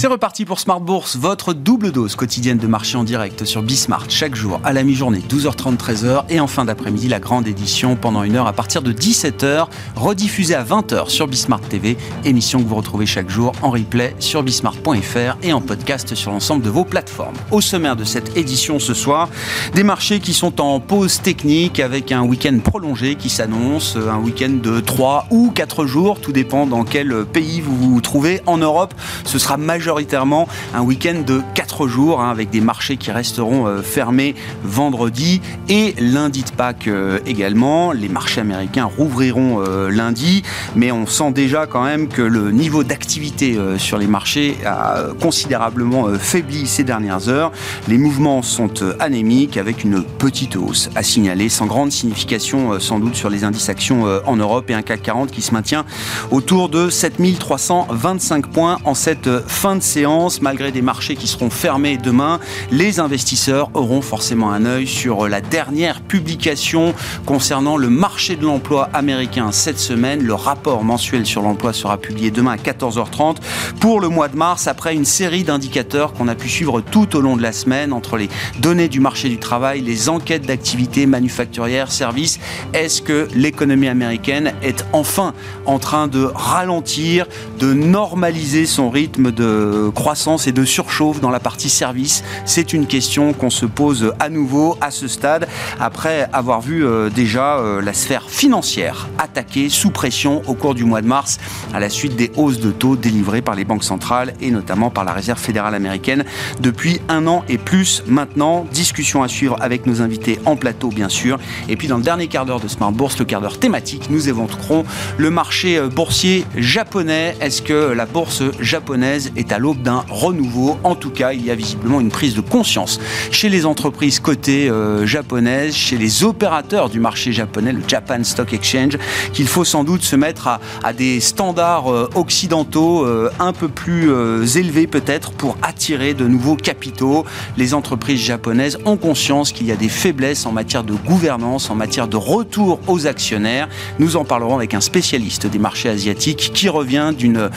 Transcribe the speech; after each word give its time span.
C'est 0.00 0.06
reparti 0.06 0.46
pour 0.46 0.60
Smart 0.60 0.80
Bourse, 0.80 1.18
votre 1.18 1.52
double 1.52 1.92
dose 1.92 2.16
quotidienne 2.16 2.56
de 2.56 2.66
marché 2.66 2.96
en 2.96 3.04
direct 3.04 3.44
sur 3.44 3.62
Bismart 3.62 4.06
chaque 4.08 4.34
jour 4.34 4.58
à 4.64 4.72
la 4.72 4.82
mi-journée 4.82 5.22
12h30 5.28 5.76
13h 5.76 6.24
et 6.30 6.40
en 6.40 6.46
fin 6.46 6.64
d'après-midi 6.64 7.06
la 7.06 7.20
grande 7.20 7.46
édition 7.46 7.96
pendant 7.96 8.22
une 8.22 8.36
heure 8.36 8.46
à 8.46 8.54
partir 8.54 8.80
de 8.80 8.94
17h 8.94 9.66
rediffusée 9.96 10.54
à 10.54 10.64
20h 10.64 11.10
sur 11.10 11.28
Bismart 11.28 11.60
TV, 11.60 11.98
émission 12.24 12.62
que 12.62 12.66
vous 12.66 12.76
retrouvez 12.76 13.04
chaque 13.04 13.28
jour 13.28 13.52
en 13.60 13.68
replay 13.68 14.16
sur 14.20 14.42
bismart.fr 14.42 15.36
et 15.42 15.52
en 15.52 15.60
podcast 15.60 16.14
sur 16.14 16.30
l'ensemble 16.30 16.62
de 16.62 16.70
vos 16.70 16.86
plateformes. 16.86 17.36
Au 17.50 17.60
sommaire 17.60 17.94
de 17.94 18.04
cette 18.04 18.38
édition 18.38 18.78
ce 18.78 18.94
soir, 18.94 19.28
des 19.74 19.82
marchés 19.82 20.20
qui 20.20 20.32
sont 20.32 20.62
en 20.62 20.80
pause 20.80 21.20
technique 21.20 21.78
avec 21.78 22.10
un 22.10 22.22
week-end 22.22 22.58
prolongé 22.64 23.16
qui 23.16 23.28
s'annonce, 23.28 23.96
un 23.96 24.16
week-end 24.16 24.60
de 24.62 24.80
3 24.80 25.26
ou 25.30 25.50
4 25.50 25.84
jours, 25.84 26.22
tout 26.22 26.32
dépend 26.32 26.66
dans 26.66 26.84
quel 26.84 27.26
pays 27.26 27.60
vous 27.60 27.76
vous 27.76 28.00
trouvez. 28.00 28.40
En 28.46 28.56
Europe, 28.56 28.94
ce 29.26 29.38
sera 29.38 29.58
majeur 29.58 29.89
majoritairement 29.90 30.46
un 30.72 30.82
week-end 30.82 31.22
de 31.26 31.42
4 31.54 31.88
jours 31.88 32.20
hein, 32.20 32.30
avec 32.30 32.50
des 32.50 32.60
marchés 32.60 32.96
qui 32.96 33.10
resteront 33.10 33.66
euh, 33.66 33.82
fermés 33.82 34.36
vendredi 34.62 35.40
et 35.68 35.96
lundi 35.98 36.44
de 36.44 36.50
Pâques 36.50 36.86
euh, 36.86 37.18
également. 37.26 37.90
Les 37.90 38.08
marchés 38.08 38.40
américains 38.40 38.84
rouvriront 38.84 39.64
euh, 39.66 39.90
lundi, 39.90 40.44
mais 40.76 40.92
on 40.92 41.06
sent 41.06 41.32
déjà 41.32 41.66
quand 41.66 41.82
même 41.82 42.06
que 42.06 42.22
le 42.22 42.52
niveau 42.52 42.84
d'activité 42.84 43.58
sur 43.78 43.98
les 43.98 44.06
marchés 44.06 44.56
a 44.64 45.08
considérablement 45.20 46.08
faibli 46.18 46.66
ces 46.66 46.84
dernières 46.84 47.28
heures. 47.28 47.50
Les 47.88 47.98
mouvements 47.98 48.42
sont 48.42 48.70
anémiques 49.00 49.56
avec 49.56 49.82
une 49.82 50.02
petite 50.02 50.56
hausse 50.56 50.88
à 50.94 51.02
signaler, 51.02 51.48
sans 51.48 51.66
grande 51.66 51.90
signification 51.90 52.78
sans 52.78 53.00
doute 53.00 53.16
sur 53.16 53.30
les 53.30 53.44
indices 53.44 53.68
actions 53.68 54.04
en 54.26 54.36
Europe 54.36 54.70
et 54.70 54.74
un 54.74 54.82
CAC 54.82 55.02
40 55.02 55.30
qui 55.30 55.42
se 55.42 55.52
maintient 55.52 55.84
autour 56.30 56.68
de 56.68 56.90
7325 56.90 58.46
points 58.46 58.78
en 58.84 58.94
cette 58.94 59.30
fin 59.46 59.76
de 59.76 59.79
séance, 59.82 60.42
malgré 60.42 60.72
des 60.72 60.82
marchés 60.82 61.16
qui 61.16 61.26
seront 61.26 61.50
fermés 61.50 61.96
demain, 61.96 62.40
les 62.70 63.00
investisseurs 63.00 63.70
auront 63.74 64.02
forcément 64.02 64.52
un 64.52 64.64
œil 64.64 64.86
sur 64.86 65.28
la 65.28 65.40
dernière 65.40 66.00
publication 66.00 66.94
concernant 67.26 67.76
le 67.76 67.90
marché 67.90 68.36
de 68.36 68.44
l'emploi 68.44 68.88
américain 68.92 69.52
cette 69.52 69.78
semaine. 69.78 70.22
Le 70.22 70.34
rapport 70.34 70.84
mensuel 70.84 71.26
sur 71.26 71.42
l'emploi 71.42 71.72
sera 71.72 71.98
publié 71.98 72.30
demain 72.30 72.52
à 72.52 72.56
14h30 72.56 73.36
pour 73.80 74.00
le 74.00 74.08
mois 74.08 74.28
de 74.28 74.36
mars, 74.36 74.66
après 74.66 74.94
une 74.94 75.04
série 75.04 75.44
d'indicateurs 75.44 76.12
qu'on 76.12 76.28
a 76.28 76.34
pu 76.34 76.48
suivre 76.48 76.80
tout 76.80 77.16
au 77.16 77.20
long 77.20 77.36
de 77.36 77.42
la 77.42 77.52
semaine 77.52 77.92
entre 77.92 78.16
les 78.16 78.28
données 78.60 78.88
du 78.88 79.00
marché 79.00 79.28
du 79.28 79.38
travail, 79.38 79.80
les 79.80 80.08
enquêtes 80.08 80.46
d'activité 80.46 81.06
manufacturière, 81.06 81.90
services. 81.90 82.38
Est-ce 82.72 83.02
que 83.02 83.28
l'économie 83.34 83.88
américaine 83.88 84.52
est 84.62 84.84
enfin 84.92 85.34
en 85.66 85.78
train 85.78 86.08
de 86.08 86.30
ralentir, 86.34 87.26
de 87.58 87.72
normaliser 87.72 88.66
son 88.66 88.90
rythme 88.90 89.32
de 89.32 89.69
croissance 89.94 90.46
et 90.46 90.52
de 90.52 90.64
surchauffe 90.64 91.20
dans 91.20 91.30
la 91.30 91.40
partie 91.40 91.70
service 91.70 92.22
C'est 92.44 92.72
une 92.72 92.86
question 92.86 93.32
qu'on 93.32 93.50
se 93.50 93.66
pose 93.66 94.12
à 94.18 94.28
nouveau 94.28 94.76
à 94.80 94.90
ce 94.90 95.08
stade, 95.08 95.48
après 95.78 96.28
avoir 96.32 96.60
vu 96.60 96.84
euh, 96.84 97.10
déjà 97.10 97.58
euh, 97.58 97.80
la 97.82 97.92
sphère 97.92 98.28
financière 98.28 99.08
attaquée 99.18 99.68
sous 99.68 99.90
pression 99.90 100.42
au 100.46 100.54
cours 100.54 100.74
du 100.74 100.84
mois 100.84 101.02
de 101.02 101.06
mars 101.06 101.38
à 101.74 101.80
la 101.80 101.88
suite 101.88 102.16
des 102.16 102.30
hausses 102.36 102.60
de 102.60 102.70
taux 102.70 102.96
délivrées 102.96 103.42
par 103.42 103.54
les 103.54 103.64
banques 103.64 103.84
centrales 103.84 104.34
et 104.40 104.50
notamment 104.50 104.90
par 104.90 105.04
la 105.04 105.12
Réserve 105.12 105.38
fédérale 105.40 105.74
américaine 105.74 106.24
depuis 106.60 107.00
un 107.08 107.26
an 107.26 107.44
et 107.48 107.58
plus 107.58 108.02
maintenant. 108.06 108.66
Discussion 108.72 109.22
à 109.22 109.28
suivre 109.28 109.56
avec 109.60 109.86
nos 109.86 110.02
invités 110.02 110.38
en 110.46 110.56
plateau 110.56 110.88
bien 110.88 111.08
sûr. 111.08 111.38
Et 111.68 111.76
puis 111.76 111.88
dans 111.88 111.96
le 111.96 112.02
dernier 112.02 112.28
quart 112.28 112.46
d'heure 112.46 112.60
de 112.60 112.68
Smart 112.68 112.92
Bourse, 112.92 113.18
le 113.18 113.24
quart 113.24 113.40
d'heure 113.40 113.58
thématique, 113.58 114.08
nous 114.10 114.28
évoquerons 114.28 114.84
le 115.16 115.30
marché 115.30 115.78
euh, 115.78 115.88
boursier 115.88 116.44
japonais. 116.56 117.36
Est-ce 117.40 117.62
que 117.62 117.92
la 117.92 118.06
bourse 118.06 118.42
japonaise 118.60 119.32
est 119.36 119.52
à 119.52 119.58
l'aube 119.60 119.82
d'un 119.82 120.04
renouveau. 120.08 120.78
En 120.82 120.94
tout 120.94 121.10
cas, 121.10 121.32
il 121.32 121.44
y 121.44 121.50
a 121.50 121.54
visiblement 121.54 122.00
une 122.00 122.10
prise 122.10 122.34
de 122.34 122.40
conscience 122.40 122.98
chez 123.30 123.48
les 123.48 123.66
entreprises 123.66 124.18
cotées 124.18 124.68
euh, 124.68 125.06
japonaises, 125.06 125.74
chez 125.74 125.98
les 125.98 126.24
opérateurs 126.24 126.88
du 126.88 126.98
marché 126.98 127.32
japonais, 127.32 127.72
le 127.72 127.82
Japan 127.86 128.24
Stock 128.24 128.52
Exchange, 128.52 128.96
qu'il 129.32 129.46
faut 129.46 129.64
sans 129.64 129.84
doute 129.84 130.02
se 130.02 130.16
mettre 130.16 130.48
à, 130.82 130.92
des 130.92 131.20
standards 131.20 131.92
euh, 131.92 132.08
occidentaux 132.14 133.04
euh, 133.04 133.30
un 133.38 133.52
peu 133.52 133.68
plus 133.68 134.10
élevés 134.56 134.86
peut-être 134.86 135.32
pour 135.32 135.56
attirer 135.62 136.14
de 136.14 136.26
nouveaux 136.26 136.56
capitaux. 136.56 137.24
Les 137.56 137.74
entreprises 137.74 138.20
japonaises 138.20 138.78
ont 138.86 138.96
conscience 138.96 139.52
qu'il 139.52 139.66
y 139.66 139.72
a 139.72 139.76
des 139.76 139.88
faiblesses 139.88 140.46
en 140.46 140.52
matière 140.52 140.84
de 140.84 140.94
gouvernance, 140.94 141.70
en 141.70 141.74
matière 141.74 142.08
de 142.08 142.16
retour 142.16 142.80
aux 142.86 143.06
actionnaires. 143.06 143.68
Nous 143.98 144.16
en 144.16 144.24
parlerons 144.24 144.56
avec 144.56 144.74
un 144.74 144.80
spécialiste 144.80 145.46
des 145.46 145.58
marchés 145.58 145.90
asiatiques 145.90 146.52
qui 146.54 146.68
revient 146.68 147.12
d'une 147.16 147.50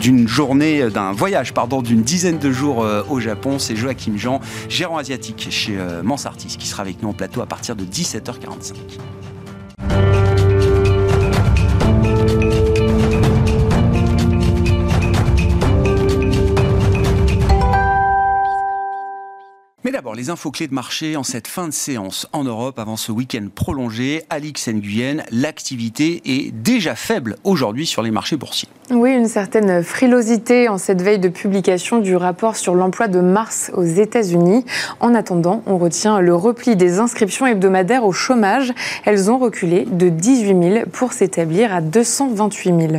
d'une 0.00 0.28
journée 0.56 0.88
d'un 0.90 1.12
voyage 1.12 1.52
pardon, 1.52 1.82
d'une 1.82 2.02
dizaine 2.02 2.38
de 2.38 2.50
jours 2.50 2.82
euh, 2.82 3.02
au 3.10 3.20
Japon. 3.20 3.58
C'est 3.58 3.76
Joachim 3.76 4.16
Jean, 4.16 4.40
gérant 4.70 4.96
asiatique 4.96 5.48
chez 5.50 5.76
euh, 5.76 6.02
Mansartis, 6.02 6.56
qui 6.58 6.66
sera 6.66 6.82
avec 6.82 7.02
nous 7.02 7.10
en 7.10 7.12
plateau 7.12 7.42
à 7.42 7.46
partir 7.46 7.76
de 7.76 7.84
17h45. 7.84 8.72
Mais 19.86 19.92
d'abord, 19.92 20.16
les 20.16 20.30
infos 20.30 20.50
clés 20.50 20.66
de 20.66 20.74
marché 20.74 21.16
en 21.16 21.22
cette 21.22 21.46
fin 21.46 21.68
de 21.68 21.72
séance 21.72 22.26
en 22.32 22.42
Europe 22.42 22.80
avant 22.80 22.96
ce 22.96 23.12
week-end 23.12 23.46
prolongé. 23.54 24.24
Alix 24.30 24.66
Nguyen, 24.66 25.22
l'activité 25.30 26.22
est 26.24 26.50
déjà 26.50 26.96
faible 26.96 27.36
aujourd'hui 27.44 27.86
sur 27.86 28.02
les 28.02 28.10
marchés 28.10 28.36
boursiers. 28.36 28.68
Oui, 28.90 29.12
une 29.12 29.28
certaine 29.28 29.84
frilosité 29.84 30.68
en 30.68 30.78
cette 30.78 31.02
veille 31.02 31.20
de 31.20 31.28
publication 31.28 31.98
du 31.98 32.16
rapport 32.16 32.56
sur 32.56 32.74
l'emploi 32.74 33.06
de 33.06 33.20
mars 33.20 33.70
aux 33.74 33.84
États-Unis. 33.84 34.64
En 34.98 35.14
attendant, 35.14 35.62
on 35.66 35.78
retient 35.78 36.20
le 36.20 36.34
repli 36.34 36.74
des 36.74 36.98
inscriptions 36.98 37.46
hebdomadaires 37.46 38.04
au 38.04 38.12
chômage. 38.12 38.72
Elles 39.04 39.30
ont 39.30 39.38
reculé 39.38 39.84
de 39.88 40.08
18 40.08 40.46
000 40.74 40.86
pour 40.90 41.12
s'établir 41.12 41.72
à 41.72 41.80
228 41.80 42.74
000. 42.90 42.92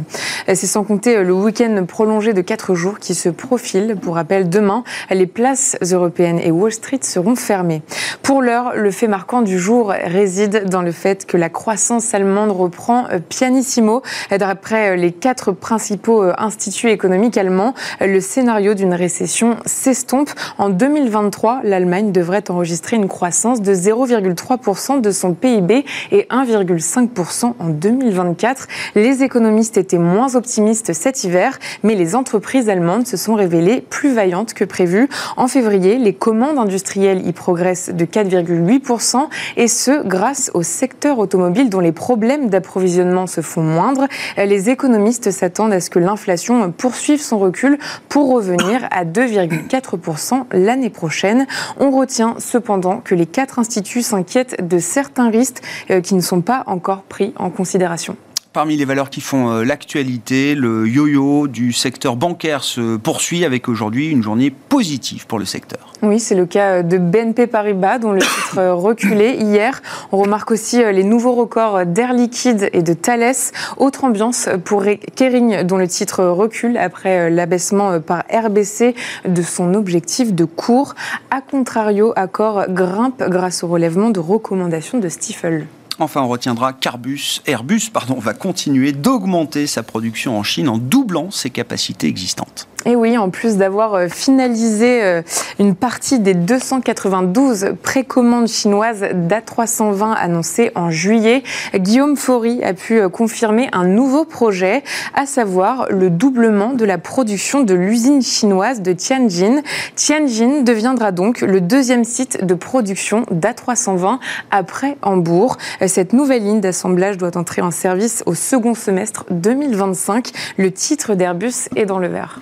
C'est 0.47 0.67
sans 0.67 0.85
compter 0.85 1.21
le 1.21 1.33
week-end 1.33 1.85
prolongé 1.85 2.31
de 2.31 2.41
4 2.41 2.75
jours 2.75 2.99
qui 2.99 3.13
se 3.13 3.27
profile. 3.27 3.97
Pour 4.01 4.15
rappel, 4.15 4.47
demain, 4.47 4.85
les 5.09 5.27
places 5.27 5.77
européennes 5.81 6.39
et 6.39 6.51
Wall 6.51 6.76
Street 6.77 6.99
seront 7.01 7.35
fermées. 7.35 7.81
Pour 8.23 8.41
l'heure, 8.41 8.73
le 8.75 8.91
fait 8.91 9.07
marquant 9.07 9.41
du 9.41 9.57
jour 9.57 9.89
réside 9.89 10.65
dans 10.69 10.81
le 10.81 10.91
fait 10.91 11.25
que 11.25 11.37
la 11.37 11.49
croissance 11.49 12.13
allemande 12.13 12.51
reprend 12.51 13.05
pianissimo. 13.29 14.01
D'après 14.29 14.95
les 14.95 15.11
quatre 15.11 15.51
principaux 15.51 16.23
instituts 16.37 16.89
économiques 16.89 17.37
allemands, 17.37 17.73
le 17.99 18.19
scénario 18.21 18.73
d'une 18.73 18.93
récession 18.93 19.57
s'estompe. 19.65 20.29
En 20.57 20.69
2023, 20.69 21.61
l'Allemagne 21.63 22.11
devrait 22.11 22.49
enregistrer 22.49 22.95
une 22.95 23.07
croissance 23.07 23.61
de 23.61 23.73
0,3% 23.73 25.01
de 25.01 25.11
son 25.11 25.33
PIB 25.33 25.85
et 26.11 26.27
1,5% 26.29 27.53
en 27.57 27.69
2024. 27.69 28.67
Les 28.95 29.23
économistes 29.23 29.77
étaient 29.77 29.97
moins 29.97 30.35
optimistes 30.35 30.93
cet 30.93 31.23
hiver, 31.23 31.57
mais 31.83 31.95
les 31.95 32.15
entreprises 32.15 32.69
allemandes 32.69 33.07
se 33.07 33.17
sont 33.17 33.35
révélées 33.35 33.81
plus 33.81 34.13
vaillantes 34.13 34.53
que 34.53 34.63
prévu. 34.63 35.09
En 35.37 35.47
février, 35.47 35.97
les 35.97 36.13
commandes 36.13 36.59
industriel 36.67 37.25
y 37.25 37.31
progresse 37.31 37.89
de 37.93 38.05
4,8%, 38.05 39.29
et 39.55 39.67
ce, 39.67 40.05
grâce 40.05 40.51
au 40.53 40.63
secteur 40.63 41.17
automobile 41.17 41.69
dont 41.69 41.79
les 41.79 41.93
problèmes 41.93 42.49
d'approvisionnement 42.49 43.25
se 43.25 43.41
font 43.41 43.63
moindres. 43.63 44.07
Les 44.37 44.69
économistes 44.69 45.31
s'attendent 45.31 45.71
à 45.71 45.79
ce 45.79 45.89
que 45.89 45.99
l'inflation 45.99 46.71
poursuive 46.71 47.21
son 47.21 47.39
recul 47.39 47.77
pour 48.09 48.29
revenir 48.29 48.87
à 48.91 49.05
2,4% 49.05 50.43
l'année 50.51 50.89
prochaine. 50.89 51.47
On 51.79 51.91
retient 51.91 52.35
cependant 52.39 52.99
que 52.99 53.15
les 53.15 53.25
quatre 53.25 53.59
instituts 53.59 54.01
s'inquiètent 54.01 54.67
de 54.67 54.77
certains 54.79 55.29
risques 55.29 55.61
euh, 55.89 56.01
qui 56.01 56.15
ne 56.15 56.21
sont 56.21 56.41
pas 56.41 56.63
encore 56.67 57.03
pris 57.03 57.33
en 57.37 57.49
considération. 57.49 58.17
Parmi 58.57 58.75
les 58.75 58.85
valeurs 58.85 59.11
qui 59.11 59.21
font 59.21 59.51
euh, 59.51 59.63
l'actualité, 59.63 60.55
le 60.55 60.87
yo-yo 60.87 61.47
du 61.47 61.71
secteur 61.71 62.15
bancaire 62.15 62.63
se 62.63 62.97
poursuit 62.97 63.45
avec 63.45 63.69
aujourd'hui 63.69 64.09
une 64.09 64.23
journée 64.23 64.49
positive 64.49 65.27
pour 65.27 65.37
le 65.37 65.45
secteur. 65.45 65.93
Oui, 66.01 66.19
c'est 66.19 66.33
le 66.33 66.47
cas 66.47 66.81
de 66.81 66.97
BNP 66.97 67.45
Paribas 67.45 67.99
dont 67.99 68.13
le 68.13 68.19
titre 68.19 68.59
reculait 68.71 69.37
hier. 69.37 69.83
On 70.11 70.17
remarque 70.17 70.49
aussi 70.49 70.81
euh, 70.81 70.91
les 70.91 71.03
nouveaux 71.03 71.33
records 71.33 71.85
d'Air 71.85 72.13
Liquide 72.13 72.71
et 72.73 72.81
de 72.81 72.93
Thales. 72.93 73.35
Autre 73.77 74.05
ambiance 74.05 74.49
pour 74.65 74.83
Kering 75.15 75.61
dont 75.61 75.77
le 75.77 75.87
titre 75.87 76.23
recule 76.23 76.77
après 76.77 77.27
euh, 77.27 77.29
l'abaissement 77.29 77.99
par 77.99 78.23
RBC 78.33 78.95
de 79.27 79.41
son 79.43 79.75
objectif 79.75 80.33
de 80.33 80.45
cours. 80.45 80.95
A 81.29 81.41
contrario, 81.41 82.11
Accor 82.15 82.65
grimpe 82.69 83.21
grâce 83.21 83.63
au 83.63 83.67
relèvement 83.67 84.09
de 84.09 84.19
recommandations 84.19 84.97
de 84.97 85.09
Stifel. 85.09 85.67
Enfin, 85.99 86.21
on 86.21 86.27
retiendra 86.27 86.73
qu'Airbus 86.73 87.41
Airbus, 87.47 87.89
va 88.19 88.33
continuer 88.33 88.91
d'augmenter 88.91 89.65
sa 89.65 89.81
production 89.81 90.37
en 90.37 90.43
Chine 90.43 90.69
en 90.69 90.77
doublant 90.77 91.31
ses 91.31 91.49
capacités 91.49 92.07
existantes. 92.07 92.67
Et 92.87 92.95
oui, 92.95 93.17
en 93.17 93.29
plus 93.29 93.57
d'avoir 93.57 93.95
euh, 93.95 94.07
finalisé 94.07 95.03
euh, 95.03 95.21
une 95.59 95.75
partie 95.75 96.19
des 96.19 96.33
292 96.33 97.73
précommandes 97.83 98.47
chinoises 98.47 99.01
d'A320 99.13 100.13
annoncées 100.13 100.71
en 100.73 100.89
juillet, 100.89 101.43
Guillaume 101.75 102.15
Faury 102.15 102.63
a 102.63 102.73
pu 102.73 103.01
euh, 103.01 103.09
confirmer 103.09 103.67
un 103.73 103.85
nouveau 103.85 104.23
projet, 104.23 104.85
à 105.13 105.25
savoir 105.25 105.87
le 105.89 106.09
doublement 106.09 106.71
de 106.71 106.85
la 106.85 106.97
production 106.97 107.61
de 107.61 107.73
l'usine 107.73 108.21
chinoise 108.21 108.81
de 108.81 108.93
Tianjin. 108.93 109.63
Tianjin 109.95 110.61
deviendra 110.61 111.11
donc 111.11 111.41
le 111.41 111.59
deuxième 111.59 112.05
site 112.05 112.45
de 112.45 112.53
production 112.53 113.25
d'A320 113.31 114.19
après 114.49 114.95
Hambourg. 115.01 115.57
Cette 115.87 116.13
nouvelle 116.13 116.43
ligne 116.43 116.61
d'assemblage 116.61 117.17
doit 117.17 117.35
entrer 117.35 117.61
en 117.61 117.71
service 117.71 118.23
au 118.27 118.33
second 118.33 118.75
semestre 118.75 119.25
2025. 119.29 120.31
Le 120.55 120.71
titre 120.71 121.15
d'Airbus 121.15 121.67
est 121.75 121.85
dans 121.85 121.99
le 121.99 122.07
vert. 122.07 122.39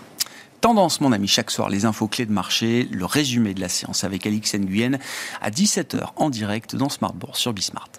Tendance, 0.66 1.00
mon 1.00 1.12
ami, 1.12 1.28
chaque 1.28 1.52
soir, 1.52 1.70
les 1.70 1.86
infos 1.86 2.08
clés 2.08 2.26
de 2.26 2.32
marché, 2.32 2.88
le 2.90 3.06
résumé 3.06 3.54
de 3.54 3.62
la 3.62 3.70
séance 3.70 4.04
avec 4.04 4.26
Alix 4.26 4.56
Nguyen 4.56 4.98
à 5.40 5.52
17h 5.52 6.14
en 6.16 6.32
direct 6.32 6.76
dans 6.76 6.90
Smart 6.90 7.14
Bourse 7.14 7.38
sur 7.38 7.54
Bismart. 7.54 7.90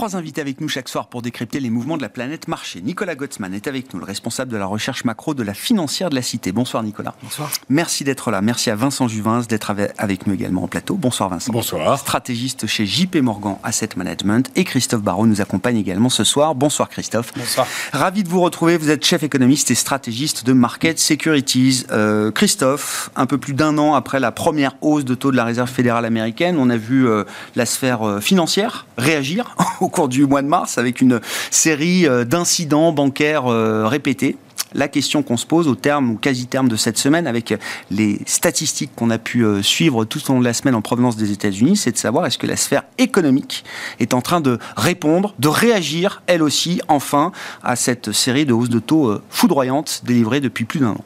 Trois 0.00 0.16
invités 0.16 0.40
avec 0.40 0.62
nous 0.62 0.68
chaque 0.70 0.88
soir 0.88 1.08
pour 1.08 1.20
décrypter 1.20 1.60
les 1.60 1.68
mouvements 1.68 1.98
de 1.98 2.02
la 2.02 2.08
planète 2.08 2.48
marché. 2.48 2.80
Nicolas 2.80 3.14
Gottsman 3.16 3.52
est 3.52 3.66
avec 3.66 3.92
nous, 3.92 4.00
le 4.00 4.06
responsable 4.06 4.50
de 4.50 4.56
la 4.56 4.64
recherche 4.64 5.04
macro 5.04 5.34
de 5.34 5.42
la 5.42 5.52
financière 5.52 6.08
de 6.08 6.14
la 6.14 6.22
Cité. 6.22 6.52
Bonsoir 6.52 6.82
Nicolas. 6.82 7.14
Bonsoir. 7.22 7.50
Merci 7.68 8.02
d'être 8.02 8.30
là. 8.30 8.40
Merci 8.40 8.70
à 8.70 8.76
Vincent 8.76 9.08
Juvin 9.08 9.42
d'être 9.46 9.74
avec 9.98 10.26
nous 10.26 10.32
également 10.32 10.62
en 10.62 10.68
plateau. 10.68 10.94
Bonsoir 10.94 11.28
Vincent. 11.28 11.52
Bonsoir. 11.52 11.98
Stratégiste 11.98 12.66
chez 12.66 12.86
JP 12.86 13.16
Morgan 13.16 13.56
Asset 13.62 13.90
Management 13.94 14.50
et 14.56 14.64
Christophe 14.64 15.02
Barraud 15.02 15.26
nous 15.26 15.42
accompagne 15.42 15.76
également 15.76 16.08
ce 16.08 16.24
soir. 16.24 16.54
Bonsoir 16.54 16.88
Christophe. 16.88 17.34
Bonsoir. 17.36 17.66
Ravi 17.92 18.24
de 18.24 18.28
vous 18.30 18.40
retrouver. 18.40 18.78
Vous 18.78 18.88
êtes 18.88 19.04
chef 19.04 19.22
économiste 19.22 19.70
et 19.70 19.74
stratégiste 19.74 20.46
de 20.46 20.54
Market 20.54 20.98
Securities. 20.98 21.84
Euh, 21.90 22.30
Christophe, 22.30 23.10
un 23.16 23.26
peu 23.26 23.36
plus 23.36 23.52
d'un 23.52 23.76
an 23.76 23.92
après 23.92 24.18
la 24.18 24.32
première 24.32 24.76
hausse 24.80 25.04
de 25.04 25.14
taux 25.14 25.30
de 25.30 25.36
la 25.36 25.44
Réserve 25.44 25.68
fédérale 25.68 26.06
américaine, 26.06 26.56
on 26.58 26.70
a 26.70 26.78
vu 26.78 27.06
euh, 27.06 27.24
la 27.54 27.66
sphère 27.66 28.08
euh, 28.08 28.20
financière 28.20 28.86
réagir 28.96 29.54
au 29.80 29.89
cours 29.90 30.08
du 30.08 30.26
mois 30.26 30.42
de 30.42 30.46
mars 30.46 30.78
avec 30.78 31.00
une 31.00 31.20
série 31.50 32.06
euh, 32.06 32.24
d'incidents 32.24 32.92
bancaires 32.92 33.46
euh, 33.46 33.86
répétés 33.86 34.36
la 34.72 34.86
question 34.86 35.24
qu'on 35.24 35.36
se 35.36 35.46
pose 35.46 35.66
au 35.66 35.74
terme 35.74 36.10
ou 36.10 36.16
quasi-terme 36.16 36.68
de 36.68 36.76
cette 36.76 36.96
semaine 36.96 37.26
avec 37.26 37.52
les 37.90 38.20
statistiques 38.24 38.92
qu'on 38.94 39.10
a 39.10 39.18
pu 39.18 39.44
euh, 39.44 39.62
suivre 39.62 40.04
tout 40.04 40.20
au 40.30 40.34
long 40.34 40.38
de 40.38 40.44
la 40.44 40.54
semaine 40.54 40.76
en 40.76 40.80
provenance 40.80 41.16
des 41.16 41.32
États-Unis, 41.32 41.76
c'est 41.76 41.90
de 41.90 41.96
savoir 41.96 42.24
est-ce 42.24 42.38
que 42.38 42.46
la 42.46 42.56
sphère 42.56 42.84
économique 42.96 43.64
est 43.98 44.14
en 44.14 44.20
train 44.20 44.40
de 44.40 44.60
répondre, 44.76 45.34
de 45.40 45.48
réagir 45.48 46.22
elle 46.28 46.40
aussi 46.40 46.80
enfin 46.86 47.32
à 47.64 47.74
cette 47.74 48.12
série 48.12 48.46
de 48.46 48.52
hausses 48.52 48.68
de 48.68 48.78
taux 48.78 49.18
foudroyantes 49.28 50.02
délivrées 50.04 50.38
depuis 50.38 50.64
plus 50.64 50.78
d'un 50.78 50.90
an. 50.90 51.04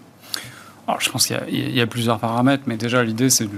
Alors, 0.86 1.00
je 1.00 1.10
pense 1.10 1.26
qu'il 1.26 1.38
y, 1.48 1.76
y, 1.76 1.80
a 1.80 1.86
plusieurs 1.86 2.18
paramètres, 2.18 2.64
mais 2.66 2.76
déjà 2.76 3.02
l'idée 3.02 3.30
c'est 3.30 3.44
de 3.44 3.50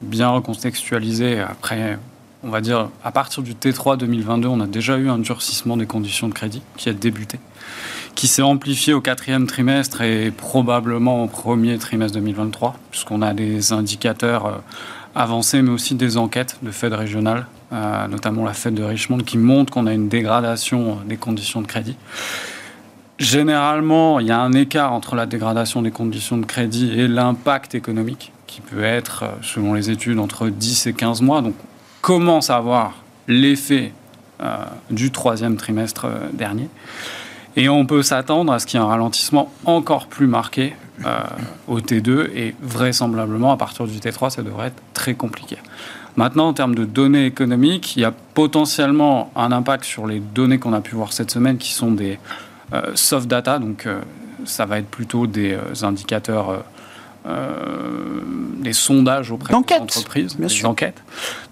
bien 0.00 0.30
recontextualiser 0.30 1.40
après 1.40 1.98
on 2.44 2.50
va 2.50 2.60
dire, 2.60 2.90
à 3.02 3.10
partir 3.10 3.42
du 3.42 3.54
T3 3.54 3.96
2022, 3.96 4.48
on 4.48 4.60
a 4.60 4.66
déjà 4.66 4.98
eu 4.98 5.08
un 5.08 5.18
durcissement 5.18 5.76
des 5.76 5.86
conditions 5.86 6.28
de 6.28 6.34
crédit 6.34 6.62
qui 6.76 6.90
a 6.90 6.92
débuté, 6.92 7.38
qui 8.14 8.28
s'est 8.28 8.42
amplifié 8.42 8.92
au 8.92 9.00
quatrième 9.00 9.46
trimestre 9.46 10.02
et 10.02 10.30
probablement 10.30 11.24
au 11.24 11.26
premier 11.26 11.78
trimestre 11.78 12.18
2023, 12.18 12.76
puisqu'on 12.90 13.22
a 13.22 13.32
des 13.32 13.72
indicateurs 13.72 14.46
euh, 14.46 14.52
avancés, 15.14 15.62
mais 15.62 15.70
aussi 15.70 15.94
des 15.94 16.18
enquêtes 16.18 16.58
de 16.62 16.70
Fed 16.70 16.92
régionales, 16.92 17.46
euh, 17.72 18.06
notamment 18.08 18.44
la 18.44 18.52
Fed 18.52 18.74
de 18.74 18.82
Richmond, 18.82 19.18
qui 19.18 19.38
montrent 19.38 19.72
qu'on 19.72 19.86
a 19.86 19.94
une 19.94 20.08
dégradation 20.08 20.98
des 21.06 21.16
conditions 21.16 21.62
de 21.62 21.66
crédit. 21.66 21.96
Généralement, 23.18 24.20
il 24.20 24.26
y 24.26 24.32
a 24.32 24.40
un 24.40 24.52
écart 24.52 24.92
entre 24.92 25.14
la 25.14 25.24
dégradation 25.24 25.80
des 25.80 25.92
conditions 25.92 26.36
de 26.36 26.44
crédit 26.44 26.92
et 26.98 27.08
l'impact 27.08 27.74
économique, 27.74 28.32
qui 28.46 28.60
peut 28.60 28.84
être, 28.84 29.22
euh, 29.22 29.28
selon 29.40 29.72
les 29.72 29.90
études, 29.90 30.18
entre 30.18 30.50
10 30.50 30.88
et 30.88 30.92
15 30.92 31.22
mois. 31.22 31.40
Donc, 31.40 31.54
commence 32.04 32.50
à 32.50 32.56
avoir 32.56 32.92
l'effet 33.28 33.94
euh, 34.42 34.56
du 34.90 35.10
troisième 35.10 35.56
trimestre 35.56 36.04
euh, 36.04 36.28
dernier. 36.34 36.68
Et 37.56 37.70
on 37.70 37.86
peut 37.86 38.02
s'attendre 38.02 38.52
à 38.52 38.58
ce 38.58 38.66
qu'il 38.66 38.78
y 38.78 38.82
ait 38.82 38.84
un 38.84 38.88
ralentissement 38.90 39.50
encore 39.64 40.08
plus 40.08 40.26
marqué 40.26 40.74
euh, 41.06 41.20
au 41.66 41.80
T2 41.80 42.28
et 42.34 42.54
vraisemblablement 42.60 43.52
à 43.52 43.56
partir 43.56 43.86
du 43.86 43.96
T3, 43.96 44.28
ça 44.28 44.42
devrait 44.42 44.66
être 44.66 44.82
très 44.92 45.14
compliqué. 45.14 45.56
Maintenant, 46.16 46.48
en 46.48 46.52
termes 46.52 46.74
de 46.74 46.84
données 46.84 47.24
économiques, 47.24 47.96
il 47.96 48.00
y 48.00 48.04
a 48.04 48.12
potentiellement 48.34 49.32
un 49.34 49.50
impact 49.50 49.84
sur 49.84 50.06
les 50.06 50.20
données 50.20 50.58
qu'on 50.58 50.74
a 50.74 50.82
pu 50.82 50.96
voir 50.96 51.14
cette 51.14 51.30
semaine 51.30 51.56
qui 51.56 51.72
sont 51.72 51.90
des 51.90 52.18
soft 52.94 53.28
data, 53.28 53.58
donc 53.58 53.88
ça 54.44 54.66
va 54.66 54.78
être 54.78 54.88
plutôt 54.88 55.26
des 55.26 55.56
indicateurs 55.82 56.64
des 57.26 58.72
sondages 58.72 59.30
auprès 59.30 59.52
des 59.52 59.74
entreprises, 59.76 60.36
bien 60.36 60.46
des 60.48 60.52
sûr. 60.52 60.68
enquêtes, 60.68 61.02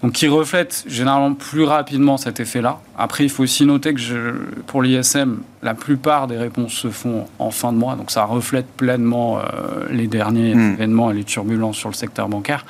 donc 0.01 0.13
qui 0.13 0.27
reflètent 0.27 0.83
généralement 0.87 1.33
plus 1.33 1.63
rapidement 1.63 2.17
cet 2.17 2.39
effet-là. 2.39 2.79
Après, 2.97 3.23
il 3.23 3.29
faut 3.29 3.43
aussi 3.43 3.65
noter 3.65 3.93
que 3.93 3.99
je, 3.99 4.31
pour 4.67 4.81
l'ISM, 4.83 5.37
la 5.61 5.73
plupart 5.73 6.27
des 6.27 6.37
réponses 6.37 6.73
se 6.73 6.89
font 6.89 7.25
en 7.39 7.51
fin 7.51 7.71
de 7.71 7.77
mois, 7.77 7.95
donc 7.95 8.11
ça 8.11 8.25
reflète 8.25 8.67
pleinement 8.67 9.39
euh, 9.39 9.41
les 9.89 10.07
derniers 10.07 10.53
Mm. 10.53 10.73
événements 10.73 11.11
et 11.11 11.13
les 11.13 11.23
turbulences 11.23 11.77
sur 11.77 11.89
le 11.89 11.95
secteur 11.95 12.27
bancaire. 12.29 12.65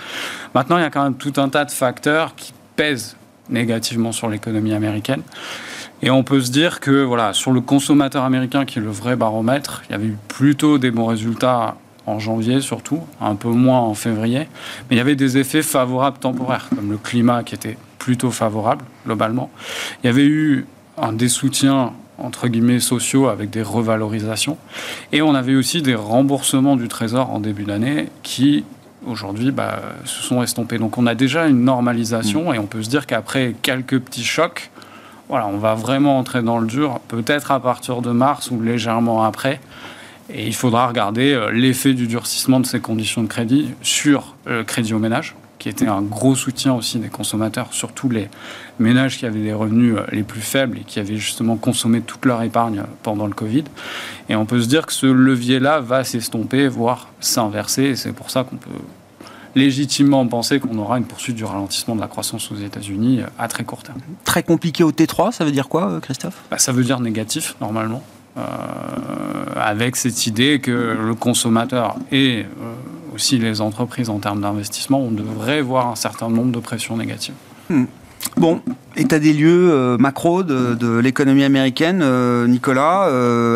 Maintenant, 0.55 0.77
il 0.77 0.81
y 0.81 0.85
a 0.85 0.89
quand 0.89 1.03
même 1.03 1.15
tout 1.15 1.33
un 1.37 1.49
tas 1.49 1.65
de 1.65 1.71
facteurs 1.71 2.35
qui 2.35 2.53
pèsent 2.75 3.15
négativement 3.49 4.11
sur 4.11 4.29
l'économie 4.29 4.73
américaine. 4.73 5.21
Et 6.01 6.09
on 6.09 6.23
peut 6.23 6.41
se 6.41 6.51
dire 6.51 6.79
que 6.79 7.03
voilà, 7.03 7.33
sur 7.33 7.51
le 7.51 7.61
consommateur 7.61 8.23
américain, 8.23 8.65
qui 8.65 8.79
est 8.79 8.81
le 8.81 8.89
vrai 8.91 9.15
baromètre, 9.15 9.83
il 9.87 9.91
y 9.93 9.95
avait 9.95 10.07
eu 10.07 10.17
plutôt 10.27 10.77
des 10.77 10.91
bons 10.91 11.05
résultats 11.05 11.75
en 12.05 12.19
janvier 12.19 12.61
surtout, 12.61 12.99
un 13.21 13.35
peu 13.35 13.49
moins 13.49 13.79
en 13.79 13.93
février, 13.93 14.47
mais 14.89 14.95
il 14.95 14.97
y 14.97 15.01
avait 15.01 15.15
des 15.15 15.37
effets 15.37 15.61
favorables 15.61 16.17
temporaires, 16.17 16.67
comme 16.75 16.91
le 16.91 16.97
climat 16.97 17.43
qui 17.43 17.55
était 17.55 17.77
plutôt 17.97 18.31
favorable 18.31 18.83
globalement. 19.05 19.49
Il 20.03 20.07
y 20.07 20.09
avait 20.09 20.25
eu 20.25 20.65
un 20.97 21.13
des 21.13 21.29
soutiens 21.29 21.93
entre 22.17 22.47
guillemets 22.47 22.79
sociaux 22.79 23.27
avec 23.27 23.49
des 23.49 23.63
revalorisations, 23.63 24.57
et 25.11 25.21
on 25.21 25.33
avait 25.33 25.55
aussi 25.55 25.81
des 25.81 25.95
remboursements 25.95 26.75
du 26.75 26.87
Trésor 26.87 27.31
en 27.31 27.39
début 27.39 27.63
d'année 27.63 28.09
qui 28.21 28.65
aujourd'hui 29.05 29.51
bah, 29.51 29.81
se 30.05 30.21
sont 30.21 30.43
estompés. 30.43 30.77
Donc 30.77 30.97
on 30.97 31.07
a 31.07 31.15
déjà 31.15 31.47
une 31.47 31.63
normalisation 31.63 32.53
et 32.53 32.59
on 32.59 32.65
peut 32.65 32.83
se 32.83 32.89
dire 32.89 33.05
qu'après 33.05 33.55
quelques 33.61 33.99
petits 33.99 34.23
chocs, 34.23 34.69
voilà, 35.29 35.47
on 35.47 35.57
va 35.57 35.73
vraiment 35.73 36.17
entrer 36.17 36.41
dans 36.43 36.59
le 36.59 36.67
dur, 36.67 36.99
peut-être 37.07 37.51
à 37.51 37.59
partir 37.59 38.01
de 38.01 38.11
mars 38.11 38.51
ou 38.51 38.61
légèrement 38.61 39.23
après. 39.23 39.59
Et 40.29 40.47
il 40.47 40.55
faudra 40.55 40.87
regarder 40.87 41.33
euh, 41.33 41.51
l'effet 41.51 41.93
du 41.93 42.07
durcissement 42.07 42.59
de 42.59 42.65
ces 42.65 42.79
conditions 42.79 43.23
de 43.23 43.27
crédit 43.27 43.69
sur 43.81 44.35
euh, 44.47 44.59
le 44.59 44.63
crédit 44.63 44.93
au 44.93 44.99
ménage, 44.99 45.35
qui 45.59 45.69
était 45.69 45.87
un 45.87 46.01
gros 46.01 46.35
soutien 46.35 46.73
aussi 46.73 46.99
des 46.99 47.09
consommateurs, 47.09 47.67
surtout 47.71 48.09
les 48.09 48.29
ménages 48.79 49.17
qui 49.17 49.25
avaient 49.25 49.43
des 49.43 49.53
revenus 49.53 49.95
euh, 49.97 50.05
les 50.11 50.23
plus 50.23 50.41
faibles 50.41 50.79
et 50.79 50.83
qui 50.83 50.99
avaient 50.99 51.17
justement 51.17 51.57
consommé 51.57 52.01
toute 52.01 52.25
leur 52.25 52.41
épargne 52.41 52.79
euh, 52.79 52.95
pendant 53.03 53.27
le 53.27 53.33
Covid. 53.33 53.63
Et 54.29 54.35
on 54.35 54.45
peut 54.45 54.61
se 54.61 54.67
dire 54.67 54.85
que 54.85 54.93
ce 54.93 55.05
levier-là 55.05 55.79
va 55.79 56.03
s'estomper, 56.03 56.67
voire 56.67 57.09
s'inverser. 57.19 57.83
Et 57.83 57.95
c'est 57.95 58.13
pour 58.13 58.29
ça 58.29 58.43
qu'on 58.43 58.57
peut 58.57 58.69
légitimement 59.55 60.25
penser 60.27 60.59
qu'on 60.59 60.77
aura 60.77 60.97
une 60.97 61.05
poursuite 61.05 61.35
du 61.35 61.45
ralentissement 61.45 61.95
de 61.95 62.01
la 62.01 62.07
croissance 62.07 62.51
aux 62.51 62.55
États-Unis 62.55 63.21
euh, 63.21 63.27
à 63.37 63.47
très 63.47 63.63
court 63.63 63.83
terme. 63.83 63.99
Très 64.23 64.43
compliqué 64.43 64.83
au 64.83 64.91
T3, 64.91 65.31
ça 65.31 65.45
veut 65.45 65.51
dire 65.51 65.69
quoi, 65.69 65.89
euh, 65.89 65.99
Christophe? 65.99 66.43
Bah, 66.49 66.57
ça 66.57 66.71
veut 66.71 66.83
dire 66.83 66.99
négatif, 66.99 67.55
normalement. 67.61 68.03
Euh, 68.35 68.41
avec 69.55 69.95
cette 69.95 70.25
idée 70.25 70.59
que 70.59 70.71
le 70.71 71.13
consommateur 71.13 71.97
et 72.11 72.39
euh, 72.39 73.13
aussi 73.13 73.37
les 73.37 73.61
entreprises 73.61 74.09
en 74.09 74.17
termes 74.17 74.41
d'investissement, 74.41 74.99
on 74.99 75.11
devrait 75.11 75.61
voir 75.61 75.89
un 75.89 75.95
certain 75.95 76.29
nombre 76.29 76.51
de 76.51 76.59
pressions 76.59 76.97
négatives. 76.97 77.35
Bon, 78.35 78.61
état 78.95 79.19
des 79.19 79.33
lieux 79.33 79.69
euh, 79.71 79.97
macro 79.99 80.41
de, 80.41 80.97
l'économie 80.97 81.43
américaine, 81.43 82.03
Nicolas. 82.47 83.07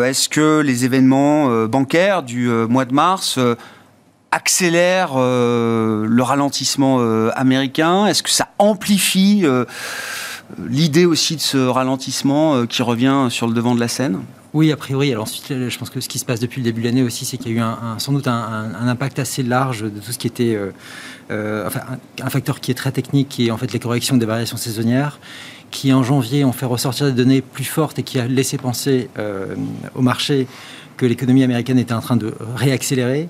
Est-ce 0.06 0.28
que 0.28 0.60
les 0.60 0.84
événements 0.84 1.66
bancaires 1.66 2.22
du 2.22 2.48
mois 2.68 2.84
de 2.84 2.94
mars 2.94 3.40
accélèrent 4.30 5.16
le 5.16 6.20
ralentissement 6.20 7.00
américain? 7.34 8.06
Est-ce 8.06 8.22
que 8.22 8.30
ça 8.30 8.48
amplifie 8.58 9.44
l'idée 10.64 11.04
aussi 11.04 11.34
de 11.34 11.40
ce 11.40 11.58
ralentissement 11.58 12.64
qui 12.66 12.82
revient 12.82 13.26
sur 13.28 13.48
le 13.48 13.54
devant 13.54 13.74
de 13.74 13.80
la 13.80 13.88
scène? 13.88 14.20
Oui, 14.54 14.72
a 14.72 14.76
priori. 14.76 15.12
Alors 15.12 15.24
ensuite, 15.24 15.50
euh, 15.50 15.68
je 15.68 15.78
pense 15.78 15.90
que 15.90 16.00
ce 16.00 16.08
qui 16.08 16.18
se 16.18 16.24
passe 16.24 16.40
depuis 16.40 16.60
le 16.60 16.64
début 16.64 16.80
de 16.80 16.86
l'année 16.86 17.02
aussi, 17.02 17.26
c'est 17.26 17.36
qu'il 17.36 17.52
y 17.52 17.60
a 17.60 17.62
eu 17.62 17.98
sans 17.98 18.12
doute 18.12 18.26
un, 18.28 18.88
impact 18.88 19.18
assez 19.18 19.42
large 19.42 19.82
de 19.82 20.00
tout 20.00 20.12
ce 20.12 20.18
qui 20.18 20.26
était, 20.26 20.54
euh, 20.54 20.70
euh, 21.30 21.66
enfin, 21.66 21.80
un, 22.22 22.30
facteur 22.30 22.60
qui 22.60 22.70
est 22.70 22.74
très 22.74 22.90
technique, 22.90 23.28
qui 23.28 23.48
est 23.48 23.50
en 23.50 23.58
fait 23.58 23.72
les 23.72 23.78
corrections 23.78 24.16
des 24.16 24.24
variations 24.24 24.56
saisonnières, 24.56 25.20
qui 25.70 25.92
en 25.92 26.02
janvier 26.02 26.44
ont 26.44 26.52
fait 26.52 26.64
ressortir 26.64 27.06
des 27.06 27.12
données 27.12 27.42
plus 27.42 27.64
fortes 27.64 27.98
et 27.98 28.02
qui 28.02 28.18
a 28.18 28.26
laissé 28.26 28.56
penser 28.56 29.10
au 29.94 30.00
marché 30.00 30.46
que 30.96 31.04
l'économie 31.04 31.44
américaine 31.44 31.78
était 31.78 31.92
en 31.92 32.00
train 32.00 32.16
de 32.16 32.32
réaccélérer 32.56 33.28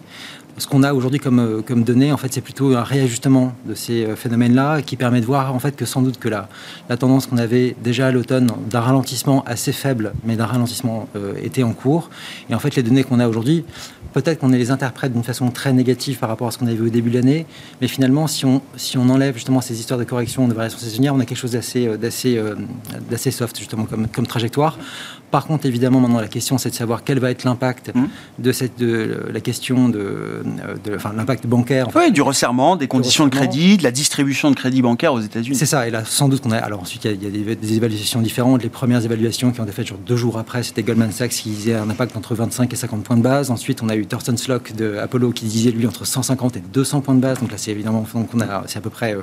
ce 0.58 0.66
qu'on 0.66 0.82
a 0.82 0.92
aujourd'hui 0.92 1.20
comme, 1.20 1.38
euh, 1.38 1.62
comme 1.62 1.84
données, 1.84 2.12
en 2.12 2.16
fait, 2.16 2.32
c'est 2.32 2.40
plutôt 2.40 2.74
un 2.74 2.82
réajustement 2.82 3.54
de 3.66 3.74
ces 3.74 4.04
euh, 4.04 4.16
phénomènes-là 4.16 4.82
qui 4.82 4.96
permet 4.96 5.20
de 5.20 5.26
voir 5.26 5.54
en 5.54 5.58
fait 5.58 5.76
que 5.76 5.84
sans 5.84 6.02
doute 6.02 6.18
que 6.18 6.28
la, 6.28 6.48
la 6.88 6.96
tendance 6.96 7.26
qu'on 7.26 7.38
avait 7.38 7.76
déjà 7.82 8.08
à 8.08 8.10
l'automne 8.10 8.50
d'un 8.68 8.80
ralentissement 8.80 9.44
assez 9.44 9.72
faible, 9.72 10.12
mais 10.24 10.36
d'un 10.36 10.46
ralentissement 10.46 11.08
euh, 11.16 11.34
était 11.42 11.62
en 11.62 11.72
cours. 11.72 12.10
Et 12.50 12.54
en 12.54 12.58
fait, 12.58 12.74
les 12.76 12.82
données 12.82 13.04
qu'on 13.04 13.20
a 13.20 13.28
aujourd'hui, 13.28 13.64
peut-être 14.12 14.40
qu'on 14.40 14.48
les 14.48 14.70
interprète 14.70 15.12
d'une 15.12 15.22
façon 15.22 15.50
très 15.50 15.72
négative 15.72 16.18
par 16.18 16.28
rapport 16.28 16.48
à 16.48 16.50
ce 16.50 16.58
qu'on 16.58 16.66
avait 16.66 16.80
au 16.80 16.88
début 16.88 17.10
de 17.10 17.16
l'année, 17.16 17.46
mais 17.80 17.88
finalement, 17.88 18.26
si 18.26 18.44
on, 18.44 18.60
si 18.76 18.98
on 18.98 19.08
enlève 19.08 19.34
justement 19.34 19.60
ces 19.60 19.78
histoires 19.78 19.98
de 19.98 20.04
correction, 20.04 20.48
de 20.48 20.54
variation 20.54 20.78
saisonnière, 20.78 21.14
on 21.14 21.20
a 21.20 21.24
quelque 21.24 21.38
chose 21.38 21.52
d'assez, 21.52 21.96
d'assez, 21.98 22.42
d'assez 23.10 23.30
soft 23.30 23.58
justement 23.58 23.84
comme, 23.84 24.08
comme 24.08 24.26
trajectoire. 24.26 24.78
Par 25.30 25.46
contre, 25.46 25.66
évidemment, 25.66 26.00
maintenant 26.00 26.20
la 26.20 26.28
question, 26.28 26.58
c'est 26.58 26.70
de 26.70 26.74
savoir 26.74 27.04
quel 27.04 27.18
va 27.18 27.30
être 27.30 27.44
l'impact 27.44 27.92
mmh. 27.94 28.04
de 28.38 28.52
cette, 28.52 28.78
de 28.78 29.26
la 29.32 29.40
question 29.40 29.88
de, 29.88 30.42
de 30.84 30.94
enfin, 30.96 31.12
l'impact 31.14 31.46
bancaire. 31.46 31.88
oui, 31.94 32.12
du 32.12 32.22
resserrement, 32.22 32.76
des 32.76 32.88
conditions 32.88 33.26
de 33.26 33.30
crédit, 33.30 33.76
de 33.76 33.82
la 33.82 33.90
distribution 33.90 34.50
de 34.50 34.56
crédit 34.56 34.82
bancaire 34.82 35.12
aux 35.12 35.20
États-Unis. 35.20 35.56
C'est 35.56 35.66
ça. 35.66 35.86
Et 35.86 35.90
là, 35.90 36.04
sans 36.04 36.28
doute 36.28 36.40
qu'on 36.40 36.52
a. 36.52 36.58
Alors 36.58 36.80
ensuite, 36.80 37.04
il 37.04 37.22
y 37.22 37.26
a, 37.26 37.54
des, 37.54 37.74
évaluations 37.74 38.20
différentes. 38.20 38.62
Les 38.62 38.68
premières 38.68 39.04
évaluations 39.04 39.50
qui 39.52 39.60
ont 39.60 39.64
été 39.64 39.72
faites 39.72 39.86
genre 39.86 39.98
deux 39.98 40.16
jours 40.16 40.38
après, 40.38 40.62
c'était 40.62 40.82
Goldman 40.82 41.12
Sachs 41.12 41.30
qui 41.30 41.50
disait 41.50 41.74
un 41.74 41.90
impact 41.90 42.16
entre 42.16 42.34
25 42.34 42.72
et 42.72 42.76
50 42.76 43.02
points 43.02 43.16
de 43.16 43.22
base. 43.22 43.50
Ensuite, 43.50 43.82
on 43.82 43.88
a 43.88 43.96
eu 43.96 44.06
Thorsten 44.06 44.36
Slock 44.36 44.74
de 44.74 44.96
Apollo 44.96 45.32
qui 45.32 45.44
disait 45.46 45.70
lui 45.70 45.86
entre 45.86 46.06
150 46.06 46.56
et 46.56 46.62
200 46.72 47.00
points 47.00 47.14
de 47.14 47.20
base. 47.20 47.40
Donc 47.40 47.50
là, 47.50 47.58
c'est 47.58 47.70
évidemment, 47.70 48.06
donc 48.14 48.28
on 48.34 48.40
a, 48.40 48.64
c'est 48.66 48.78
à 48.78 48.82
peu 48.82 48.90
près. 48.90 49.14
Euh, 49.14 49.22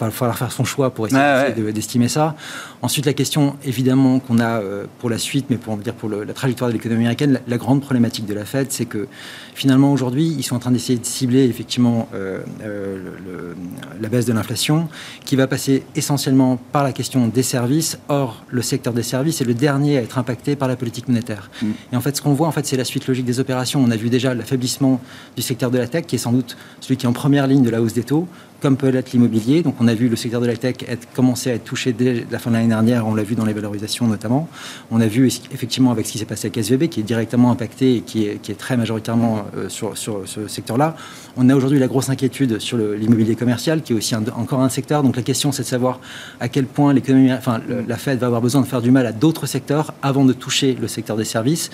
il 0.00 0.04
va 0.04 0.10
falloir 0.10 0.38
faire 0.38 0.52
son 0.52 0.64
choix 0.64 0.90
pour 0.90 1.06
essayer 1.06 1.72
d'estimer 1.72 2.08
ça. 2.08 2.34
Ensuite, 2.80 3.06
la 3.06 3.12
question, 3.12 3.56
évidemment, 3.64 4.20
qu'on 4.20 4.38
a 4.38 4.60
euh, 4.60 4.86
pour 5.00 5.10
la 5.10 5.18
suite, 5.18 5.46
mais 5.50 5.56
pour 5.56 5.76
dire 5.78 5.94
pour 5.94 6.08
la 6.08 6.32
trajectoire 6.32 6.70
de 6.70 6.74
l'économie 6.74 7.02
américaine, 7.02 7.40
la, 7.46 7.56
grande 7.58 7.80
problématique 7.80 8.24
de 8.24 8.34
la 8.34 8.44
Fed, 8.44 8.68
c'est 8.70 8.84
que 8.84 9.08
finalement 9.54 9.92
aujourd'hui, 9.92 10.26
ils 10.38 10.44
sont 10.44 10.54
en 10.54 10.60
train 10.60 10.70
d'essayer 10.70 10.98
de 10.98 11.04
cibler 11.04 11.44
effectivement 11.46 12.08
euh, 12.14 12.38
euh, 12.62 13.54
la 14.00 14.08
baisse 14.08 14.26
de 14.26 14.32
l'inflation, 14.32 14.88
qui 15.24 15.34
va 15.34 15.48
passer 15.48 15.82
essentiellement 15.96 16.56
par 16.70 16.84
la 16.84 16.92
question 16.92 17.26
des 17.26 17.42
services. 17.42 17.98
Or, 18.08 18.44
le 18.48 18.62
secteur 18.62 18.92
des 18.92 19.02
services 19.02 19.40
est 19.40 19.44
le 19.44 19.54
dernier 19.54 19.98
à 19.98 20.02
être 20.02 20.18
impacté 20.18 20.54
par 20.54 20.68
la 20.68 20.76
politique 20.76 21.08
monétaire. 21.08 21.50
Mm. 21.60 21.66
Et 21.92 21.96
en 21.96 22.00
fait, 22.00 22.16
ce 22.16 22.22
qu'on 22.22 22.34
voit, 22.34 22.46
en 22.46 22.52
fait, 22.52 22.64
c'est 22.64 22.76
la 22.76 22.84
suite 22.84 23.08
logique 23.08 23.24
des 23.24 23.40
opérations. 23.40 23.82
On 23.84 23.90
a 23.90 23.96
vu 23.96 24.08
déjà 24.08 24.34
l'affaiblissement 24.34 25.00
du 25.34 25.42
secteur 25.42 25.72
de 25.72 25.78
la 25.78 25.88
tech, 25.88 26.06
qui 26.06 26.14
est 26.14 26.18
sans 26.18 26.32
doute 26.32 26.56
celui 26.80 26.96
qui 26.96 27.06
est 27.06 27.08
en 27.08 27.12
première 27.12 27.48
ligne 27.48 27.62
de 27.62 27.70
la 27.70 27.82
hausse 27.82 27.94
des 27.94 28.04
taux 28.04 28.28
comme 28.60 28.76
peut 28.76 28.88
l'être 28.88 29.12
l'immobilier. 29.12 29.62
Donc 29.62 29.76
on 29.80 29.88
a 29.88 29.94
vu 29.94 30.08
le 30.08 30.16
secteur 30.16 30.40
de 30.40 30.46
la 30.46 30.56
tech 30.56 30.76
être, 30.86 31.06
commencer 31.12 31.50
à 31.50 31.54
être 31.54 31.64
touché 31.64 31.92
dès 31.92 32.26
la 32.30 32.38
fin 32.38 32.50
de 32.50 32.56
l'année 32.56 32.67
dernière, 32.68 33.06
on 33.06 33.14
l'a 33.14 33.22
vu 33.22 33.34
dans 33.34 33.44
les 33.44 33.52
valorisations 33.52 34.06
notamment. 34.06 34.48
On 34.90 35.00
a 35.00 35.06
vu 35.06 35.26
effectivement 35.26 35.90
avec 35.90 36.06
ce 36.06 36.12
qui 36.12 36.18
s'est 36.18 36.24
passé 36.24 36.46
avec 36.46 36.58
SVB, 36.58 36.88
qui 36.88 37.00
est 37.00 37.04
directement 37.04 37.50
impacté 37.50 37.96
et 37.96 38.00
qui 38.00 38.26
est, 38.26 38.40
qui 38.40 38.52
est 38.52 38.56
très 38.56 38.76
majoritairement 38.76 39.44
euh, 39.56 39.68
sur, 39.68 39.96
sur, 39.96 40.22
ce 40.26 40.46
secteur-là. 40.48 40.96
On 41.36 41.48
a 41.48 41.54
aujourd'hui 41.54 41.78
la 41.78 41.86
grosse 41.86 42.10
inquiétude 42.10 42.58
sur 42.58 42.76
l'immobilier 42.76 43.36
commercial, 43.36 43.82
qui 43.82 43.92
est 43.92 43.96
aussi 43.96 44.14
encore 44.14 44.60
un 44.60 44.68
secteur. 44.68 45.02
Donc 45.02 45.16
la 45.16 45.22
question, 45.22 45.52
c'est 45.52 45.62
de 45.62 45.68
savoir 45.68 46.00
à 46.40 46.48
quel 46.48 46.66
point 46.66 46.92
l'économie, 46.92 47.32
enfin, 47.32 47.60
la 47.86 47.96
Fed 47.96 48.18
va 48.18 48.26
avoir 48.26 48.40
besoin 48.40 48.60
de 48.60 48.66
faire 48.66 48.82
du 48.82 48.90
mal 48.90 49.06
à 49.06 49.12
d'autres 49.12 49.46
secteurs 49.46 49.94
avant 50.02 50.24
de 50.24 50.32
toucher 50.32 50.76
le 50.80 50.88
secteur 50.88 51.16
des 51.16 51.24
services. 51.24 51.70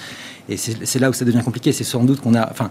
Et 0.48 0.56
c'est 0.56 0.98
là 0.98 1.08
où 1.08 1.12
ça 1.12 1.24
devient 1.24 1.42
compliqué. 1.42 1.72
C'est 1.72 1.84
sans 1.84 2.04
doute 2.04 2.20
qu'on 2.20 2.34
a, 2.34 2.50
enfin, 2.50 2.70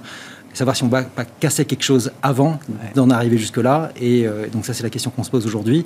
savoir 0.53 0.75
si 0.75 0.83
on 0.83 0.87
va 0.87 1.03
pas 1.03 1.25
casser 1.25 1.65
quelque 1.65 1.83
chose 1.83 2.11
avant 2.21 2.59
d'en 2.95 3.09
arriver 3.09 3.37
jusque-là. 3.37 3.91
Et 3.99 4.27
euh, 4.27 4.47
donc 4.47 4.65
ça, 4.65 4.73
c'est 4.73 4.83
la 4.83 4.89
question 4.89 5.11
qu'on 5.11 5.23
se 5.23 5.31
pose 5.31 5.45
aujourd'hui. 5.45 5.85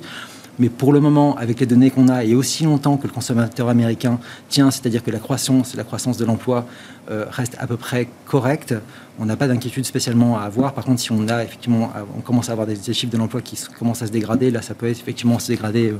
Mais 0.58 0.68
pour 0.68 0.92
le 0.92 1.00
moment, 1.00 1.36
avec 1.36 1.60
les 1.60 1.66
données 1.66 1.90
qu'on 1.90 2.08
a, 2.08 2.24
et 2.24 2.34
aussi 2.34 2.64
longtemps 2.64 2.96
que 2.96 3.06
le 3.06 3.12
consommateur 3.12 3.68
américain 3.68 4.18
tient, 4.48 4.70
c'est-à-dire 4.70 5.04
que 5.04 5.10
la 5.10 5.18
croissance, 5.18 5.74
la 5.74 5.84
croissance 5.84 6.18
de 6.18 6.24
l'emploi 6.24 6.66
euh, 7.10 7.26
reste 7.30 7.56
à 7.58 7.66
peu 7.66 7.76
près 7.76 8.08
correcte, 8.26 8.74
on 9.20 9.24
n'a 9.24 9.36
pas 9.36 9.48
d'inquiétude 9.48 9.84
spécialement 9.84 10.38
à 10.38 10.42
avoir. 10.42 10.74
Par 10.74 10.84
contre, 10.84 11.00
si 11.00 11.10
on 11.10 11.26
a 11.28 11.42
effectivement, 11.42 11.90
on 12.16 12.20
commence 12.20 12.48
à 12.48 12.52
avoir 12.52 12.66
des, 12.66 12.76
chiffres 12.92 13.12
de 13.12 13.18
l'emploi 13.18 13.40
qui 13.40 13.58
commencent 13.78 14.02
à 14.02 14.06
se 14.06 14.12
dégrader, 14.12 14.50
là, 14.50 14.62
ça 14.62 14.74
peut 14.74 14.88
effectivement 14.88 15.38
se 15.38 15.48
dégrader. 15.48 15.90
Euh, 15.90 15.98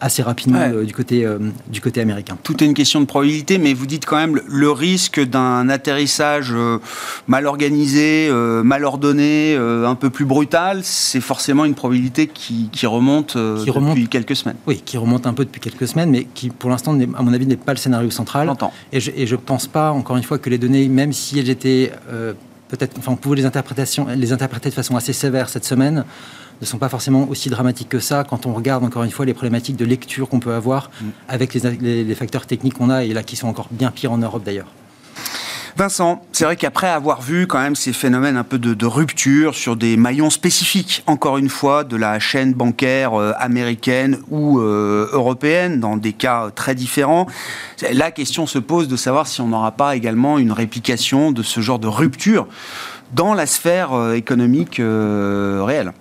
assez 0.00 0.22
rapidement 0.22 0.60
euh, 0.60 0.84
du, 0.84 0.92
côté, 0.92 1.24
euh, 1.24 1.38
du 1.68 1.80
côté 1.80 2.00
américain. 2.00 2.36
Tout 2.42 2.62
est 2.62 2.66
une 2.66 2.74
question 2.74 3.00
de 3.00 3.04
probabilité, 3.04 3.58
mais 3.58 3.74
vous 3.74 3.86
dites 3.86 4.06
quand 4.06 4.16
même 4.16 4.40
le 4.46 4.70
risque 4.70 5.20
d'un 5.20 5.68
atterrissage 5.68 6.52
euh, 6.52 6.78
mal 7.28 7.46
organisé, 7.46 8.30
mal 8.64 8.84
ordonné, 8.84 9.56
un 9.56 9.94
peu 9.94 10.10
plus 10.10 10.24
brutal, 10.24 10.80
c'est 10.82 11.20
forcément 11.20 11.64
une 11.64 11.74
probabilité 11.74 12.26
qui, 12.26 12.68
qui 12.72 12.86
remonte 12.86 13.36
depuis 13.94 14.08
quelques 14.08 14.36
semaines. 14.36 14.56
Oui, 14.66 14.82
qui 14.84 14.96
remonte 14.98 15.26
un 15.26 15.34
peu 15.34 15.44
depuis 15.44 15.60
quelques 15.60 15.88
semaines, 15.88 16.10
mais 16.10 16.24
qui 16.34 16.50
pour 16.50 16.70
l'instant, 16.70 16.98
à 16.98 17.22
mon 17.22 17.32
avis, 17.32 17.46
n'est 17.46 17.56
pas 17.56 17.72
le 17.72 17.78
scénario 17.78 18.10
central. 18.10 18.52
Et 18.92 19.00
je 19.00 19.10
ne 19.10 19.40
pense 19.40 19.66
pas, 19.66 19.92
encore 19.92 20.16
une 20.16 20.22
fois, 20.22 20.38
que 20.38 20.50
les 20.50 20.58
données, 20.58 20.88
même 20.88 21.12
si 21.12 21.38
elles 21.38 21.50
étaient 21.50 21.92
peut-être, 22.70 22.96
enfin, 22.98 23.12
on 23.12 23.16
pouvait 23.16 23.36
les, 23.36 23.44
interprétations, 23.44 24.06
les 24.06 24.32
interpréter 24.32 24.70
de 24.70 24.74
façon 24.74 24.96
assez 24.96 25.12
sévère 25.12 25.48
cette 25.48 25.64
semaine, 25.64 26.04
ne 26.60 26.66
sont 26.66 26.78
pas 26.78 26.88
forcément 26.88 27.28
aussi 27.28 27.48
dramatiques 27.50 27.88
que 27.88 28.00
ça 28.00 28.24
quand 28.24 28.46
on 28.46 28.54
regarde 28.54 28.84
encore 28.84 29.02
une 29.02 29.10
fois 29.10 29.24
les 29.24 29.34
problématiques 29.34 29.76
de 29.76 29.84
lecture 29.84 30.28
qu'on 30.28 30.40
peut 30.40 30.52
avoir 30.52 30.90
mm. 31.00 31.06
avec 31.28 31.54
les, 31.54 32.14
facteurs 32.14 32.46
techniques 32.46 32.74
qu'on 32.74 32.90
a 32.90 33.04
et 33.04 33.12
là 33.12 33.22
qui 33.22 33.36
sont 33.36 33.48
encore 33.48 33.68
bien 33.70 33.90
pires 33.90 34.12
en 34.12 34.18
Europe 34.18 34.42
d'ailleurs. 34.44 34.68
Vincent, 35.76 36.22
c'est 36.32 36.44
vrai 36.44 36.56
qu'après 36.56 36.88
avoir 36.88 37.22
vu 37.22 37.46
quand 37.46 37.60
même 37.60 37.76
ces 37.76 37.92
phénomènes 37.92 38.36
un 38.36 38.44
peu 38.44 38.58
de, 38.58 38.86
rupture 38.86 39.54
sur 39.54 39.76
des 39.76 39.96
maillons 39.96 40.30
spécifiques, 40.30 41.02
encore 41.06 41.38
une 41.38 41.48
fois, 41.48 41.84
de 41.84 41.96
la 41.96 42.18
chaîne 42.18 42.52
bancaire 42.54 43.14
euh, 43.14 43.32
américaine 43.38 44.18
ou 44.30 44.58
euh, 44.58 45.08
européenne, 45.12 45.80
dans 45.80 45.96
des 45.96 46.12
cas 46.12 46.50
très 46.54 46.74
différents, 46.74 47.26
la 47.92 48.10
question 48.10 48.46
se 48.46 48.58
pose 48.58 48.88
de 48.88 48.96
savoir 48.96 49.26
si 49.26 49.40
on 49.40 49.48
n'aura 49.48 49.72
pas 49.72 49.96
également 49.96 50.38
une 50.38 50.52
réplication 50.52 51.30
de 51.30 51.42
ce 51.42 51.60
genre 51.60 51.78
de 51.78 51.88
rupture 51.88 52.48
dans 53.14 53.34
la 53.34 53.46
sphère 53.46 53.92
euh, 53.92 54.14
économique 54.14 54.80
réelle. 54.80 55.92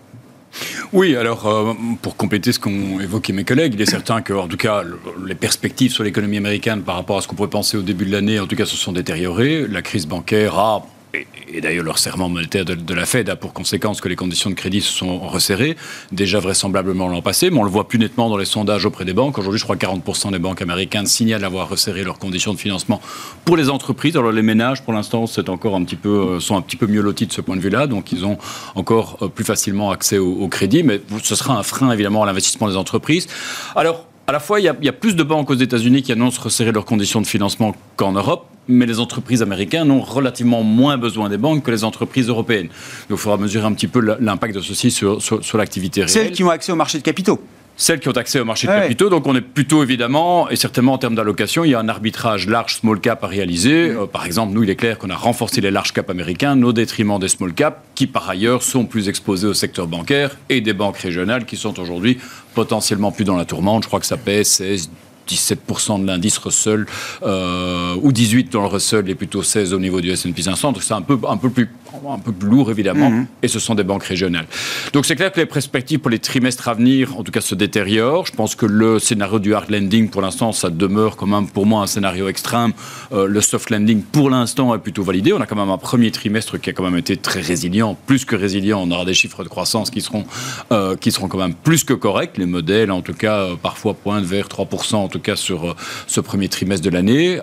Oui, 0.91 1.15
alors 1.15 1.47
euh, 1.47 1.73
pour 2.01 2.15
compléter 2.15 2.51
ce 2.51 2.59
qu'ont 2.59 2.99
évoqué 2.99 3.33
mes 3.33 3.43
collègues, 3.43 3.73
il 3.75 3.81
est 3.81 3.89
certain 3.89 4.21
que, 4.21 4.33
en 4.33 4.47
tout 4.47 4.57
cas, 4.57 4.83
les 5.25 5.35
perspectives 5.35 5.91
sur 5.91 6.03
l'économie 6.03 6.37
américaine 6.37 6.81
par 6.81 6.95
rapport 6.95 7.17
à 7.17 7.21
ce 7.21 7.27
qu'on 7.27 7.35
pourrait 7.35 7.49
penser 7.49 7.77
au 7.77 7.81
début 7.81 8.05
de 8.05 8.11
l'année, 8.11 8.39
en 8.39 8.47
tout 8.47 8.55
cas, 8.55 8.65
se 8.65 8.75
sont 8.75 8.91
détériorées. 8.91 9.67
La 9.67 9.81
crise 9.81 10.07
bancaire 10.07 10.57
a 10.57 10.85
et, 11.13 11.61
d'ailleurs 11.61 11.83
leur 11.83 11.97
serment 11.97 12.29
monétaire 12.29 12.65
de, 12.65 12.93
la 12.93 13.05
Fed 13.05 13.29
a 13.29 13.35
pour 13.35 13.53
conséquence 13.53 14.01
que 14.01 14.07
les 14.07 14.15
conditions 14.15 14.49
de 14.49 14.55
crédit 14.55 14.81
se 14.81 14.91
sont 14.91 15.19
resserrées, 15.19 15.75
déjà 16.11 16.39
vraisemblablement 16.39 17.07
l'an 17.07 17.21
passé, 17.21 17.49
mais 17.49 17.59
on 17.59 17.63
le 17.63 17.69
voit 17.69 17.87
plus 17.87 17.99
nettement 17.99 18.29
dans 18.29 18.37
les 18.37 18.45
sondages 18.45 18.85
auprès 18.85 19.05
des 19.05 19.13
banques. 19.13 19.37
Aujourd'hui, 19.37 19.59
je 19.59 19.63
crois 19.63 19.75
que 19.75 19.85
40% 19.85 20.31
des 20.31 20.39
banques 20.39 20.61
américaines 20.61 21.07
signalent 21.07 21.43
avoir 21.43 21.69
resserré 21.69 22.03
leurs 22.03 22.19
conditions 22.19 22.53
de 22.53 22.59
financement 22.59 23.01
pour 23.45 23.57
les 23.57 23.69
entreprises. 23.69 24.15
Alors 24.15 24.31
les 24.31 24.41
ménages, 24.41 24.83
pour 24.83 24.93
l'instant, 24.93 25.25
c'est 25.27 25.49
encore 25.49 25.75
un 25.75 25.83
petit 25.83 25.95
peu, 25.95 26.09
euh, 26.09 26.39
sont 26.39 26.57
un 26.57 26.61
petit 26.61 26.77
peu 26.77 26.87
mieux 26.87 27.01
lotis 27.01 27.27
de 27.27 27.33
ce 27.33 27.41
point 27.41 27.55
de 27.55 27.61
vue-là, 27.61 27.87
donc 27.87 28.11
ils 28.11 28.25
ont 28.25 28.37
encore 28.75 29.17
euh, 29.21 29.27
plus 29.27 29.45
facilement 29.45 29.91
accès 29.91 30.17
au, 30.17 30.47
crédit, 30.47 30.83
mais 30.83 31.01
ce 31.21 31.35
sera 31.35 31.57
un 31.57 31.63
frein 31.63 31.91
évidemment 31.91 32.23
à 32.23 32.25
l'investissement 32.25 32.67
des 32.67 32.75
entreprises. 32.75 33.27
Alors, 33.75 34.05
à 34.25 34.31
la 34.31 34.39
fois, 34.39 34.59
il 34.59 34.63
y, 34.63 34.67
a, 34.67 34.75
il 34.79 34.85
y 34.85 34.89
a 34.89 34.93
plus 34.93 35.15
de 35.15 35.23
banques 35.23 35.49
aux 35.49 35.55
États-Unis 35.55 36.03
qui 36.03 36.11
annoncent 36.11 36.41
resserrer 36.41 36.71
leurs 36.71 36.85
conditions 36.85 37.21
de 37.21 37.27
financement 37.27 37.75
qu'en 37.97 38.11
Europe 38.13 38.47
mais 38.69 38.85
les 38.85 38.99
entreprises 38.99 39.41
américaines 39.41 39.91
ont 39.91 40.01
relativement 40.01 40.63
moins 40.63 40.97
besoin 40.97 41.27
des 41.27 41.37
banques 41.37 41.63
que 41.63 41.71
les 41.71 41.83
entreprises 41.83 42.29
européennes. 42.29 42.67
Donc 43.09 43.17
il 43.17 43.21
faudra 43.21 43.37
mesurer 43.37 43.65
un 43.65 43.73
petit 43.73 43.87
peu 43.87 43.99
l'impact 44.19 44.55
de 44.55 44.61
ceci 44.61 44.91
sur, 44.91 45.21
sur, 45.21 45.57
l'activité 45.57 46.01
réelle. 46.01 46.09
Celles 46.09 46.31
qui 46.31 46.43
ont 46.43 46.49
accès 46.49 46.71
au 46.71 46.75
marché 46.75 46.97
de 46.97 47.03
capitaux 47.03 47.39
celles 47.81 48.01
qui 48.01 48.09
ont 48.09 48.17
accès 48.17 48.41
au 48.41 48.45
marché 48.45 48.67
de 48.67 48.73
capitaux. 48.73 49.09
Donc 49.09 49.25
on 49.25 49.33
est 49.35 49.41
plutôt 49.41 49.81
évidemment, 49.81 50.49
et 50.49 50.57
certainement 50.57 50.91
en 50.91 50.97
termes 50.97 51.15
d'allocation, 51.15 51.63
il 51.63 51.71
y 51.71 51.75
a 51.75 51.79
un 51.79 51.87
arbitrage 51.87 52.45
large 52.45 52.75
small 52.75 52.99
cap 52.99 53.23
à 53.23 53.27
réaliser. 53.27 53.91
Euh, 53.91 54.05
par 54.05 54.25
exemple, 54.25 54.53
nous, 54.53 54.63
il 54.63 54.69
est 54.69 54.75
clair 54.75 54.97
qu'on 54.97 55.09
a 55.09 55.15
renforcé 55.15 55.61
les 55.61 55.71
large 55.71 55.93
cap 55.93 56.09
américains 56.09 56.61
au 56.61 56.73
détriment 56.73 57.17
des 57.19 57.29
small 57.29 57.53
cap, 57.53 57.85
qui 57.95 58.05
par 58.05 58.29
ailleurs 58.29 58.63
sont 58.63 58.85
plus 58.85 59.07
exposés 59.07 59.47
au 59.47 59.53
secteur 59.53 59.87
bancaire 59.87 60.35
et 60.49 60.59
des 60.59 60.73
banques 60.73 60.97
régionales 60.97 61.45
qui 61.45 61.55
sont 61.55 61.79
aujourd'hui 61.79 62.17
potentiellement 62.53 63.13
plus 63.13 63.23
dans 63.23 63.37
la 63.37 63.45
tourmente. 63.45 63.83
Je 63.83 63.87
crois 63.87 64.01
que 64.01 64.05
ça 64.05 64.17
pèse 64.17 64.47
16, 64.47 64.89
17% 65.29 66.01
de 66.01 66.07
l'indice 66.07 66.37
Russell, 66.37 66.85
euh, 67.23 67.95
ou 68.01 68.11
18 68.11 68.51
dans 68.51 68.61
le 68.61 68.67
Russell 68.67 69.09
et 69.09 69.15
plutôt 69.15 69.43
16 69.43 69.73
au 69.73 69.79
niveau 69.79 70.01
du 70.01 70.09
S&P 70.09 70.41
500. 70.41 70.71
Donc 70.71 70.83
c'est 70.83 70.93
un 70.93 71.01
peu, 71.01 71.17
un, 71.27 71.37
peu 71.37 71.49
plus, 71.49 71.69
un 72.09 72.19
peu 72.19 72.31
plus 72.31 72.49
lourd 72.49 72.71
évidemment, 72.71 73.09
mhm. 73.09 73.27
et 73.43 73.47
ce 73.47 73.59
sont 73.59 73.75
des 73.75 73.83
banques 73.83 74.03
régionales. 74.03 74.47
Donc 74.93 75.05
c'est 75.05 75.15
clair 75.15 75.31
que 75.31 75.39
les 75.39 75.45
perspectives 75.45 75.99
pour 75.99 76.09
les 76.09 76.19
trimestres 76.19 76.67
à 76.67 76.73
venir, 76.73 77.17
en 77.17 77.23
tout 77.23 77.31
cas, 77.31 77.41
se 77.41 77.55
détériorent. 77.55 78.25
Je 78.25 78.33
pense 78.33 78.55
que 78.55 78.65
le 78.65 78.99
scénario 78.99 79.39
du 79.39 79.53
hard 79.53 79.69
landing, 79.69 80.09
pour 80.09 80.21
l'instant, 80.21 80.51
ça 80.51 80.69
demeure 80.69 81.15
quand 81.15 81.27
même 81.27 81.47
pour 81.47 81.65
moi 81.65 81.81
un 81.81 81.87
scénario 81.87 82.27
extrême. 82.27 82.73
Euh, 83.11 83.27
le 83.27 83.41
soft 83.41 83.69
landing, 83.69 84.01
pour 84.01 84.29
l'instant, 84.29 84.73
est 84.73 84.79
plutôt 84.79 85.03
validé. 85.03 85.33
On 85.33 85.41
a 85.41 85.45
quand 85.45 85.55
même 85.55 85.69
un 85.69 85.77
premier 85.77 86.11
trimestre 86.11 86.59
qui 86.59 86.69
a 86.69 86.73
quand 86.73 86.83
même 86.83 86.97
été 86.97 87.17
très 87.17 87.41
résilient, 87.41 87.97
plus 88.05 88.25
que 88.25 88.35
résilient. 88.35 88.81
On 88.81 88.91
aura 88.91 89.05
des 89.05 89.13
chiffres 89.13 89.43
de 89.43 89.49
croissance 89.49 89.89
qui 89.89 90.01
seront, 90.01 90.25
euh, 90.71 90.95
qui 90.95 91.11
seront 91.11 91.27
quand 91.27 91.37
même 91.37 91.53
plus 91.53 91.83
que 91.83 91.93
corrects. 91.93 92.37
Les 92.37 92.45
modèles, 92.45 92.91
en 92.91 93.01
tout 93.01 93.13
cas, 93.13 93.47
parfois 93.61 93.93
pointent 93.93 94.25
vers 94.25 94.47
3%, 94.47 94.95
en 94.95 95.07
tout 95.07 95.18
tout 95.19 95.31
cas 95.31 95.35
sur 95.35 95.75
ce 96.07 96.21
premier 96.21 96.47
trimestre 96.47 96.85
de 96.85 96.89
l'année. 96.89 97.39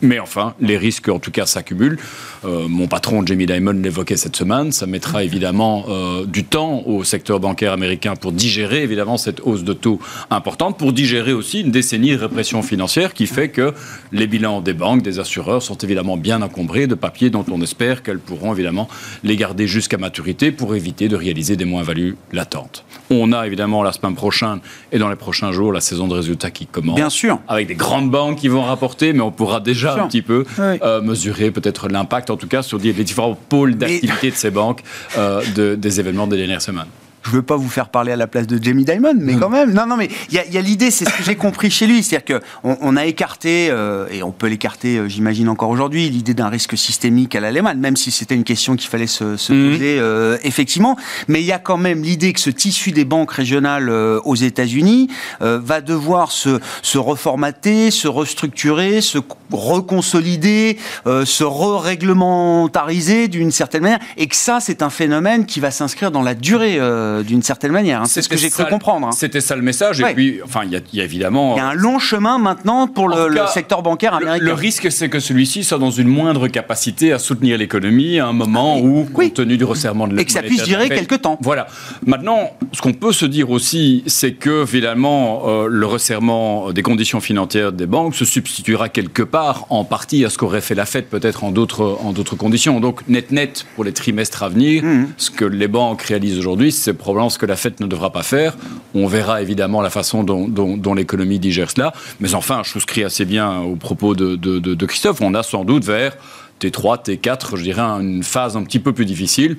mais 0.00 0.18
enfin, 0.18 0.54
les 0.60 0.76
risques, 0.76 1.08
en 1.08 1.18
tout 1.18 1.30
cas, 1.30 1.46
s'accumulent. 1.46 1.98
mon 2.44 2.88
patron, 2.88 3.24
Jamie 3.24 3.46
Dimon, 3.46 3.80
l'évoquait 3.82 4.16
cette 4.16 4.36
semaine. 4.36 4.72
Ça 4.72 4.86
mettra 4.86 5.22
évidemment 5.24 5.86
du 6.26 6.44
temps 6.44 6.82
au 6.86 7.04
secteur 7.04 7.40
bancaire 7.40 7.72
américain 7.72 8.16
pour 8.16 8.32
digérer, 8.32 8.82
évidemment, 8.82 9.16
cette 9.16 9.40
hausse 9.44 9.64
de 9.64 9.72
taux 9.72 10.00
importante, 10.30 10.78
pour 10.78 10.92
digérer 10.92 11.32
aussi 11.32 11.60
une 11.60 11.70
décennie 11.70 12.10
de 12.10 12.18
répression 12.18 12.62
financière 12.62 13.14
qui 13.14 13.26
fait 13.26 13.48
que 13.48 13.72
les 14.12 14.26
bilans 14.26 14.60
des 14.60 14.72
banques, 14.72 15.02
des 15.02 15.18
assureurs 15.18 15.62
sont 15.62 15.78
évidemment 15.78 16.16
bien 16.16 16.42
encombrés 16.42 16.86
de 16.86 16.94
papiers 16.94 17.30
dont 17.30 17.44
on 17.50 17.60
espère 17.62 18.02
qu'elles 18.02 18.18
pourront 18.18 18.52
évidemment 18.52 18.88
les 19.22 19.36
garder 19.36 19.66
jusqu'à 19.66 19.98
maturité 19.98 20.50
pour 20.50 20.74
éviter 20.74 21.08
de 21.08 21.16
réaliser 21.16 21.56
des 21.56 21.64
moins-values 21.64 22.16
latentes. 22.32 22.84
On 23.10 23.32
a 23.32 23.46
évidemment 23.46 23.82
la 23.82 23.92
semaine 23.92 24.14
prochaine 24.14 24.58
et 24.92 24.98
dans 24.98 25.08
les 25.08 25.16
prochains 25.16 25.52
jours 25.52 25.72
la 25.72 25.80
saison 25.80 26.08
de 26.08 26.14
résultats 26.14 26.50
qui 26.56 26.66
commence. 26.66 26.96
Bien 26.96 27.10
sûr. 27.10 27.38
Avec 27.48 27.66
des 27.66 27.74
grandes 27.74 28.10
banques 28.10 28.38
qui 28.38 28.48
vont 28.48 28.62
rapporter, 28.62 29.12
mais 29.12 29.20
on 29.20 29.30
pourra 29.30 29.60
déjà 29.60 29.94
un 29.94 30.08
petit 30.08 30.22
peu 30.22 30.44
euh, 30.58 31.02
mesurer 31.02 31.50
peut-être 31.50 31.88
l'impact, 31.88 32.30
en 32.30 32.36
tout 32.36 32.48
cas, 32.48 32.62
sur 32.62 32.78
les 32.78 32.92
différents 32.92 33.34
pôles 33.34 33.76
d'activité 33.76 34.30
de 34.30 34.36
ces 34.36 34.50
banques 34.50 34.82
euh, 35.18 35.42
de, 35.54 35.74
des 35.74 36.00
événements 36.00 36.26
des 36.26 36.36
dernières 36.36 36.62
semaines 36.62 36.86
je 37.26 37.32
veux 37.32 37.42
pas 37.42 37.56
vous 37.56 37.68
faire 37.68 37.88
parler 37.88 38.12
à 38.12 38.16
la 38.16 38.26
place 38.26 38.46
de 38.46 38.62
Jamie 38.62 38.84
Dimon, 38.84 39.14
mais 39.18 39.34
quand 39.34 39.48
même. 39.48 39.72
Non, 39.72 39.86
non, 39.86 39.96
mais 39.96 40.08
il 40.30 40.34
y 40.34 40.58
a, 40.58 40.60
l'idée, 40.60 40.90
c'est 40.90 41.04
ce 41.04 41.10
que 41.10 41.24
j'ai 41.24 41.34
compris 41.34 41.70
chez 41.70 41.86
lui, 41.86 42.02
c'est-à-dire 42.02 42.40
qu'on 42.62 42.78
on 42.80 42.96
a 42.96 43.04
écarté, 43.04 43.68
euh, 43.70 44.06
et 44.10 44.22
on 44.22 44.30
peut 44.30 44.46
l'écarter, 44.46 44.98
euh, 44.98 45.08
j'imagine 45.08 45.48
encore 45.48 45.70
aujourd'hui, 45.70 46.08
l'idée 46.08 46.34
d'un 46.34 46.48
risque 46.48 46.78
systémique 46.78 47.34
à 47.34 47.40
l'Allemagne, 47.40 47.78
même 47.78 47.96
si 47.96 48.12
c'était 48.12 48.36
une 48.36 48.44
question 48.44 48.76
qu'il 48.76 48.88
fallait 48.88 49.08
se, 49.08 49.24
mhm. 49.24 49.72
poser 49.72 49.98
euh, 49.98 50.38
effectivement. 50.44 50.96
Mais 51.26 51.40
il 51.40 51.46
y 51.46 51.52
a 51.52 51.58
quand 51.58 51.78
même 51.78 52.02
l'idée 52.02 52.32
que 52.32 52.40
ce 52.40 52.50
tissu 52.50 52.92
des 52.92 53.04
banques 53.04 53.32
régionales 53.32 53.90
aux 53.90 54.34
États-Unis 54.34 55.08
va 55.40 55.80
devoir 55.80 56.30
se, 56.30 56.60
se 56.82 56.98
reformater, 56.98 57.90
se 57.90 58.08
restructurer, 58.08 59.00
se 59.00 59.18
reconsolider, 59.50 60.78
se 61.04 61.44
re-réglementariser 61.44 63.28
d'une 63.28 63.50
certaine 63.50 63.82
manière, 63.82 64.00
et 64.16 64.26
que 64.26 64.36
ça, 64.36 64.58
c'est 64.60 64.82
un 64.82 64.90
phénomène 64.90 65.46
qui 65.46 65.60
va 65.60 65.70
s'inscrire 65.70 66.10
dans 66.10 66.22
la 66.22 66.34
durée 66.34 66.78
euh, 67.16 67.22
d'une 67.22 67.42
certaine 67.42 67.72
manière. 67.72 68.02
Hein. 68.02 68.06
C'est 68.06 68.22
ce 68.22 68.28
que 68.28 68.36
j'ai 68.36 68.50
cru 68.50 68.64
comprendre. 68.66 69.08
Hein. 69.08 69.12
C'était 69.12 69.40
ça 69.40 69.56
le 69.56 69.62
message. 69.62 70.00
Et 70.00 70.14
puis, 70.14 70.40
enfin, 70.44 70.62
il 70.64 70.72
y, 70.72 71.00
a 71.00 71.04
évidemment. 71.04 71.54
Il 71.56 71.58
y 71.58 71.60
a 71.60 71.68
un 71.68 71.74
long 71.74 71.98
chemin 71.98 72.38
maintenant 72.38 72.86
pour 72.86 73.08
le, 73.08 73.36
secteur 73.52 73.82
bancaire 73.82 74.14
américain. 74.14 74.44
Le, 74.44 74.52
risque, 74.52 74.90
c'est 74.90 75.08
que 75.08 75.20
celui-ci 75.20 75.64
soit 75.64 75.78
dans 75.78 75.90
une 75.90 76.08
moindre 76.08 76.48
capacité 76.48 77.12
à 77.12 77.18
soutenir 77.18 77.58
l'économie 77.58 78.18
à 78.18 78.26
un 78.26 78.32
moment 78.32 78.78
où, 78.78 79.04
compte 79.04 79.34
tenu 79.34 79.56
du 79.56 79.64
resserrement 79.64 80.06
de 80.06 80.16
l'économie. 80.16 80.22
Et 80.22 80.26
que 80.26 80.32
ça 80.32 80.42
puisse 80.42 80.68
durer 80.68 80.88
quelques 80.88 81.22
temps. 81.22 81.38
Voilà. 81.42 81.66
Maintenant, 82.04 82.50
ce 82.72 82.80
qu'on 82.80 82.92
peut 82.92 83.12
se 83.12 83.26
dire 83.26 83.50
aussi, 83.50 84.02
c'est 84.06 84.32
que 84.32 84.64
finalement, 84.66 85.42
euh, 85.46 85.66
le 85.68 85.86
resserrement 85.86 86.72
des 86.72 86.82
conditions 86.82 87.20
financières 87.20 87.72
des 87.72 87.86
banques 87.86 88.14
se 88.14 88.24
substituera 88.24 88.88
quelque 88.88 89.22
part 89.22 89.66
en 89.70 89.84
partie 89.84 90.24
à 90.24 90.30
ce 90.30 90.38
qu'aurait 90.38 90.60
fait 90.60 90.74
la 90.74 90.86
Fed 90.86 91.06
peut-être 91.06 91.44
en 91.44 91.50
d'autres 91.50 92.36
conditions. 92.36 92.80
Donc 92.80 93.06
net 93.08 93.30
net 93.30 93.66
pour 93.74 93.84
les 93.84 93.92
trimestres 93.92 94.42
à 94.42 94.48
venir, 94.48 94.84
mmh. 94.84 95.06
ce 95.16 95.30
que 95.30 95.44
les 95.44 95.68
banques 95.68 96.02
réalisent 96.02 96.38
aujourd'hui, 96.38 96.72
c'est 96.72 96.94
probablement 97.06 97.30
ce 97.30 97.38
que 97.38 97.46
la 97.46 97.54
fête 97.54 97.78
ne 97.78 97.86
devra 97.86 98.10
pas 98.10 98.24
faire. 98.24 98.56
On 98.92 99.06
verra 99.06 99.40
évidemment 99.40 99.80
la 99.80 99.90
façon 99.90 100.24
dont, 100.24 100.94
l'économie 100.94 101.38
digère 101.38 101.70
cela. 101.70 101.92
Mais 102.18 102.34
enfin, 102.34 102.62
je 102.64 102.70
souscris 102.70 103.04
assez 103.04 103.24
bien 103.24 103.60
aux 103.60 103.76
propos 103.76 104.16
de, 104.16 104.84
Christophe. 104.86 105.20
On 105.20 105.32
a 105.34 105.44
sans 105.44 105.64
doute 105.64 105.84
vers 105.84 106.16
T3, 106.60 107.04
T4, 107.04 107.54
je 107.54 107.62
dirais, 107.62 107.82
une 107.82 108.24
phase 108.24 108.56
un 108.56 108.64
petit 108.64 108.80
peu 108.80 108.92
plus 108.92 109.04
difficile, 109.04 109.56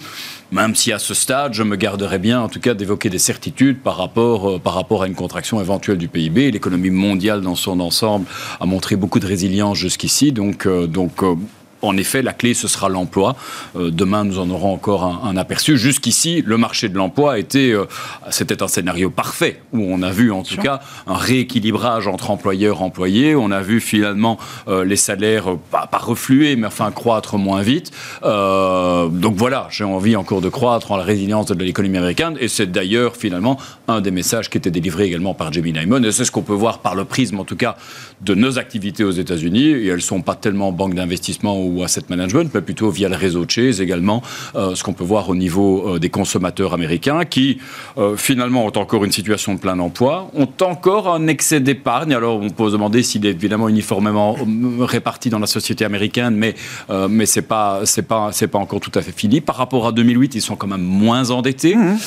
même 0.52 0.76
si 0.76 0.92
à 0.92 1.00
ce 1.00 1.14
stade, 1.14 1.54
je 1.54 1.64
me 1.64 1.76
garderais 1.76 2.20
bien, 2.20 2.42
en 2.42 2.50
tout 2.50 2.60
cas, 2.60 2.74
d'évoquer 2.74 3.10
des 3.10 3.20
certitudes 3.20 3.80
par 3.80 3.98
rapport, 3.98 4.50
euh, 4.50 4.60
par 4.60 4.74
rapport 4.74 5.04
à 5.04 5.08
une 5.08 5.14
contraction 5.14 5.62
éventuelle 5.62 6.00
du 6.00 6.08
PIB. 6.08 6.52
L'économie 6.52 6.90
mondiale, 6.90 7.42
dans 7.42 7.56
son 7.56 7.80
ensemble, 7.80 8.26
a 8.60 8.66
montré 8.66 8.96
beaucoup 8.96 9.20
de 9.20 9.28
résilience 9.28 9.78
jusqu'ici, 9.78 10.32
donc, 10.32 10.66
euh, 10.66 10.88
donc 10.88 11.22
euh, 11.22 11.36
en 11.82 11.96
effet, 11.98 12.22
la 12.22 12.34
clé, 12.34 12.54
ce 12.54 12.68
sera 12.68 12.90
l'emploi. 12.90 13.36
Euh, 13.76 13.92
demain, 13.92 14.24
nous 14.24 14.40
en 14.40 14.50
aurons 14.50 14.74
encore 14.74 15.04
un, 15.04 15.38
aperçu. 15.38 15.78
Jusqu'ici, 15.78 16.44
le 16.46 16.58
marché 16.58 16.90
de 16.90 16.98
l'emploi 16.98 17.38
était, 17.38 17.72
euh, 17.72 17.86
c'était 18.30 18.64
un 18.64 18.68
scénario 18.68 19.10
parfait 19.10 19.62
où 19.74 19.82
on 19.82 20.02
a 20.02 20.10
vu 20.10 20.32
en 20.32 20.42
tout 20.42 20.58
cas 20.58 20.80
un 21.06 21.16
rééquilibrage 21.16 22.08
entre 22.08 22.32
employeurs 22.32 22.80
et 22.80 22.84
employés. 22.84 23.36
On 23.36 23.52
a 23.52 23.62
vu 23.62 23.80
finalement 23.80 24.40
euh, 24.68 24.84
les 24.84 24.96
salaires 24.96 25.58
pas, 25.70 25.86
pas, 25.86 26.00
refluer, 26.00 26.56
mais 26.56 26.68
enfin 26.68 26.90
croître 26.92 27.38
moins 27.38 27.62
vite. 27.62 27.92
donc 28.24 29.36
voilà, 29.36 29.68
j'ai 29.70 29.84
envie 29.84 30.16
encore 30.16 30.42
de 30.42 30.50
croître 30.50 30.92
en 30.92 30.98
la 30.98 31.04
résilience 31.04 31.46
de 31.46 31.64
l'économie 31.64 31.98
américaine. 31.98 32.38
Et 32.40 32.48
c'est 32.48 32.72
d'ailleurs 32.72 33.16
finalement 33.16 33.58
un 33.88 34.02
des 34.02 34.12
messages 34.12 34.50
qui 34.50 34.58
était 34.58 34.72
délivré 34.72 35.06
également 35.06 35.34
par 35.34 35.54
Jamie 35.54 35.74
Dimon. 35.74 36.04
Et 36.04 36.12
c'est 36.12 36.26
ce 36.26 36.32
qu'on 36.32 36.42
peut 36.42 36.54
voir 36.54 36.80
par 36.80 36.96
le 36.96 37.06
prisme, 37.06 37.40
en 37.40 37.44
tout 37.44 37.56
cas, 37.56 37.78
de 38.22 38.34
nos 38.34 38.58
activités 38.58 39.04
aux 39.04 39.12
États-Unis. 39.12 39.68
Et 39.68 39.88
elles 39.88 40.02
sont 40.02 40.22
pas 40.22 40.36
tellement 40.36 40.72
banque 40.72 40.96
d'investissement 40.96 41.67
ou 41.68 41.84
asset 41.84 42.04
management, 42.10 42.50
mais 42.54 42.62
plutôt 42.62 42.90
via 42.90 43.10
le 43.10 43.16
réseau 43.16 43.46
de 43.46 43.52
Chase 43.52 43.82
également, 43.82 44.22
euh, 44.56 44.76
ce 44.76 44.84
qu'on 44.84 44.94
peut 44.94 45.04
voir 45.04 45.30
au 45.30 45.36
niveau 45.36 45.96
euh, 45.96 46.00
des 46.00 46.10
consommateurs 46.10 46.74
américains 46.74 47.26
qui, 47.26 47.60
euh, 47.98 48.16
finalement, 48.16 48.66
ont 48.66 48.78
encore 48.78 49.04
une 49.06 49.12
situation 49.12 49.54
de 49.54 49.60
plein 49.60 49.80
emploi, 49.80 50.30
ont 50.34 50.50
encore 50.62 51.14
un 51.14 51.28
excès 51.28 51.60
d'épargne. 51.60 52.14
Alors, 52.14 52.40
on 52.42 52.50
peut 52.50 52.68
se 52.68 52.72
demander 52.72 53.04
s'il 53.04 53.26
est 53.26 53.32
évidemment 53.32 53.70
uniformément 53.70 54.36
réparti 54.80 55.30
dans 55.30 55.40
la 55.40 55.48
société 55.48 55.86
américaine, 55.86 56.36
mais, 56.36 56.56
mais 57.10 57.26
ce 57.26 57.40
n'est 57.40 57.46
pas, 57.46 57.82
pas, 58.08 58.32
pas 58.52 58.60
encore 58.60 58.80
tout 58.80 58.92
à 58.96 59.02
fait 59.02 59.12
fini. 59.16 59.42
Par 59.42 59.56
rapport 59.56 59.88
à 59.88 59.92
2008, 59.92 60.36
ils 60.36 60.42
sont 60.42 60.56
quand 60.56 60.68
même 60.68 60.82
moins 60.82 61.32
endettés. 61.32 61.76
Mmh. 61.76 61.98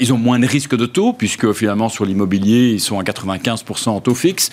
ils 0.00 0.12
ont 0.12 0.18
moins 0.18 0.38
de 0.38 0.46
risques 0.46 0.76
de 0.76 0.86
taux, 0.86 1.12
puisque 1.12 1.52
finalement, 1.52 1.88
sur 1.88 2.04
l'immobilier, 2.04 2.70
ils 2.70 2.80
sont 2.80 2.98
à 2.98 3.02
95% 3.02 3.90
en 3.90 4.00
taux 4.00 4.14
fixe. 4.14 4.50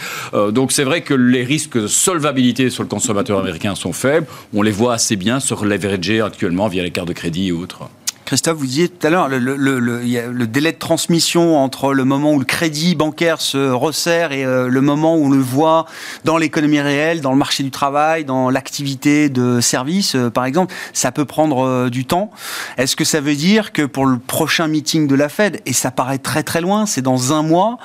donc, 0.51 0.71
c'est 0.71 0.83
vrai 0.83 1.01
que 1.01 1.13
les 1.13 1.43
risques 1.43 1.77
de 1.77 1.87
solvabilité 1.87 2.69
sur 2.69 2.83
le 2.83 2.89
consommateur 2.89 3.39
américain 3.39 3.75
sont 3.75 3.93
faibles 3.93 4.27
on 4.53 4.61
les 4.61 4.71
voit 4.71 4.93
assez 4.93 5.15
bien 5.15 5.39
sur 5.39 5.65
leveragé 5.65 6.21
actuellement 6.21 6.67
via 6.67 6.83
les 6.83 6.91
cartes 6.91 7.07
de 7.07 7.13
crédit 7.13 7.47
et 7.47 7.51
autres. 7.51 7.89
Christophe, 8.25 8.57
vous 8.57 8.65
disiez 8.65 8.89
tout 8.89 9.05
à 9.05 9.09
l'heure, 9.09 9.27
le, 9.29 10.47
délai 10.47 10.71
de 10.71 10.77
transmission 10.77 11.57
entre 11.57 11.93
le 11.93 12.05
moment 12.05 12.33
où 12.33 12.39
le 12.39 12.45
crédit 12.45 12.95
bancaire 12.95 13.41
se 13.41 13.71
resserre 13.71 14.31
et 14.31 14.45
euh, 14.45 14.67
le 14.67 14.81
moment 14.81 15.15
où 15.15 15.25
on 15.25 15.29
le 15.29 15.41
voit 15.41 15.85
dans 16.23 16.37
l'économie 16.37 16.79
réelle, 16.79 17.21
dans 17.21 17.31
le 17.31 17.37
marché 17.37 17.63
du 17.63 17.71
travail, 17.71 18.23
dans 18.23 18.49
l'activité 18.49 19.29
de 19.29 19.59
service, 19.59 20.15
euh, 20.15 20.29
par 20.29 20.45
exemple, 20.45 20.73
ça 20.93 21.11
peut 21.11 21.25
prendre 21.25 21.65
euh, 21.65 21.89
du 21.89 22.05
temps. 22.05 22.31
Est-ce 22.77 22.95
que 22.95 23.03
ça 23.03 23.19
veut 23.19 23.35
dire 23.35 23.73
que 23.73 23.83
pour 23.83 24.05
le 24.05 24.17
prochain 24.17 24.67
meeting 24.67 25.07
de 25.07 25.15
la 25.15 25.27
Fed, 25.27 25.61
et 25.65 25.73
ça 25.73 25.91
paraît 25.91 26.19
très 26.19 26.43
très 26.43 26.61
loin, 26.61 26.85
c'est 26.85 27.01
dans 27.01 27.33
un 27.33 27.43
mois, 27.43 27.79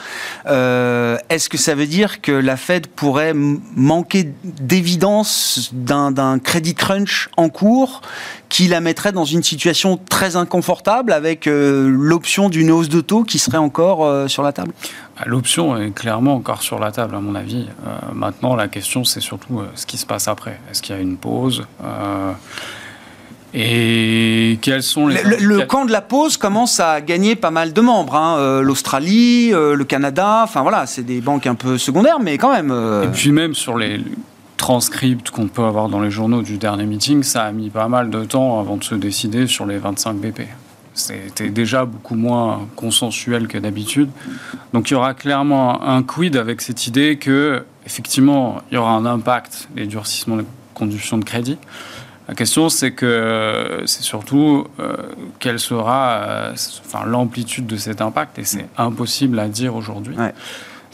est-ce 0.47 1.49
que 1.49 1.59
ça 1.59 1.75
veut 1.75 1.87
dire 1.87 2.21
que 2.21 2.33
la 2.33 2.57
Fed 2.57 2.87
pourrait 2.87 3.33
manquer 3.35 4.33
d'évidence 4.45 5.71
d'un 5.73 6.39
crédit 6.39 6.75
crunch 6.75 7.29
en 7.37 7.49
cours 7.49 8.01
qui 8.49 8.69
la 8.69 8.81
mettrait 8.81 9.13
dans 9.13 9.25
une 9.25 9.43
situation 9.43 9.99
très 10.09 10.37
inconfortable 10.37 11.13
avec 11.13 11.47
euh, 11.47 11.89
l'option 11.89 12.49
d'une 12.49 12.71
hausse 12.71 12.89
de 12.89 13.01
taux 13.01 13.25
qui 13.25 13.39
serait 13.39 13.59
encore 13.59 14.05
euh, 14.05 14.29
sur 14.29 14.43
la 14.43 14.53
table? 14.53 14.73
Bah, 15.17 15.25
L'option 15.27 15.77
est 15.77 15.91
clairement 15.91 16.35
encore 16.35 16.63
sur 16.63 16.79
la 16.79 16.93
table, 16.93 17.17
à 17.17 17.21
mon 17.21 17.35
avis. 17.35 17.67
Euh, 17.87 17.91
maintenant, 18.15 18.55
la 18.55 18.69
question, 18.69 19.05
c'est 19.05 19.21
surtout 19.21 19.63
ce 19.75 19.87
qui 19.87 19.99
se 19.99 20.07
passe 20.07 20.29
après. 20.29 20.61
Est-ce 20.71 20.83
qu'il 20.83 20.95
y 20.95 20.99
a 20.99 21.03
une 21.03 21.17
pause? 21.17 21.67
Et 23.59 24.59
quels 24.61 24.83
sont 24.83 25.07
les... 25.07 25.23
Le, 25.23 25.63
camp 25.63 25.87
de 25.87 25.93
la 25.93 26.03
pause 26.03 26.37
commence 26.37 26.79
à 26.79 27.01
gagner 27.01 27.37
pas 27.37 27.51
mal 27.51 27.73
de 27.73 27.81
membres. 27.81 28.15
Hein. 28.15 28.61
L'Australie, 28.61 29.51
le 29.51 29.83
Canada, 29.85 30.43
enfin 30.45 30.61
voilà, 30.61 30.85
c'est 30.87 31.05
des 31.05 31.23
banques 31.23 31.47
un 31.47 31.55
peu 31.55 31.79
secondaires, 31.79 32.21
mais 32.21 32.37
quand 32.37 32.53
même... 32.53 32.71
Et 33.03 33.09
puis 33.09 33.33
même 33.33 33.55
sur 33.55 33.79
les 33.79 34.01
transcript 34.57 35.31
qu'on 35.31 35.49
peut 35.49 35.65
avoir 35.65 35.89
dans 35.89 36.01
les 36.01 36.11
journaux 36.11 36.43
du 36.43 36.59
dernier 36.59 36.85
meeting, 36.85 37.23
ça 37.23 37.45
a 37.45 37.53
mis 37.53 37.71
pas 37.71 37.89
mal 37.89 38.11
de 38.11 38.25
temps 38.25 38.61
avant 38.61 38.77
de 38.77 38.85
se 38.85 38.95
décider 38.95 39.47
sur 39.47 39.67
les 39.67 39.79
25 39.79 40.15
BP. 40.15 40.43
C'était 40.95 41.51
déjà 41.51 41.85
beaucoup 41.85 42.15
moins 42.15 42.67
consensuel 42.75 43.49
que 43.49 43.59
d'habitude. 43.59 44.09
Donc 44.73 44.91
il 44.91 44.95
y 44.95 44.97
aura 44.97 45.13
clairement 45.13 45.83
un 45.87 46.03
quid 46.03 46.37
avec 46.37 46.63
cette 46.63 46.87
idée 46.87 47.19
que, 47.19 47.65
effectivement, 47.85 48.63
il 48.71 48.77
y 48.77 48.79
aura 48.79 48.93
un 48.93 49.05
impact, 49.05 49.69
les 49.77 49.87
durcissements 49.87 50.39
des 50.39 50.47
conditions 50.73 51.19
de 51.19 51.25
crédit. 51.25 51.59
La 52.29 52.35
question, 52.35 52.69
c'est 52.71 52.93
que 52.93 53.83
c'est 53.85 54.03
surtout 54.03 54.67
euh, 54.81 54.97
quelle 55.39 55.61
sera 55.61 56.23
euh, 56.23 56.55
enfin, 56.85 57.05
l'amplitude 57.07 57.67
de 57.67 57.77
cet 57.77 58.01
impact, 58.01 58.39
et 58.39 58.45
c'est 58.45 58.67
impossible 58.77 59.39
à 59.39 59.49
dire 59.49 59.77
aujourd'hui. 59.77 60.17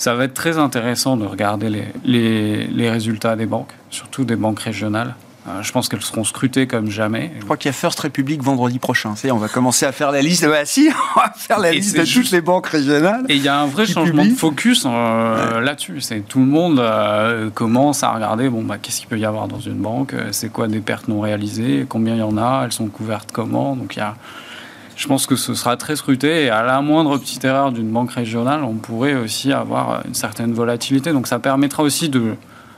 Ça 0.02 0.16
va 0.16 0.24
être 0.24 0.34
très 0.34 0.58
intéressant 0.58 1.16
de 1.16 1.24
regarder 1.24 1.70
les, 2.04 2.66
les, 2.66 2.90
résultats 2.90 3.36
des 3.36 3.46
banques, 3.46 3.70
surtout 3.88 4.24
des 4.24 4.34
banques 4.34 4.58
régionales. 4.58 5.14
Euh, 5.46 5.62
je 5.62 5.70
pense 5.70 5.88
qu'elles 5.88 6.02
seront 6.02 6.24
scrutées 6.24 6.66
comme 6.66 6.90
jamais. 6.90 7.30
Je 7.38 7.44
crois 7.44 7.56
qu'il 7.56 7.68
y 7.68 7.70
a 7.70 7.72
First 7.72 8.00
Republic 8.00 8.42
vendredi 8.42 8.80
prochain. 8.80 9.14
on 9.30 9.36
va 9.36 9.46
commencer 9.46 9.86
à 9.86 9.92
faire 9.92 10.10
la 10.10 10.20
liste. 10.20 10.44
Bah, 10.44 10.64
si, 10.64 10.90
on 11.16 11.20
va 11.20 11.32
faire 11.36 11.60
la 11.60 11.70
liste 11.70 11.96
de 11.96 12.04
toutes 12.04 12.32
les 12.32 12.40
banques 12.40 12.66
régionales. 12.66 13.24
Et 13.28 13.36
il 13.36 13.42
y 13.42 13.48
a 13.48 13.60
un 13.60 13.68
vrai 13.68 13.86
changement 13.86 14.24
de 14.24 14.30
focus 14.30 14.84
euh, 14.86 15.60
là-dessus. 15.60 16.00
C'est 16.00 16.18
tout 16.26 16.40
le 16.40 16.46
monde 16.46 16.80
euh, 16.80 17.50
commence 17.50 18.02
à 18.02 18.10
regarder. 18.10 18.48
Bon, 18.48 18.64
bah, 18.64 18.78
qu'est-ce 18.82 18.98
qu'il 18.98 19.08
peut 19.08 19.20
y 19.20 19.24
avoir 19.24 19.46
dans 19.46 19.60
une 19.60 19.78
banque? 19.78 20.16
C'est 20.32 20.50
quoi 20.50 20.66
des 20.66 20.80
pertes 20.80 21.06
non 21.06 21.20
réalisées? 21.20 21.86
Combien 21.88 22.14
il 22.14 22.18
y 22.18 22.22
en 22.22 22.38
a? 22.38 22.62
Elles 22.64 22.72
sont 22.72 22.88
couvertes 22.88 23.28
comment? 23.32 23.76
Donc 23.76 23.94
il 23.94 24.00
y 24.00 24.02
a 24.02 24.16
je 25.02 25.08
pense 25.08 25.26
que 25.26 25.34
ce 25.34 25.54
sera 25.54 25.76
très 25.76 25.96
scruté 25.96 26.44
et 26.44 26.50
à 26.50 26.62
la 26.62 26.80
moindre 26.80 27.18
petite 27.18 27.44
erreur 27.44 27.72
d'une 27.72 27.90
banque 27.90 28.12
régionale, 28.12 28.62
on 28.62 28.74
pourrait 28.74 29.16
aussi 29.16 29.52
avoir 29.52 30.06
une 30.06 30.14
certaine 30.14 30.52
volatilité. 30.52 31.12
Donc 31.12 31.26
ça 31.26 31.40
permettra 31.40 31.82
aussi 31.82 32.08
de 32.08 32.36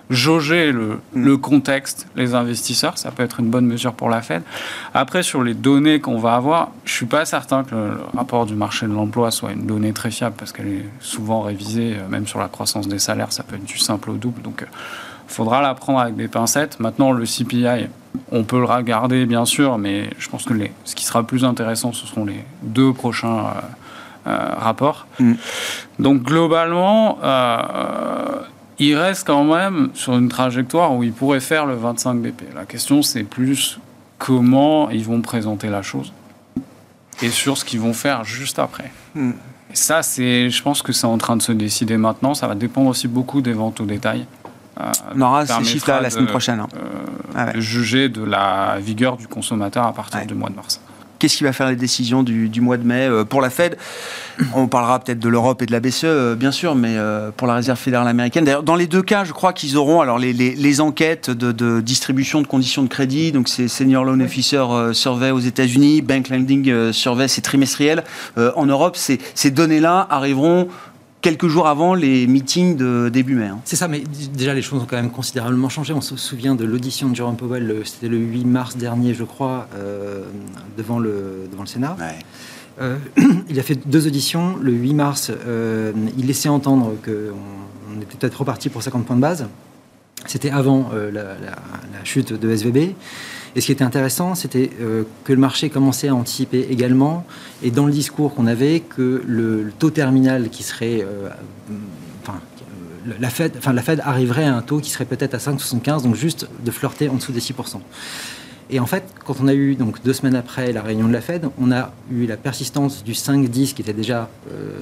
jauger 0.09 0.73
le, 0.73 1.37
contexte, 1.37 2.07
les 2.17 2.35
investisseurs. 2.35 2.97
Ça 2.97 3.11
peut 3.11 3.23
être 3.23 3.41
une 3.41 3.51
bonne 3.51 3.67
mesure 3.67 3.93
pour 3.93 4.09
la 4.09 4.23
Fed. 4.23 4.43
Après, 4.95 5.23
sur 5.23 5.43
les 5.43 5.53
données 5.53 6.01
qu'on 6.01 6.17
va 6.17 6.35
avoir, 6.35 6.71
je 6.87 6.93
ne 6.93 6.97
suis 6.97 7.07
pas 7.07 7.27
certain 7.27 7.63
que 7.63 7.75
le, 7.75 7.99
rapport 8.17 8.47
du 8.47 8.55
marché 8.55 8.87
de 8.87 8.93
l'emploi 8.93 9.31
soit 9.31 9.53
une 9.53 9.67
donnée 9.67 9.93
très 9.93 10.11
fiable 10.11 10.37
parce 10.39 10.53
qu'elle 10.53 10.69
est 10.69 10.85
souvent 11.01 11.43
révisée, 11.43 11.97
euh, 11.99 12.09
même 12.09 12.27
sur 12.27 12.39
la 12.39 12.49
croissance 12.49 12.89
des 12.89 13.01
salaires, 13.01 13.33
ça 13.33 13.43
peut 13.43 13.57
être 13.57 13.67
du 13.67 13.77
simple 13.77 14.09
au 14.09 14.15
double. 14.15 14.41
Donc, 14.41 14.63
euh, 14.63 14.67
faudra 15.35 15.61
la 15.61 15.75
prendre 15.75 15.99
avec 15.99 16.16
des 16.16 16.29
pincettes. 16.29 16.81
Maintenant, 16.81 17.12
le 17.12 17.25
CPI, 17.25 17.88
on 18.31 18.44
peut 18.44 18.59
le 18.59 18.64
regarder, 18.64 19.27
bien 19.27 19.44
sûr, 19.44 19.79
mais 19.79 20.11
je 20.18 20.29
pense 20.29 20.44
que 20.44 20.55
les, 20.55 20.73
ce 20.85 20.94
qui 20.94 21.05
sera 21.05 21.23
plus 21.23 21.44
intéressant, 21.44 21.92
ce 21.92 22.07
seront 22.07 22.25
les 22.25 22.44
deux 22.62 22.92
prochains 22.92 23.47
euh, 24.27 24.37
rapports. 24.57 25.07
Mm. 25.18 25.35
Donc, 25.99 26.23
globalement, 26.23 27.18
il 28.79 28.97
reste 28.97 29.27
quand 29.27 29.44
même 29.44 29.90
sur 29.94 30.16
une 30.16 30.29
trajectoire 30.29 30.94
où 30.94 31.03
il 31.03 31.12
pourrait 31.12 31.40
faire 31.40 31.66
le 31.66 31.75
25 31.75 32.14
BP. 32.14 32.42
La 32.55 32.64
question, 32.64 33.03
c'est 33.03 33.25
plus 33.25 33.79
comment 34.18 34.90
ils 34.90 35.05
vont 35.05 35.20
présenter 35.20 35.68
la 35.68 35.83
chose 35.83 36.12
et 37.23 37.31
sur 37.31 37.57
ce 37.57 37.64
qu'ils 37.64 37.81
vont 37.81 37.92
faire 37.92 38.25
juste 38.25 38.59
après. 38.59 38.90
Et 39.16 39.77
ça, 39.77 40.03
c'est, 40.03 40.51
je 40.51 40.62
pense 40.62 40.83
que 40.83 40.92
c'est 40.92 41.07
en 41.07 41.18
train 41.18 41.37
de 41.37 41.42
se 41.42 41.53
décider 41.53 41.97
maintenant. 41.97 42.35
Ça 42.35 42.47
va 42.47 42.55
dépendre 42.55 42.88
aussi 42.88 43.09
beaucoup 43.09 43.40
des 43.40 43.53
ventes 43.53 43.81
au 43.81 43.87
détail. 43.87 44.27
Euh, 44.81 44.91
On 45.15 45.21
aura 45.21 45.47
ces 45.47 45.65
chiffres-là 45.65 46.01
la 46.01 46.11
semaine 46.11 46.27
prochaine. 46.27 46.61
Hein. 46.61 46.69
Euh, 46.77 46.81
ah 47.37 47.59
juger 47.61 48.09
de 48.09 48.23
la 48.23 48.79
vigueur 48.81 49.17
du 49.17 49.29
consommateur 49.29 49.85
à 49.85 49.93
partir 49.93 50.25
du 50.27 50.35
mois 50.35 50.51
de 50.51 50.57
mars 50.57 50.81
qu'est-ce 51.21 51.39
qui 51.39 51.45
va 51.45 51.55
faire 51.55 51.71
les 51.71 51.77
décisions 51.77 52.23
du, 52.23 52.61
mois 52.61 52.77
de 52.77 52.85
mai 52.85 53.09
euh, 53.09 53.25
pour 53.25 53.41
la 53.41 53.49
Fed? 53.49 53.79
On 54.55 54.67
parlera 54.67 54.99
peut-être 54.99 55.21
de 55.21 55.29
l'Europe 55.31 55.63
et 55.63 55.67
de 55.67 55.73
la 55.73 55.81
BCE, 55.81 56.35
bien 56.37 56.51
sûr, 56.51 56.75
mais 56.75 56.99
pour 57.39 57.47
la 57.47 57.55
Réserve 57.55 57.79
fédérale 57.79 58.09
américaine. 58.09 58.45
D'ailleurs, 58.45 58.63
dans 58.63 58.75
les 58.75 58.87
deux 58.87 59.01
cas, 59.01 59.25
je 59.25 59.33
crois 59.33 59.55
qu'ils 59.55 59.79
auront 59.79 60.03
alors 60.03 60.19
les, 60.19 60.81
enquêtes 60.83 61.31
de, 61.31 61.81
distribution 61.81 62.43
de 62.43 62.47
conditions 62.47 62.83
de 62.83 62.89
crédit. 62.89 63.33
Donc, 63.33 63.49
c'est 63.49 63.69
Senior 63.69 64.05
Loan 64.05 64.21
Officer 64.21 64.65
Survey 64.93 65.31
aux 65.31 65.39
États-Unis, 65.39 66.03
Bank 66.03 66.29
Lending 66.29 66.93
Survey, 66.93 67.27
c'est 67.29 67.41
trimestriel. 67.41 68.05
en 68.37 68.67
Europe, 68.67 68.99
ces 68.99 69.51
données-là 69.51 70.07
arriveront 70.11 70.69
quelques 71.25 71.49
jours 71.49 71.67
avant 71.67 71.95
les 71.95 72.27
meetings 72.27 72.77
de 72.77 73.09
début 73.09 73.35
mai. 73.35 73.47
Hein. 73.47 73.59
C'est 73.65 73.77
ça, 73.77 73.89
mais 73.89 74.05
déjà 74.35 74.53
les 74.53 74.61
choses 74.61 74.83
ont 74.83 74.87
quand 74.87 74.97
même 74.97 75.11
considérablement 75.11 75.71
changé. 75.71 75.95
On 75.95 76.03
se 76.03 76.17
souvient 76.19 76.55
de 76.55 76.67
l'audition 76.67 77.09
de 77.09 77.17
Jerome 77.17 77.37
Powell, 77.37 77.81
c'était 77.87 78.09
le 78.09 78.19
8 78.19 78.45
mars 78.45 78.77
dernier, 78.77 79.15
je 79.15 79.25
crois, 79.25 79.67
euh, 79.75 80.25
devant, 80.77 80.99
le, 80.99 81.49
devant 81.51 81.63
le 81.63 81.69
Sénat. 81.69 81.97
Euh, 82.79 82.99
il 83.49 83.59
a 83.59 83.63
fait 83.63 83.89
deux 83.89 84.07
auditions. 84.07 84.57
Le 84.61 84.73
8 84.73 84.93
mars, 84.93 85.33
euh, 85.47 85.93
il 86.19 86.27
laissait 86.27 86.51
entendre 86.51 86.93
qu'on 87.03 88.01
était 88.03 88.17
peut-être 88.19 88.41
reparti 88.41 88.69
pour 88.69 88.83
50 88.83 89.07
points 89.07 89.17
de 89.17 89.23
base. 89.23 89.47
C'était 90.27 90.51
avant 90.51 90.91
la, 90.93 91.23
la, 91.23 92.05
chute 92.05 92.33
de 92.35 92.51
SVB. 92.51 92.95
Et 93.57 93.61
ce 93.61 93.67
qui 93.67 93.73
était 93.73 93.85
intéressant, 93.85 94.35
c'était 94.35 94.71
euh, 94.81 95.05
que 95.25 95.33
le 95.33 95.38
marché 95.38 95.71
commençait 95.71 96.09
à 96.09 96.14
anticiper 96.14 96.67
également, 96.71 97.25
et 97.62 97.71
dans 97.71 97.87
le 97.87 97.93
discours 97.93 98.35
qu'on 98.35 98.47
avait, 98.47 98.81
que 98.81 99.23
le, 99.27 99.73
taux 99.79 99.90
terminal 99.90 100.49
qui 100.51 100.62
serait... 100.62 101.03
Euh, 101.03 101.29
enfin, 102.23 102.40
la 103.21 103.29
Fed, 103.29 103.53
enfin, 103.59 103.73
la 103.73 103.83
Fed 103.83 104.01
arriverait 104.05 104.45
à 104.45 104.57
un 104.57 104.62
taux 104.62 104.81
qui 104.81 104.90
serait 104.90 105.05
peut-être 105.05 105.35
à 105.35 105.38
5,75, 105.38 106.03
donc 106.03 106.14
juste 106.14 106.49
de 106.64 106.71
flirter 106.71 107.09
en 107.09 107.14
dessous 107.14 107.33
des 107.33 107.40
6%. 107.40 107.79
Et 108.71 108.81
en 108.81 108.87
fait, 108.87 109.05
quand 109.25 109.37
on 109.43 109.49
a 109.49 109.55
eu, 109.55 109.75
donc 109.75 110.03
deux 110.03 110.14
semaines 110.14 110.37
après 110.37 110.73
la 110.73 110.83
réunion 110.83 111.07
de 111.07 111.12
la 111.12 111.21
Fed, 111.21 111.49
on 111.61 111.71
a 111.71 111.93
eu 112.11 112.27
la 112.27 112.37
persistance 112.37 113.05
du 113.05 113.12
5,10 113.12 113.75
qui 113.75 113.83
était 113.83 113.93
déjà 113.93 114.31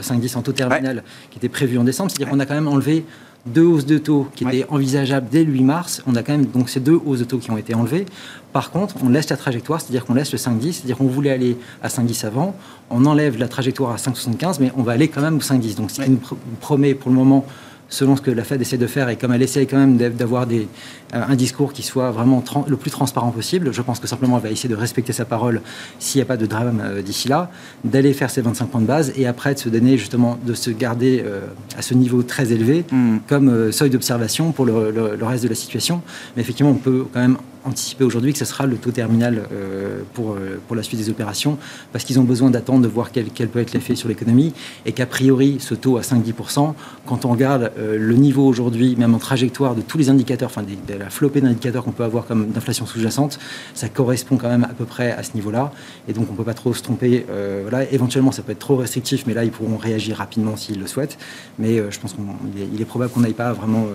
5,10 0.00 0.37
euh, 0.37 0.38
en 0.38 0.42
taux 0.42 0.52
terminal, 0.52 1.02
qui 1.30 1.38
était 1.38 1.48
prévu 1.48 1.78
en 1.78 1.85
décembre. 1.85 2.11
C'est-à-dire 2.11 2.30
qu'on 2.32 2.40
a 2.40 2.46
quand 2.46 2.54
même 2.54 2.68
enlevé 2.68 3.04
deux 3.46 3.64
hausses 3.64 3.87
de 3.87 3.98
taux 3.98 4.28
qui 4.37 4.44
étaient 4.44 4.64
envisageables 4.68 5.26
dès 5.30 5.44
le 5.44 5.52
8 5.52 5.62
mars. 5.64 6.02
On 6.06 6.14
a 6.14 6.22
quand 6.22 6.32
même 6.32 6.46
donc 6.46 6.68
ces 6.68 6.80
deux 6.80 6.98
hausses 7.04 7.18
de 7.18 7.24
taux 7.24 7.38
qui 7.38 7.50
ont 7.50 7.56
été 7.56 7.74
enlevées. 7.74 8.06
Par 8.52 8.70
contre, 8.70 8.96
on 9.02 9.08
laisse 9.08 9.28
la 9.30 9.36
trajectoire, 9.36 9.80
c'est-à-dire 9.80 10.04
qu'on 10.04 10.14
laisse 10.14 10.32
le 10.32 10.38
5,10, 10.38 10.72
c'est-à-dire 10.72 10.98
qu'on 10.98 11.06
voulait 11.06 11.30
aller 11.30 11.56
à 11.82 11.88
5,10 11.88 12.26
avant, 12.26 12.54
on 12.90 13.04
enlève 13.06 13.38
la 13.38 13.48
trajectoire 13.48 13.92
à 13.92 13.96
5,75, 13.96 14.56
mais 14.60 14.72
on 14.76 14.82
va 14.82 14.92
aller 14.92 15.08
quand 15.08 15.22
même 15.22 15.36
au 15.36 15.40
5,10. 15.40 15.76
Donc, 15.76 15.90
ce 15.90 16.02
qui 16.02 16.10
nous 16.10 16.20
promet 16.60 16.94
pour 16.94 17.10
le 17.10 17.16
moment 17.16 17.46
selon 17.92 18.16
ce 18.16 18.22
que 18.22 18.30
la 18.30 18.42
Fed 18.42 18.60
essaie 18.60 18.78
de 18.78 18.86
faire 18.86 19.08
et 19.10 19.16
comme 19.16 19.32
elle 19.32 19.42
essaie 19.42 19.66
quand 19.66 19.76
même 19.76 19.96
d'avoir 19.96 20.46
euh, 20.50 20.64
un 21.12 21.36
discours 21.36 21.72
qui 21.72 21.82
soit 21.82 22.10
vraiment 22.10 22.42
le 22.66 22.76
plus 22.76 22.90
transparent 22.90 23.30
possible, 23.30 23.72
je 23.72 23.82
pense 23.82 24.00
que 24.00 24.06
simplement 24.06 24.38
elle 24.38 24.44
va 24.44 24.50
essayer 24.50 24.68
de 24.68 24.74
respecter 24.74 25.12
sa 25.12 25.26
parole 25.26 25.60
s'il 25.98 26.18
n'y 26.18 26.22
a 26.22 26.24
pas 26.24 26.38
de 26.38 26.46
drame 26.46 26.80
euh, 26.82 27.02
d'ici 27.02 27.28
là, 27.28 27.50
d'aller 27.84 28.14
faire 28.14 28.30
ses 28.30 28.40
25 28.40 28.66
points 28.66 28.80
de 28.80 28.86
base 28.86 29.12
et 29.14 29.26
après 29.26 29.54
de 29.54 29.58
se 29.58 29.68
donner 29.68 29.98
justement, 29.98 30.38
de 30.44 30.54
se 30.54 30.70
garder 30.70 31.22
euh, 31.24 31.40
à 31.76 31.82
ce 31.82 31.92
niveau 31.92 32.22
très 32.22 32.50
élevé 32.50 32.84
mm. 32.90 33.18
comme 33.28 33.70
seuil 33.70 33.90
d'observation 33.90 34.52
pour 34.52 34.64
le, 34.64 34.90
le, 34.90 35.24
reste 35.24 35.44
de 35.44 35.48
la 35.48 35.54
situation. 35.54 36.00
Mais 36.34 36.42
effectivement, 36.42 36.72
on 36.72 36.76
peut 36.76 37.04
quand 37.12 37.20
même 37.20 37.36
anticiper 37.64 38.05
aujourd'hui 38.05 38.33
que 38.33 38.38
ce 38.38 38.44
sera 38.44 38.66
le 38.66 38.77
taux 38.77 38.90
terminal 38.90 39.42
euh, 39.53 40.03
pour, 40.14 40.33
euh, 40.33 40.61
pour 40.66 40.77
la 40.77 40.83
suite 40.83 40.98
des 41.01 41.11
opérations, 41.11 41.59
parce 41.92 42.05
qu'ils 42.05 42.18
ont 42.18 42.25
besoin 42.25 42.51
d'attendre 42.51 42.83
de 42.83 42.88
voir 42.88 43.12
quel, 43.12 43.27
quel 43.27 43.48
peut 43.48 43.61
être 43.61 43.72
l'effet 43.72 43.94
sur 43.94 44.09
l'économie, 44.09 44.53
et 44.87 44.92
qu'a 44.92 45.07
priori, 45.07 45.57
ce 45.61 45.75
taux 45.75 45.96
à 45.96 46.01
5-10%, 46.01 46.75
quand 47.07 47.25
on 47.25 47.31
regarde 47.31 47.72
euh, 47.79 47.96
le 47.98 48.14
niveau 48.14 48.46
aujourd'hui, 48.46 48.96
même 48.96 49.14
en 49.14 49.18
trajectoire 49.18 49.75
de 49.75 49.83
tous 49.83 49.98
les 49.98 50.11
indicateurs, 50.11 50.51
enfin 50.51 50.62
de 50.62 50.94
la 50.94 51.11
flopée 51.11 51.40
d'indicateurs 51.40 51.85
qu'on 51.85 51.92
peut 51.92 52.05
avoir 52.05 52.27
comme 52.27 52.48
d'inflation 52.48 52.87
sous-jacente, 52.87 53.38
ça 53.75 53.88
correspond 53.88 54.37
quand 54.37 54.48
même 54.48 54.64
à 54.64 54.75
peu 54.75 54.85
près 54.85 55.12
à 55.12 55.22
ce 55.22 55.35
niveau-là, 55.35 55.72
et 56.09 56.12
donc 56.12 56.27
on 56.29 56.33
ne 56.33 56.37
peut 56.37 56.44
pas 56.44 56.55
trop 56.55 56.75
se 56.75 56.83
tromper. 56.83 57.27
voilà. 57.62 57.90
Éventuellement, 57.92 58.33
ça 58.33 58.42
peut 58.42 58.53
être 58.53 58.59
trop 58.59 58.77
restrictif, 58.77 59.25
mais 59.27 59.35
là, 59.35 59.44
ils 59.44 59.51
pourront 59.51 59.77
réagir 59.77 60.16
rapidement 60.16 60.57
s'ils 60.57 60.79
le 60.79 60.87
souhaitent, 60.87 61.18
mais 61.59 61.79
je 61.90 61.98
pense 62.01 62.14
qu'il 62.14 62.79
est, 62.79 62.83
est, 62.83 62.85
probable 62.85 63.12
qu'on 63.12 63.20
n'aille 63.20 63.33
pas 63.33 63.53
vraiment 63.53 63.87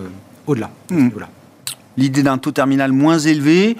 au-delà. 0.46 0.70
Mmh 0.90 1.08
l'idée 1.98 2.22
d'un 2.22 2.38
taux 2.38 2.52
terminal 2.52 2.92
moins 2.92 3.18
élevé 3.18 3.76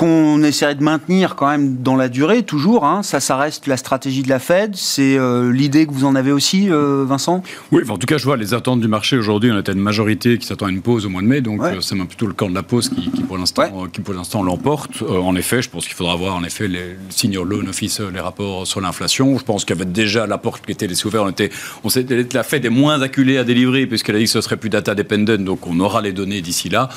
qu'on 0.00 0.42
essaierait 0.42 0.76
de 0.76 0.82
maintenir 0.82 1.36
quand 1.36 1.46
même 1.46 1.76
dans 1.76 1.94
la 1.94 2.08
durée, 2.08 2.42
toujours. 2.42 2.86
Hein. 2.86 3.02
Ça, 3.02 3.20
ça 3.20 3.36
reste 3.36 3.66
la 3.66 3.76
stratégie 3.76 4.22
de 4.22 4.30
la 4.30 4.38
Fed. 4.38 4.74
C'est 4.74 5.18
euh, 5.18 5.52
l'idée 5.52 5.86
que 5.86 5.92
vous 5.92 6.06
en 6.06 6.14
avez 6.14 6.32
aussi, 6.32 6.70
euh, 6.70 7.04
Vincent? 7.06 7.42
Oui, 7.70 7.82
en 7.86 7.98
tout 7.98 8.06
cas, 8.06 8.16
je 8.16 8.24
vois 8.24 8.38
les 8.38 8.54
attentes 8.54 8.80
du 8.80 8.88
marché 8.88 9.18
aujourd'hui. 9.18 9.50
On 9.52 9.58
a 9.58 9.70
une 9.70 9.78
majorité 9.78 10.38
qui 10.38 10.46
s'attend 10.46 10.66
à 10.66 10.70
une 10.70 10.80
pause 10.80 11.04
au 11.04 11.10
mois 11.10 11.20
de 11.20 11.26
mai, 11.26 11.42
donc 11.42 11.62
euh, 11.62 11.82
c'est 11.82 11.96
même 11.96 12.06
plutôt 12.06 12.26
le 12.26 12.32
camp 12.32 12.48
de 12.48 12.54
la 12.54 12.62
pause 12.62 12.88
qui, 12.88 13.10
pour 13.10 13.36
l'instant, 13.36 13.88
qui 13.92 14.00
pour 14.00 14.14
l'instant 14.14 14.42
l'emporte. 14.42 15.02
en 15.02 15.36
effet, 15.36 15.60
je 15.60 15.68
pense 15.68 15.84
qu'il 15.84 15.94
faudra 15.94 16.16
voir 16.16 16.34
en 16.34 16.44
effet 16.44 16.66
les 16.66 16.96
senior 17.10 17.44
loan 17.44 17.66
office, 17.68 18.00
les 18.00 18.20
rapports 18.20 18.66
sur 18.66 18.80
l'inflation. 18.80 19.36
Je 19.36 19.44
pense 19.44 19.66
qu'il 19.66 19.76
y 19.76 19.78
avait 19.78 19.90
déjà 19.90 20.26
la 20.26 20.38
porte 20.38 20.64
qui 20.64 20.72
était 20.72 20.86
laissée 20.86 21.08
ouverte. 21.08 21.26
On 21.26 21.30
était, 21.30 21.50
on 21.84 21.88
la 22.32 22.42
Fed 22.42 22.64
est 22.64 22.70
moins 22.70 23.02
acculée 23.02 23.36
à 23.36 23.44
délivrer 23.44 23.86
puisqu'elle 23.86 24.16
a 24.16 24.18
dit 24.18 24.24
que 24.24 24.30
ce 24.30 24.40
serait 24.40 24.56
plus 24.56 24.70
data 24.70 24.94
dependent, 24.94 25.36
donc 25.44 25.66
on 25.66 25.78
aura 25.78 26.00
les 26.00 26.12
données 26.12 26.40
d'ici 26.40 26.70
là. 26.70 26.88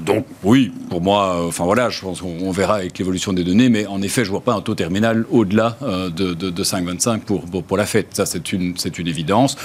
donc 0.00 0.24
oui, 0.42 0.72
pour 0.88 1.02
moi, 1.02 1.44
enfin 1.46 1.64
voilà, 1.64 1.90
je 1.90 2.00
pense 2.00 2.22
qu'on 2.22 2.45
on 2.46 2.52
verra 2.52 2.76
avec 2.76 2.98
l'évolution 2.98 3.32
des 3.32 3.44
données, 3.44 3.68
mais 3.68 3.86
en 3.86 4.02
effet, 4.02 4.24
je 4.24 4.30
ne 4.30 4.32
vois 4.32 4.42
pas 4.42 4.54
un 4.54 4.60
taux 4.60 4.74
terminal 4.74 5.26
au-delà 5.30 5.76
euh, 5.82 6.10
de, 6.10 6.34
de, 6.34 6.64
5,25 6.64 7.20
pour, 7.20 7.44
pour, 7.44 7.76
la 7.76 7.86
fête. 7.86 8.08
Ça, 8.12 8.26
c'est 8.26 8.52
une, 8.52 8.74
une 8.98 9.08
évidence. 9.08 9.56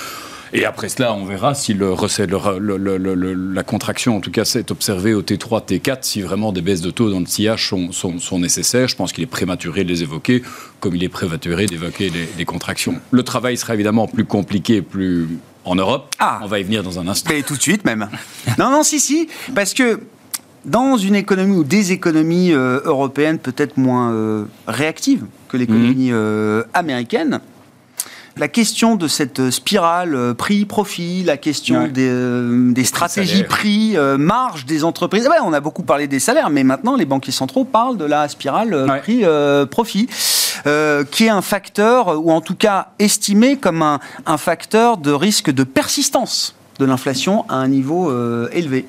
Et 0.54 0.65
après 0.65 0.89
cela, 0.89 1.13
on 1.13 1.24
verra 1.24 1.54
si 1.56 1.74
le, 1.74 1.96
le, 2.60 3.34
la 3.54 3.63
contraction, 3.63 4.17
en 4.17 4.20
tout 4.20 4.32
cas, 4.32 4.44
s'est 4.44 4.70
observée 4.72 5.13
au 5.13 5.22
T3, 5.22 5.65
T4, 5.65 6.00
si 6.02 6.22
vraiment 6.22 6.52
des 6.52 6.62
baisses 6.62 6.82
de 6.82 6.91
taux 6.91 7.10
dans 7.10 7.22
le 7.22 7.26
sillage 7.26 7.70
sont, 7.70 7.91
sont, 7.94 8.20
sont 8.20 8.39
nécessaires. 8.39 8.88
Je 8.88 8.96
pense 8.96 9.13
qu'il 9.13 9.24
est 9.24 9.28
prématuré 9.28 9.86
de 9.86 9.89
les 9.89 10.04
évoquer, 10.04 10.44
comme 10.82 10.96
il 10.96 11.04
est 11.04 11.10
prématuré 11.10 11.67
d'évoquer 11.67 12.12
les, 12.38 12.46
contractions. 12.46 13.00
Le 13.12 13.24
travail 13.24 13.56
sera 13.56 13.76
évidemment 13.76 14.08
plus 14.08 14.26
compliqué, 14.26 14.82
plus 14.82 15.30
en 15.63 15.76
Europe. 15.76 16.10
Ah, 16.20 16.39
on 16.44 16.48
va 16.48 16.60
y 16.60 16.63
venir 16.63 16.84
dans 16.84 17.00
un 17.00 17.08
instant. 17.08 17.32
Et 17.34 17.44
tout 17.44 17.56
de 17.56 17.62
suite 17.62 17.86
même. 17.86 18.10
non, 18.58 18.72
non, 18.72 18.84
si, 18.84 19.00
si, 19.00 19.30
parce 19.56 19.74
que 19.74 20.02
dans 20.65 20.97
une 20.97 21.15
économie 21.15 21.56
ou 21.56 21.63
des 21.63 21.91
économies 21.91 22.52
euh, 22.52 22.82
européennes 22.86 23.39
peut-être 23.39 23.78
moins 23.78 24.12
euh, 24.12 24.45
réactives 24.67 25.26
que 25.47 25.58
l'économie 25.58 26.10
mhm. 26.10 26.15
euh, 26.15 26.63
américaine, 26.74 27.39
la 28.38 28.47
question 28.47 28.95
de 28.95 29.10
cette 29.10 29.50
spirale 29.50 30.34
prix-profit, 30.36 31.24
la 31.24 31.36
question 31.36 31.89
des, 31.89 32.84
stratégies 32.86 33.43
prix-marge 33.43 34.65
des 34.65 34.86
entreprises. 34.86 35.28
Ouais, 35.28 35.36
on 35.43 35.52
a 35.52 35.60
beaucoup 35.60 35.84
parlé 35.84 36.08
des 36.08 36.21
salaires, 36.21 36.50
mais 36.50 36.63
maintenant 36.63 36.95
les 36.95 37.04
banquiers 37.04 37.34
centraux 37.34 37.65
parlent 37.65 37.97
de 37.97 38.06
la 38.06 38.30
spirale 38.30 39.02
prix-profit, 39.02 40.08
qui 41.12 41.26
est 41.26 41.30
un 41.30 41.41
facteur, 41.41 42.26
ou 42.26 42.32
en 42.32 42.39
tout 42.39 42.56
cas 42.56 42.93
estimé 43.00 43.58
comme 43.58 43.82
un 44.26 44.38
facteur 44.38 44.97
de 44.97 45.12
risque 45.12 45.52
de 45.52 45.65
persistance 45.65 46.56
de 46.82 46.86
l'inflation 46.86 47.46
à 47.48 47.56
un 47.56 47.67
niveau 47.67 48.10
euh, 48.10 48.50
élevé. 48.52 48.86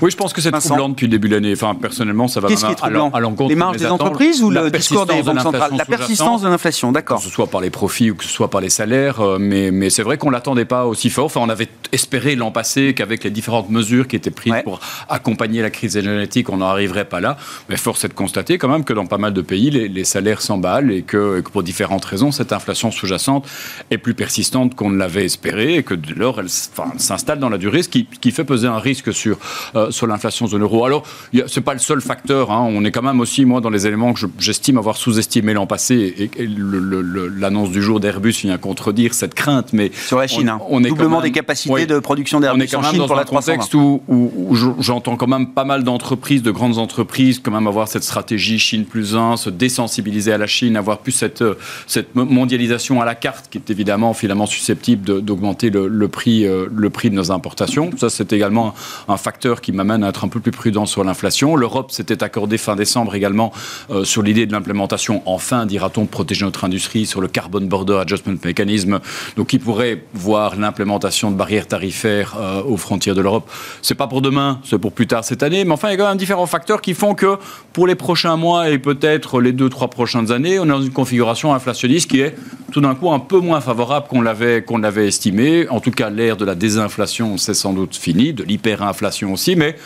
Oui, 0.00 0.10
je 0.10 0.16
pense 0.16 0.32
que 0.32 0.40
c'est 0.40 0.50
troublant 0.50 0.88
depuis 0.88 1.06
le 1.06 1.10
début 1.10 1.28
de 1.28 1.34
l'année. 1.34 1.52
Enfin, 1.52 1.74
personnellement, 1.74 2.26
ça 2.26 2.40
va 2.40 2.48
Qu'est-ce 2.48 2.64
qui 2.64 2.72
est 2.72 2.76
troublant 2.76 3.10
à 3.10 3.20
l'encontre 3.20 3.50
Les 3.50 3.54
marges 3.54 3.76
des 3.76 3.86
entreprises 3.86 4.42
ou 4.42 4.50
le 4.50 4.70
discours 4.70 5.06
des 5.06 5.22
banques 5.22 5.40
centrales? 5.40 5.72
La 5.76 5.84
persistance 5.84 6.42
de 6.42 6.48
l'inflation, 6.48 6.90
d'accord. 6.90 7.18
Que 7.18 7.24
ce 7.24 7.30
soit 7.30 7.46
par 7.46 7.60
les 7.60 7.70
profits 7.70 8.10
ou 8.10 8.14
que 8.16 8.24
ce 8.24 8.30
soit 8.30 8.50
par 8.50 8.60
les 8.60 8.70
salaires, 8.70 9.20
euh, 9.20 9.38
mais, 9.38 9.70
mais 9.70 9.90
c'est 9.90 10.02
vrai 10.02 10.18
qu'on 10.18 10.28
ne 10.28 10.32
l'attendait 10.32 10.64
pas 10.64 10.86
aussi 10.86 11.10
fort. 11.10 11.26
Enfin, 11.26 11.40
on 11.42 11.48
avait 11.48 11.68
espéré 11.92 12.34
l'an 12.34 12.50
passé 12.50 12.94
qu'avec 12.94 13.24
les 13.24 13.30
différentes 13.30 13.70
mesures 13.70 14.08
qui 14.08 14.16
étaient 14.16 14.30
prises 14.30 14.54
pour 14.64 14.80
accompagner 15.08 15.62
la 15.62 15.70
crise 15.70 15.96
énergétique, 15.96 16.48
on 16.48 16.56
n'en 16.56 16.68
arriverait 16.68 17.04
pas 17.04 17.20
là. 17.20 17.36
Mais 17.68 17.76
force 17.76 18.04
est 18.04 18.08
de 18.08 18.14
constater 18.14 18.58
quand 18.58 18.68
même 18.68 18.84
que 18.84 18.92
dans 18.92 19.06
pas 19.06 19.18
mal 19.18 19.32
de 19.32 19.42
pays, 19.42 19.70
les, 19.70 20.04
salaires 20.04 20.42
s'emballent 20.42 20.92
et 20.92 21.02
que, 21.02 21.40
pour 21.40 21.62
différentes 21.62 22.04
raisons, 22.04 22.30
cette 22.30 22.52
inflation 22.52 22.90
sous-jacente 22.90 23.46
est 23.90 23.98
plus 23.98 24.14
persistante 24.14 24.74
qu'on 24.74 24.90
ne 24.90 24.98
l'avait 24.98 25.24
espéré 25.24 25.76
et 25.76 25.82
que 25.82 25.94
de 25.94 26.14
lors, 26.14 26.40
elle 26.40 26.48
s'installe 26.48 27.33
dans 27.40 27.48
la 27.48 27.58
durée, 27.58 27.82
ce 27.82 27.88
qui, 27.88 28.06
qui, 28.06 28.30
fait 28.30 28.44
peser 28.44 28.66
un 28.66 28.78
risque 28.78 29.12
sur, 29.12 29.38
euh, 29.76 29.90
sur 29.90 30.06
l'inflation 30.06 30.46
zone 30.46 30.62
euro. 30.62 30.84
Alors, 30.84 31.04
ce 31.32 31.40
n'est 31.40 31.64
pas 31.64 31.72
le 31.72 31.78
seul 31.78 32.00
facteur. 32.00 32.50
Hein. 32.50 32.66
On 32.70 32.84
est 32.84 32.90
quand 32.90 33.02
même 33.02 33.20
aussi, 33.20 33.44
moi, 33.44 33.60
dans 33.60 33.70
les 33.70 33.86
éléments 33.86 34.12
que 34.12 34.20
j'estime 34.38 34.78
avoir 34.78 34.96
sous-estimé 34.96 35.52
l'an 35.54 35.66
passé 35.66 36.30
et, 36.36 36.46
l'annonce 36.46 37.70
du 37.70 37.82
jour 37.82 38.00
d'Airbus 38.00 38.34
vient 38.42 38.58
contredire 38.58 39.14
cette 39.14 39.34
crainte. 39.34 39.72
Mais 39.72 39.90
sur 39.94 40.18
la 40.18 40.26
Chine, 40.26 40.50
on, 40.68 40.78
hein. 40.78 40.84
est 40.84 40.88
doublement 40.88 41.20
des 41.20 41.32
capacités 41.32 41.86
de 41.86 41.98
production 41.98 42.40
d'Airbus 42.40 42.60
on 42.60 42.64
est 42.64 42.68
quand 42.68 42.82
même 42.82 42.96
dans 42.96 43.12
un 43.12 43.24
contexte 43.24 43.74
où, 43.74 44.02
où, 44.08 44.56
j'entends 44.80 45.16
quand 45.16 45.26
même 45.26 45.48
pas 45.48 45.64
mal 45.64 45.84
d'entreprises, 45.84 46.42
de 46.42 46.50
grandes 46.50 46.78
entreprises, 46.78 47.40
quand 47.40 47.50
même 47.50 47.66
avoir 47.66 47.88
cette 47.88 48.04
stratégie 48.04 48.58
Chine 48.58 48.84
plus 48.84 49.16
1, 49.16 49.36
se 49.36 49.50
désensibiliser 49.50 50.32
à 50.32 50.38
la 50.38 50.46
Chine, 50.46 50.76
avoir 50.76 50.98
plus 50.98 51.12
cette, 51.12 51.42
euh, 51.42 51.54
cette 51.86 52.14
mondialisation 52.14 53.00
à 53.00 53.04
la 53.04 53.14
carte 53.14 53.48
qui 53.50 53.58
est 53.58 53.70
évidemment 53.70 54.14
finalement 54.14 54.46
susceptible 54.46 55.22
d'augmenter 55.22 55.70
le, 55.70 56.08
prix, 56.08 56.46
euh, 56.46 56.66
le 56.74 56.90
prix 56.90 57.10
de 57.10 57.14
nos 57.14 57.23
importations. 57.30 57.90
Ça, 57.96 58.10
c'est 58.10 58.32
également 58.32 58.74
un 59.08 59.16
facteur 59.16 59.60
qui 59.60 59.72
m'amène 59.72 60.04
à 60.04 60.08
être 60.08 60.24
un 60.24 60.28
peu 60.28 60.40
plus 60.40 60.52
prudent 60.52 60.86
sur 60.86 61.04
l'inflation. 61.04 61.56
L'Europe 61.56 61.90
s'était 61.90 62.22
accordée 62.22 62.58
fin 62.58 62.76
décembre 62.76 63.14
également 63.14 63.52
euh, 63.90 64.04
sur 64.04 64.22
l'idée 64.22 64.46
de 64.46 64.52
l'implémentation, 64.52 65.22
enfin, 65.26 65.66
dira-t-on, 65.66 66.02
de 66.02 66.08
protéger 66.08 66.44
notre 66.44 66.64
industrie 66.64 67.06
sur 67.06 67.20
le 67.20 67.28
Carbon 67.28 67.60
Border 67.60 67.98
Adjustment 68.00 68.38
Mechanism, 68.44 69.00
donc 69.36 69.48
qui 69.48 69.58
pourrait 69.58 70.04
voir 70.14 70.56
l'implémentation 70.56 71.30
de 71.30 71.36
barrières 71.36 71.66
tarifaires 71.66 72.36
aux 72.66 72.76
frontières 72.76 73.14
de 73.14 73.20
l'Europe. 73.20 73.50
C'est 73.82 73.94
pas 73.94 74.06
pour 74.06 74.22
demain, 74.22 74.60
c'est 74.64 74.78
pour 74.78 74.92
plus 74.92 75.06
tard 75.06 75.24
cette 75.24 75.42
année, 75.42 75.64
mais 75.64 75.72
enfin, 75.72 75.88
il 75.88 75.92
y 75.92 75.94
a 75.94 75.96
quand 75.98 76.08
même 76.08 76.18
différents 76.18 76.46
facteurs 76.46 76.80
qui 76.80 76.94
font 76.94 77.14
que 77.14 77.38
pour 77.72 77.86
les 77.86 77.94
prochains 77.94 78.36
mois 78.36 78.70
et 78.70 78.78
peut-être 78.78 79.40
les 79.40 79.52
deux, 79.52 79.68
trois 79.68 79.88
prochaines 79.88 80.32
années, 80.32 80.58
on 80.58 80.64
est 80.64 80.68
dans 80.68 80.82
une 80.82 80.92
configuration 80.92 81.54
inflationniste 81.54 82.10
qui 82.10 82.20
est 82.20 82.36
tout 82.74 82.80
d'un 82.80 82.96
coup 82.96 83.12
un 83.12 83.20
peu 83.20 83.38
moins 83.38 83.60
favorable 83.60 84.08
qu'on 84.08 84.20
l'avait 84.20 84.62
qu'on 84.62 84.78
l'avait 84.78 85.06
estimé. 85.06 85.68
En 85.68 85.78
tout 85.78 85.92
cas, 85.92 86.10
l'ère 86.10 86.36
de 86.36 86.44
la 86.44 86.56
désinflation, 86.56 87.38
c'est 87.38 87.54
sans 87.54 87.72
doute 87.72 87.94
fini, 87.94 88.32
de 88.32 88.42
l'hyperinflation 88.42 89.32
aussi, 89.32 89.54
mais 89.54 89.76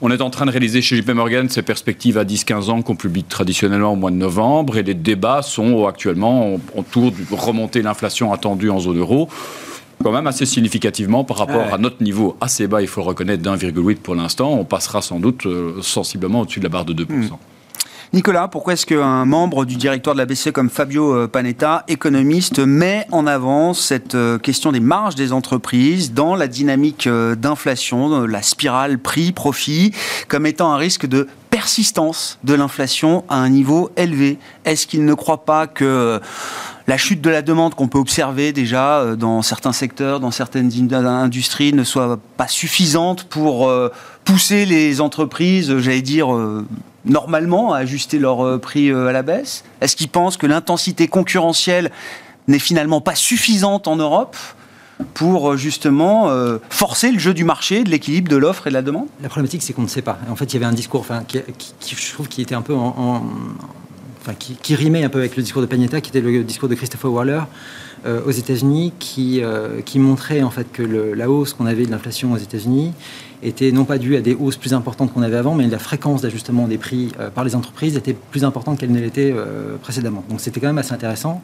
on 0.00 0.10
est 0.10 0.22
en 0.22 0.30
train 0.30 0.46
de 0.46 0.50
réaliser 0.50 0.80
chez 0.80 0.96
JP 0.96 1.10
Morgan 1.10 1.50
ces 1.50 1.60
perspectives 1.60 2.16
à 2.16 2.24
10-15 2.24 2.70
ans 2.70 2.80
qu'on 2.80 2.96
publie 2.96 3.24
traditionnellement 3.24 3.92
au 3.92 3.96
mois 3.96 4.10
de 4.10 4.16
novembre 4.16 4.78
et 4.78 4.82
les 4.82 4.94
débats 4.94 5.42
sont 5.42 5.86
actuellement 5.86 6.58
autour 6.74 7.12
de 7.12 7.18
remonter 7.30 7.82
l'inflation 7.82 8.32
attendue 8.32 8.70
en 8.70 8.80
zone 8.80 8.98
euro 8.98 9.28
quand 10.02 10.12
même 10.12 10.26
assez 10.26 10.46
significativement 10.46 11.24
par 11.24 11.36
rapport 11.36 11.74
à 11.74 11.76
notre 11.76 12.02
niveau 12.02 12.38
assez 12.40 12.66
bas, 12.66 12.80
il 12.80 12.88
faut 12.88 13.02
le 13.02 13.06
reconnaître, 13.08 13.42
d'1,8 13.42 13.96
pour 13.96 14.14
l'instant. 14.14 14.50
On 14.54 14.64
passera 14.64 15.02
sans 15.02 15.20
doute 15.20 15.44
euh, 15.44 15.82
sensiblement 15.82 16.40
au-dessus 16.40 16.60
de 16.60 16.64
la 16.64 16.70
barre 16.70 16.86
de 16.86 16.94
2%. 16.94 17.06
Nicolas, 18.12 18.48
pourquoi 18.48 18.72
est-ce 18.72 18.86
qu'un 18.86 19.24
membre 19.24 19.64
du 19.64 19.76
directoire 19.76 20.16
de 20.16 20.18
la 20.18 20.26
BCE 20.26 20.50
comme 20.50 20.68
Fabio 20.68 21.14
euh, 21.14 21.28
Panetta, 21.28 21.84
économiste, 21.86 22.58
met 22.58 23.06
en 23.12 23.24
avant 23.24 23.72
cette 23.72 24.16
euh, 24.16 24.36
question 24.36 24.72
des 24.72 24.80
marges 24.80 25.14
des 25.14 25.32
entreprises 25.32 26.12
dans 26.12 26.34
la 26.34 26.48
dynamique 26.48 27.06
euh, 27.06 27.36
d'inflation, 27.36 28.26
la 28.26 28.42
spirale 28.42 28.98
prix-profit, 28.98 29.92
comme 30.26 30.44
étant 30.46 30.72
un 30.72 30.76
risque 30.76 31.06
de 31.06 31.28
persistance 31.50 32.40
de 32.42 32.54
l'inflation 32.54 33.22
à 33.28 33.36
un 33.36 33.48
niveau 33.48 33.92
élevé? 33.96 34.38
Est-ce 34.64 34.88
qu'il 34.88 35.04
ne 35.04 35.14
croit 35.14 35.44
pas 35.44 35.68
que 35.68 36.20
la 36.88 36.96
chute 36.96 37.20
de 37.20 37.30
la 37.30 37.42
demande 37.42 37.76
qu'on 37.76 37.86
peut 37.86 37.98
observer 37.98 38.52
déjà 38.52 39.14
dans 39.14 39.40
certains 39.42 39.72
secteurs, 39.72 40.18
dans 40.18 40.32
certaines 40.32 40.72
industries, 40.92 41.72
ne 41.72 41.84
soit 41.84 42.18
pas 42.36 42.48
suffisante 42.48 43.22
pour 43.24 43.72
pousser 44.24 44.66
les 44.66 45.00
entreprises, 45.00 45.78
j'allais 45.78 46.02
dire, 46.02 46.34
normalement 47.04 47.72
à 47.72 47.78
ajuster 47.78 48.18
leur 48.18 48.44
euh, 48.44 48.58
prix 48.58 48.90
euh, 48.90 49.08
à 49.08 49.12
la 49.12 49.22
baisse? 49.22 49.64
Est-ce 49.80 49.96
qu'ils 49.96 50.08
pensent 50.08 50.36
que 50.36 50.46
l'intensité 50.46 51.08
concurrentielle 51.08 51.90
n'est 52.48 52.58
finalement 52.58 53.00
pas 53.00 53.14
suffisante 53.14 53.88
en 53.88 53.96
Europe 53.96 54.36
pour 55.14 55.52
euh, 55.52 55.56
justement 55.56 56.30
forcer 56.68 57.10
le 57.10 57.18
jeu 57.18 57.32
du 57.32 57.44
marché, 57.44 57.84
de 57.84 57.90
l'équilibre 57.90 58.28
de 58.28 58.36
l'offre 58.36 58.66
et 58.66 58.70
de 58.70 58.74
la 58.74 58.82
demande? 58.82 59.06
La 59.22 59.28
problématique, 59.28 59.62
c'est 59.62 59.72
qu'on 59.72 59.82
ne 59.82 59.88
sait 59.88 60.02
pas. 60.02 60.18
En 60.30 60.36
fait, 60.36 60.44
il 60.46 60.54
y 60.54 60.56
avait 60.56 60.66
un 60.66 60.74
discours 60.74 61.00
enfin, 61.00 61.22
qui, 61.24 61.40
je 61.96 62.12
trouve, 62.12 62.28
qui 62.28 62.42
était 62.42 62.54
un 62.54 62.62
peu 62.62 62.74
en, 62.74 63.24
enfin, 64.20 64.34
qui, 64.34 64.74
rimait 64.74 65.04
un 65.04 65.08
peu 65.08 65.18
avec 65.18 65.36
le 65.36 65.42
discours 65.42 65.62
de 65.62 65.66
Pagnetta, 65.66 66.00
qui 66.00 66.10
était 66.10 66.20
le 66.20 66.44
discours 66.44 66.68
de 66.68 66.74
Christopher 66.74 67.12
Waller 67.12 67.40
aux 68.04 68.30
États-Unis, 68.30 68.92
qui, 68.98 69.42
montrait 69.96 70.42
en 70.42 70.50
fait 70.50 70.70
que 70.70 70.82
la 70.82 71.30
hausse 71.30 71.54
qu'on 71.54 71.66
avait 71.66 71.86
de 71.86 71.90
l'inflation 71.90 72.32
aux 72.32 72.38
États-Unis 72.38 72.92
était 73.42 73.72
non 73.72 73.84
pas 73.84 73.98
due 73.98 74.16
à 74.16 74.20
des 74.20 74.34
hausses 74.34 74.56
plus 74.56 74.74
importantes 74.74 75.12
qu'on 75.12 75.22
avait 75.22 75.36
avant, 75.36 75.54
mais 75.54 75.66
la 75.66 75.78
fréquence 75.78 76.22
d'ajustement 76.22 76.68
des 76.68 76.78
prix 76.78 77.12
euh, 77.18 77.30
par 77.30 77.44
les 77.44 77.54
entreprises 77.54 77.96
était 77.96 78.12
plus 78.14 78.44
importante 78.44 78.78
qu'elle 78.78 78.92
ne 78.92 79.00
l'était 79.00 79.32
euh, 79.34 79.76
précédemment. 79.76 80.24
Donc 80.28 80.40
c'était 80.40 80.60
quand 80.60 80.66
même 80.66 80.78
assez 80.78 80.92
intéressant. 80.92 81.42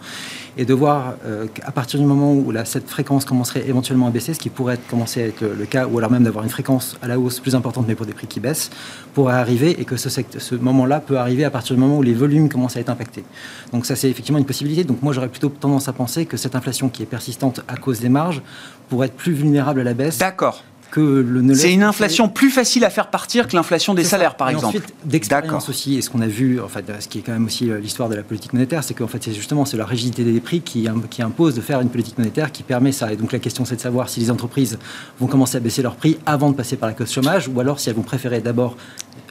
Et 0.58 0.64
de 0.64 0.74
voir 0.74 1.14
euh, 1.26 1.46
qu'à 1.52 1.70
partir 1.70 2.00
du 2.00 2.06
moment 2.06 2.32
où 2.32 2.52
cette 2.64 2.88
fréquence 2.88 3.24
commencerait 3.24 3.68
éventuellement 3.68 4.06
à 4.06 4.10
baisser, 4.10 4.34
ce 4.34 4.38
qui 4.38 4.48
pourrait 4.48 4.78
commencer 4.88 5.22
à 5.22 5.26
être 5.26 5.42
le, 5.42 5.64
cas, 5.66 5.86
ou 5.86 5.98
alors 5.98 6.10
même 6.10 6.24
d'avoir 6.24 6.44
une 6.44 6.50
fréquence 6.50 6.96
à 7.02 7.08
la 7.08 7.18
hausse 7.18 7.40
plus 7.40 7.54
importante, 7.54 7.86
mais 7.88 7.94
pour 7.94 8.06
des 8.06 8.14
prix 8.14 8.26
qui 8.26 8.40
baissent, 8.40 8.70
pourrait 9.14 9.34
arriver 9.34 9.80
et 9.80 9.84
que 9.84 9.96
ce 9.96 10.54
moment-là 10.54 11.00
peut 11.00 11.18
arriver 11.18 11.44
à 11.44 11.50
partir 11.50 11.76
du 11.76 11.80
moment 11.80 11.98
où 11.98 12.02
les 12.02 12.14
volumes 12.14 12.48
commencent 12.48 12.76
à 12.76 12.80
être 12.80 12.90
impactés. 12.90 13.24
Donc 13.72 13.86
ça, 13.86 13.96
c'est 13.96 14.10
effectivement 14.10 14.38
une 14.38 14.46
possibilité. 14.46 14.84
Donc 14.84 15.02
moi, 15.02 15.12
j'aurais 15.12 15.28
plutôt 15.28 15.48
tendance 15.48 15.88
à 15.88 15.92
penser 15.92 16.26
que 16.26 16.36
cette 16.36 16.54
inflation 16.54 16.88
qui 16.88 17.02
est 17.02 17.06
persistante 17.06 17.60
à 17.68 17.76
cause 17.76 18.00
des 18.00 18.08
marges 18.08 18.42
pourrait 18.88 19.08
être 19.08 19.16
plus 19.16 19.32
vulnérable 19.32 19.80
à 19.80 19.84
la 19.84 19.94
baisse. 19.94 20.18
D'accord 20.18 20.62
le 20.96 21.54
C'est 21.54 21.72
une 21.72 21.82
inflation 21.82 22.28
plus 22.28 22.50
facile 22.50 22.84
à 22.84 22.90
faire 22.90 23.08
partir 23.08 23.48
que 23.48 23.56
l'inflation 23.56 23.94
des 23.94 24.04
salaires, 24.04 24.36
par 24.36 24.48
exemple. 24.48 24.76
Ensuite, 24.76 24.94
d'expérience 25.04 25.68
aussi, 25.68 25.96
et 25.96 26.02
ce 26.02 26.10
qu'on 26.10 26.20
a 26.20 26.26
vu, 26.26 26.60
en 26.60 26.68
fait, 26.68 26.84
ce 27.00 27.08
qui 27.08 27.18
est 27.18 27.22
quand 27.22 27.32
même 27.32 27.46
aussi 27.46 27.70
euh, 27.70 27.78
l'histoire 27.78 28.08
de 28.08 28.14
la 28.14 28.22
politique 28.22 28.52
monétaire, 28.52 28.84
c'est 28.84 28.94
qu'en 28.94 29.06
fait, 29.06 29.22
c'est 29.22 29.32
justement 29.32 29.64
c'est 29.64 29.76
la 29.76 29.86
rigidité 29.86 30.24
des 30.24 30.40
prix 30.40 30.60
qui, 30.60 30.88
qui 31.10 31.22
impose 31.22 31.54
de 31.54 31.60
faire 31.60 31.80
une 31.80 31.88
politique 31.88 32.18
monétaire 32.18 32.52
qui 32.52 32.62
permet 32.62 32.92
ça. 32.92 33.12
Et 33.12 33.16
donc 33.16 33.32
la 33.32 33.38
question, 33.38 33.64
c'est 33.64 33.76
de 33.76 33.80
savoir 33.80 34.08
si 34.08 34.20
les 34.20 34.30
entreprises 34.30 34.78
vont 35.20 35.26
commencer 35.26 35.56
à 35.56 35.60
baisser 35.60 35.82
leurs 35.82 35.96
prix 35.96 36.18
avant 36.26 36.50
de 36.50 36.56
passer 36.56 36.76
par 36.76 36.88
la 36.88 36.94
cause 36.94 37.12
chômage, 37.12 37.48
ou 37.48 37.60
alors 37.60 37.80
si 37.80 37.88
elles 37.88 37.96
vont 37.96 38.02
préférer 38.02 38.40
d'abord 38.40 38.76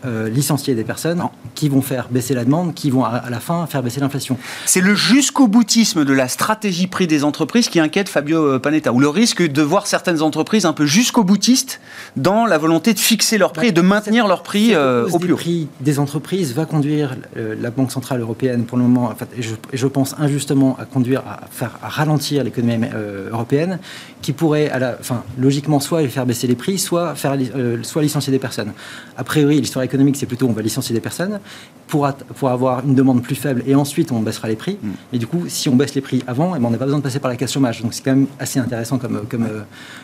euh, 0.05 0.29
licencier 0.29 0.75
des 0.75 0.83
personnes 0.83 1.23
qui 1.53 1.69
vont 1.69 1.81
faire 1.81 2.07
baisser 2.09 2.33
la 2.33 2.45
demande, 2.45 2.73
qui 2.73 2.89
vont 2.89 3.03
à, 3.03 3.29
la 3.29 3.39
fin 3.39 3.65
faire 3.65 3.81
baisser 3.81 3.99
l'inflation. 3.99 4.37
C'est 4.65 4.81
le 4.81 4.95
jusqu'au 4.95 5.47
boutisme 5.47 6.05
de 6.05 6.13
la 6.13 6.27
stratégie 6.27 6.87
prix 6.87 7.07
des 7.07 7.23
entreprises 7.23 7.69
qui 7.69 7.79
inquiète 7.79 8.09
Fabio 8.09 8.41
euh, 8.43 8.59
Panetta, 8.59 8.91
ou 8.93 8.99
le 8.99 9.09
risque 9.09 9.41
de 9.41 9.61
voir 9.61 9.87
certaines 9.87 10.21
entreprises 10.21 10.65
un 10.65 10.73
peu 10.73 10.85
jusqu'au 10.85 11.23
boutiste 11.23 11.79
dans 12.15 12.45
la 12.45 12.57
volonté 12.57 12.93
de 12.93 12.99
fixer 12.99 13.37
leur 13.37 13.53
prix 13.53 13.67
et 13.67 13.71
de 13.71 13.81
maintenir 13.81 14.27
leur 14.27 14.43
prix 14.43 14.73
euh, 14.73 15.07
au 15.11 15.19
plus 15.19 15.33
haut. 15.33 15.35
Le 15.37 15.41
prix 15.41 15.67
des 15.81 15.99
entreprises 15.99 16.53
va 16.53 16.65
conduire 16.65 17.15
la 17.35 17.71
Banque 17.71 17.91
Centrale 17.91 18.21
Européenne 18.21 18.65
pour 18.65 18.77
le 18.77 18.83
moment, 18.83 19.05
en 19.05 19.15
fait, 19.15 19.29
et, 19.37 19.41
je, 19.41 19.87
pense 19.87 20.15
injustement 20.19 20.77
à 20.79 20.85
conduire 20.85 21.21
à 21.21 21.41
faire 21.49 21.79
à 21.81 21.89
ralentir 21.89 22.43
l'économie 22.43 22.87
européenne, 23.31 23.79
qui 24.21 24.33
pourrait, 24.33 24.69
à 24.69 24.79
la, 24.79 24.97
enfin, 24.99 25.23
logiquement, 25.37 25.79
soit 25.79 26.07
faire 26.07 26.25
baisser 26.25 26.47
les 26.47 26.55
prix, 26.55 26.79
soit, 26.79 27.15
faire, 27.15 27.37
soit 27.83 28.01
licencier 28.01 28.31
des 28.31 28.39
personnes. 28.39 28.73
A 29.17 29.23
priori, 29.23 29.59
l'histoire 29.61 29.83
économique 29.83 29.94
économique, 29.95 30.17
c'est 30.17 30.25
plutôt 30.25 30.47
on 30.47 30.53
va 30.53 30.61
licencier 30.61 30.93
des 30.93 31.01
personnes 31.01 31.39
pour, 31.87 32.07
pour 32.37 32.49
avoir 32.49 32.85
une 32.85 32.95
demande 32.95 33.21
plus 33.21 33.35
faible 33.35 33.63
et 33.65 33.75
ensuite 33.75 34.11
on 34.11 34.19
baissera 34.21 34.47
les 34.47 34.55
prix. 34.55 34.77
Et 35.13 35.15
mm. 35.15 35.19
du 35.19 35.27
coup, 35.27 35.45
si 35.47 35.69
on 35.69 35.75
baisse 35.75 35.95
les 35.95 36.01
prix 36.01 36.23
avant, 36.27 36.55
eh 36.55 36.59
ben, 36.59 36.67
on 36.67 36.71
n'a 36.71 36.77
pas 36.77 36.85
besoin 36.85 36.99
de 36.99 37.03
passer 37.03 37.19
par 37.19 37.29
la 37.29 37.37
casse 37.37 37.53
chômage. 37.53 37.81
Donc 37.81 37.93
c'est 37.93 38.03
quand 38.03 38.15
même 38.15 38.27
assez 38.39 38.59
intéressant 38.59 38.97
comme, 38.97 39.25
comme, 39.29 39.47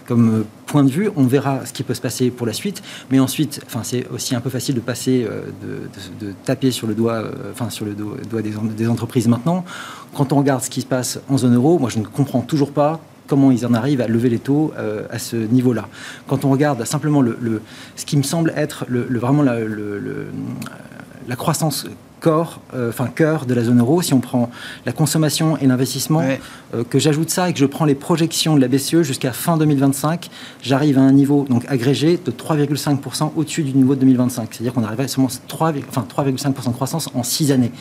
comme 0.08 0.45
point 0.65 0.84
de 0.84 0.89
vue. 0.89 1.10
On 1.15 1.25
verra 1.25 1.65
ce 1.65 1.73
qui 1.73 1.84
peut 1.84 1.93
se 1.93 2.01
passer 2.01 2.32
pour 2.32 2.47
la 2.47 2.54
suite. 2.54 2.82
Mais 3.12 3.19
ensuite, 3.19 3.62
enfin, 3.65 3.82
c'est 3.84 4.08
aussi 4.10 4.36
un 4.36 4.41
peu 4.41 4.49
facile 4.49 4.75
de 4.75 4.80
passer, 4.80 5.27
euh, 5.30 5.41
de, 5.62 6.25
de, 6.25 6.34
taper 6.45 6.71
sur 6.71 6.88
le 6.88 6.95
doigt, 6.95 7.13
euh, 7.13 7.51
enfin, 7.51 7.69
sur 7.69 7.86
le 7.86 7.93
doigt 7.93 8.41
des, 8.41 8.54
des 8.77 8.88
entreprises 8.88 9.27
maintenant. 9.27 9.65
Quand 10.15 10.34
on 10.34 10.38
regarde 10.38 10.63
ce 10.63 10.69
qui 10.69 10.82
se 10.82 10.86
passe 10.86 11.19
en 11.30 11.38
zone 11.38 11.56
euro, 11.56 11.80
moi 11.80 11.89
je 11.89 11.99
ne 11.99 12.06
comprends 12.06 12.41
toujours 12.41 12.71
pas 12.71 12.99
comment 13.32 13.50
ils 13.50 13.65
en 13.65 13.74
arrivent 13.74 14.02
à 14.02 14.08
lever 14.08 14.28
les 14.28 14.39
taux 14.39 14.74
euh, 14.78 15.08
à 15.10 15.17
ce 15.17 15.38
niveau-là. 15.38 15.88
Quand 16.28 16.44
on 16.44 16.50
regarde 16.50 16.84
simplement 16.84 17.22
le, 17.22 17.62
ce 17.96 18.06
qui 18.06 18.17
me 18.17 18.24
semble 18.24 18.52
être 18.58 18.86
vraiment 18.89 19.41
la 19.41 21.36
croissance 21.38 21.88
corps, 22.21 22.62
enfin 22.73 23.07
cœur 23.07 23.45
de 23.45 23.53
la 23.53 23.63
zone 23.63 23.79
euro. 23.79 24.01
Si 24.01 24.13
on 24.13 24.21
prend 24.21 24.49
la 24.86 24.93
consommation 24.93 25.57
et 25.57 25.67
l'investissement, 25.67 26.23
que 26.89 26.99
j'ajoute 26.99 27.29
ça 27.29 27.49
et 27.49 27.53
que 27.53 27.60
je 27.60 27.65
prends 27.65 27.84
les 27.84 27.95
projections 27.95 28.55
de 28.55 28.62
la 28.62 28.69
BCE 28.69 29.01
jusqu'à 29.01 29.34
fin 29.34 29.57
2025, 29.57 30.29
j'arrive 30.62 30.97
à 30.97 31.01
un 31.01 31.12
niveau 31.12 31.45
donc 31.49 31.65
agrégé 31.67 32.17
de 32.23 32.31
3,5% 32.31 33.31
au-dessus 33.36 33.63
du 33.63 33.73
niveau 33.73 33.95
de 33.95 33.99
2025. 34.01 34.49
C'est-à-dire 34.51 34.73
qu'on 34.73 34.84
arriverait 34.84 35.05
à 35.05 35.07
seulement 35.07 35.27
3,5% 35.27 35.84
enfin, 35.89 36.05
de 36.69 36.75
croissance 36.75 37.10
en 37.13 37.23
6 37.23 37.51
années. 37.51 37.71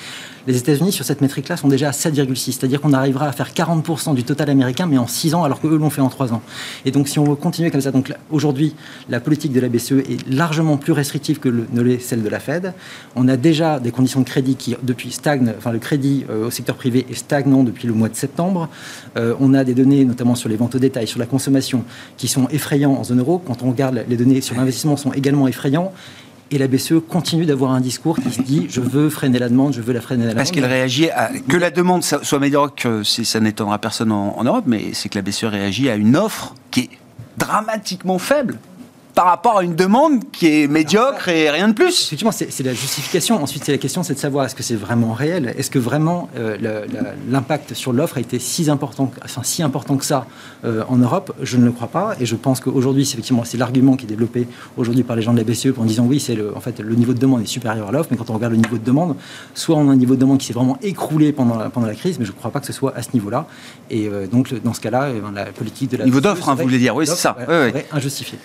Les 0.46 0.57
États-Unis, 0.57 0.90
sur 0.90 1.05
cette 1.05 1.20
métrique-là, 1.20 1.57
sont 1.57 1.68
déjà 1.68 1.88
à 1.88 1.92
7,6. 1.92 2.53
C'est-à-dire 2.53 2.81
qu'on 2.81 2.94
arrivera 2.94 3.29
à 3.29 3.33
faire 3.33 3.50
40% 3.50 4.14
du 4.14 4.24
total 4.24 4.48
américain, 4.50 4.87
mais 4.87 4.96
en 4.96 5.07
6 5.07 5.35
ans, 5.35 5.44
alors 5.44 5.61
qu'eux 5.61 5.76
l'ont 5.76 5.90
fait 5.90 6.00
en 6.00 6.09
3 6.09 6.33
ans. 6.33 6.40
Et 6.87 6.90
donc, 6.90 7.09
si 7.09 7.18
on 7.18 7.24
veut 7.24 7.37
continuer 7.37 7.70
comme 7.70 7.83
ça, 7.83 7.90
donc 7.90 8.12
aujourd'hui, 8.31 8.74
la 9.11 9.20
politique 9.20 9.53
de 9.53 9.61
la 9.61 9.68
BCE 9.68 9.92
est 9.92 10.26
largement 10.29 10.79
plus 10.79 10.92
restrictive 10.92 11.38
que 11.38 11.48
ne 11.48 11.83
l'est 11.83 11.98
celle 11.98 12.22
de 12.22 12.29
la 12.29 12.40
Fed. 12.40 12.72
On 13.16 13.29
a 13.29 13.37
déjà 13.37 13.79
des 13.79 13.90
conditions 13.90 14.20
de 14.20 14.24
crédit 14.31 14.57
qui, 14.57 14.77
depuis, 14.83 15.11
stagnent. 15.11 15.53
Enfin, 15.59 15.73
le 15.73 15.79
crédit 15.79 16.25
euh, 16.31 16.47
au 16.47 16.51
secteur 16.51 16.77
privé 16.77 17.05
est 17.11 17.14
stagnant 17.14 17.62
depuis 17.64 17.87
le 17.87 17.95
mois 17.95 18.09
de 18.09 18.16
septembre. 18.16 18.69
Euh, 19.16 19.35
on 19.40 19.55
a 19.55 19.64
des 19.64 19.75
données, 19.75 20.05
notamment 20.05 20.35
sur 20.35 20.49
les 20.49 20.57
ventes 20.57 20.75
au 20.77 20.79
détail, 20.79 21.07
sur 21.07 21.19
la 21.19 21.27
consommation, 21.27 21.85
qui 22.16 22.29
sont 22.29 22.49
effrayants 22.51 22.93
en 22.93 23.05
zone 23.05 23.21
euro. 23.21 23.38
Quand 23.38 23.62
on 23.62 23.71
regarde 23.71 24.05
les 24.09 24.16
données 24.16 24.40
sur 24.40 24.57
l'investissement, 24.57 24.97
sont 24.97 25.12
également 25.12 25.49
effrayants. 25.49 25.93
Et 26.53 26.59
la 26.59 26.66
BCE 26.66 26.95
continue 27.09 27.47
d'avoir 27.47 27.73
un 27.73 27.81
discours 27.81 28.19
qui 28.19 28.31
se 28.31 28.43
dit 28.43 28.66
je 28.69 28.81
veux 28.81 29.09
freiner 29.09 29.38
la 29.38 29.49
demande, 29.49 29.73
je 29.73 29.81
veux 29.81 29.93
la 29.93 30.01
freiner 30.01 30.25
la 30.25 30.31
demande. 30.31 30.38
Parce 30.38 30.51
qu'elle 30.51 30.64
réagit 30.64 31.09
à 31.11 31.31
que 31.49 31.57
la 31.57 31.71
demande 31.71 32.03
soit 32.03 32.38
médiocre, 32.40 33.03
ça 33.05 33.38
n'étonnera 33.40 33.79
personne 33.79 34.11
en, 34.11 34.37
en 34.37 34.43
Europe, 34.43 34.64
mais 34.66 34.87
c'est 34.93 35.09
que 35.09 35.16
la 35.16 35.23
BCE 35.23 35.45
réagit 35.45 35.88
à 35.88 35.95
une 35.95 36.16
offre 36.16 36.55
qui 36.73 36.81
est 36.81 36.90
dramatiquement 37.38 38.19
faible 38.19 38.59
par 39.20 39.28
rapport 39.28 39.59
à 39.59 39.64
une 39.64 39.74
demande 39.74 40.30
qui 40.33 40.46
est 40.46 40.66
médiocre 40.66 41.28
et 41.28 41.50
rien 41.50 41.68
de 41.68 41.74
plus. 41.74 42.06
Effectivement, 42.06 42.33
c'est 42.33 42.62
la 42.62 42.72
justification. 42.72 43.42
Ensuite, 43.42 43.64
c'est 43.64 43.72
la 43.72 43.76
question, 43.76 44.02
c'est 44.02 44.14
de 44.14 44.18
savoir 44.18 44.46
est-ce 44.46 44.54
que 44.54 44.62
c'est 44.62 44.76
vraiment 44.76 45.12
réel? 45.12 45.52
Est-ce 45.59 45.70
que 45.70 45.78
vraiment 45.78 46.30
euh, 46.38 46.87
l'impact 47.28 47.74
sur 47.74 47.92
l'offre 47.92 48.16
a 48.16 48.20
été 48.20 48.38
si 48.38 48.70
important, 48.70 49.12
enfin, 49.22 49.42
si 49.44 49.62
important 49.62 49.98
que 49.98 50.06
ça 50.06 50.26
euh, 50.64 50.85
en 50.88 50.96
Europe? 50.96 51.35
Je 51.42 51.59
ne 51.59 51.66
le 51.66 51.70
crois 51.70 51.88
pas. 51.88 52.14
Et 52.18 52.24
je 52.24 52.35
pense 52.35 52.61
qu'aujourd'hui, 52.61 53.04
c'est 53.04 53.12
effectivement 53.12 53.44
c'est 53.44 53.59
l'argument 53.59 53.94
qui 53.94 54.06
est 54.06 54.09
développé 54.09 54.48
aujourd'hui 54.78 55.02
par 55.02 55.16
les 55.16 55.20
gens 55.22 55.35
de 55.35 55.38
la 55.38 55.44
BCE 55.44 55.78
en 55.78 55.85
disant 55.85 56.06
oui, 56.06 56.18
c'est 56.18 56.35
le, 56.35 56.56
en 56.56 56.61
fait, 56.61 56.80
le 56.80 56.94
niveau 56.94 57.12
de 57.12 57.18
demande 57.18 57.42
est 57.42 57.46
supérieur 57.46 57.90
à 57.90 57.92
l'offre. 57.92 58.09
Mais 58.11 58.16
quand 58.16 58.30
on 58.30 58.35
regarde 58.37 58.54
le 58.54 58.59
niveau 58.59 58.78
de 58.78 58.85
demande, 58.85 59.16
soit 59.52 59.76
on 59.76 59.90
a 59.90 59.92
un 59.92 59.96
niveau 59.96 60.14
de 60.14 60.20
demande 60.20 60.38
qui 60.38 60.46
s'est 60.46 60.54
vraiment 60.54 60.78
écroulé 60.80 61.35
pendant 61.35 61.59
la, 61.59 61.68
pendant 61.68 61.88
la 61.88 61.94
crise, 61.94 62.18
mais 62.18 62.24
je 62.24 62.33
ne 62.33 62.37
crois 62.37 62.52
pas 62.52 62.61
que 62.61 62.66
ce 62.66 62.72
soit 62.72 62.96
à 62.96 63.02
ce 63.02 63.11
niveau-là. 63.12 63.46
Et 63.90 64.09
euh, 64.09 64.26
donc, 64.26 64.54
dans 64.64 64.72
ce 64.72 64.80
cas-là, 64.80 65.11
la 65.35 65.44
politique 65.44 65.90
de 65.90 65.98
la 65.98 66.06
niveau 66.06 66.22
d'offre, 66.22 66.48
hein, 66.48 66.54
vous 66.54 66.62
voulez 66.62 66.78
dire, 66.78 66.96
oui, 66.96 67.06
c'est 67.06 67.16
ça, 67.16 67.37
ouais, 67.46 67.85
injustifié. 67.92 68.38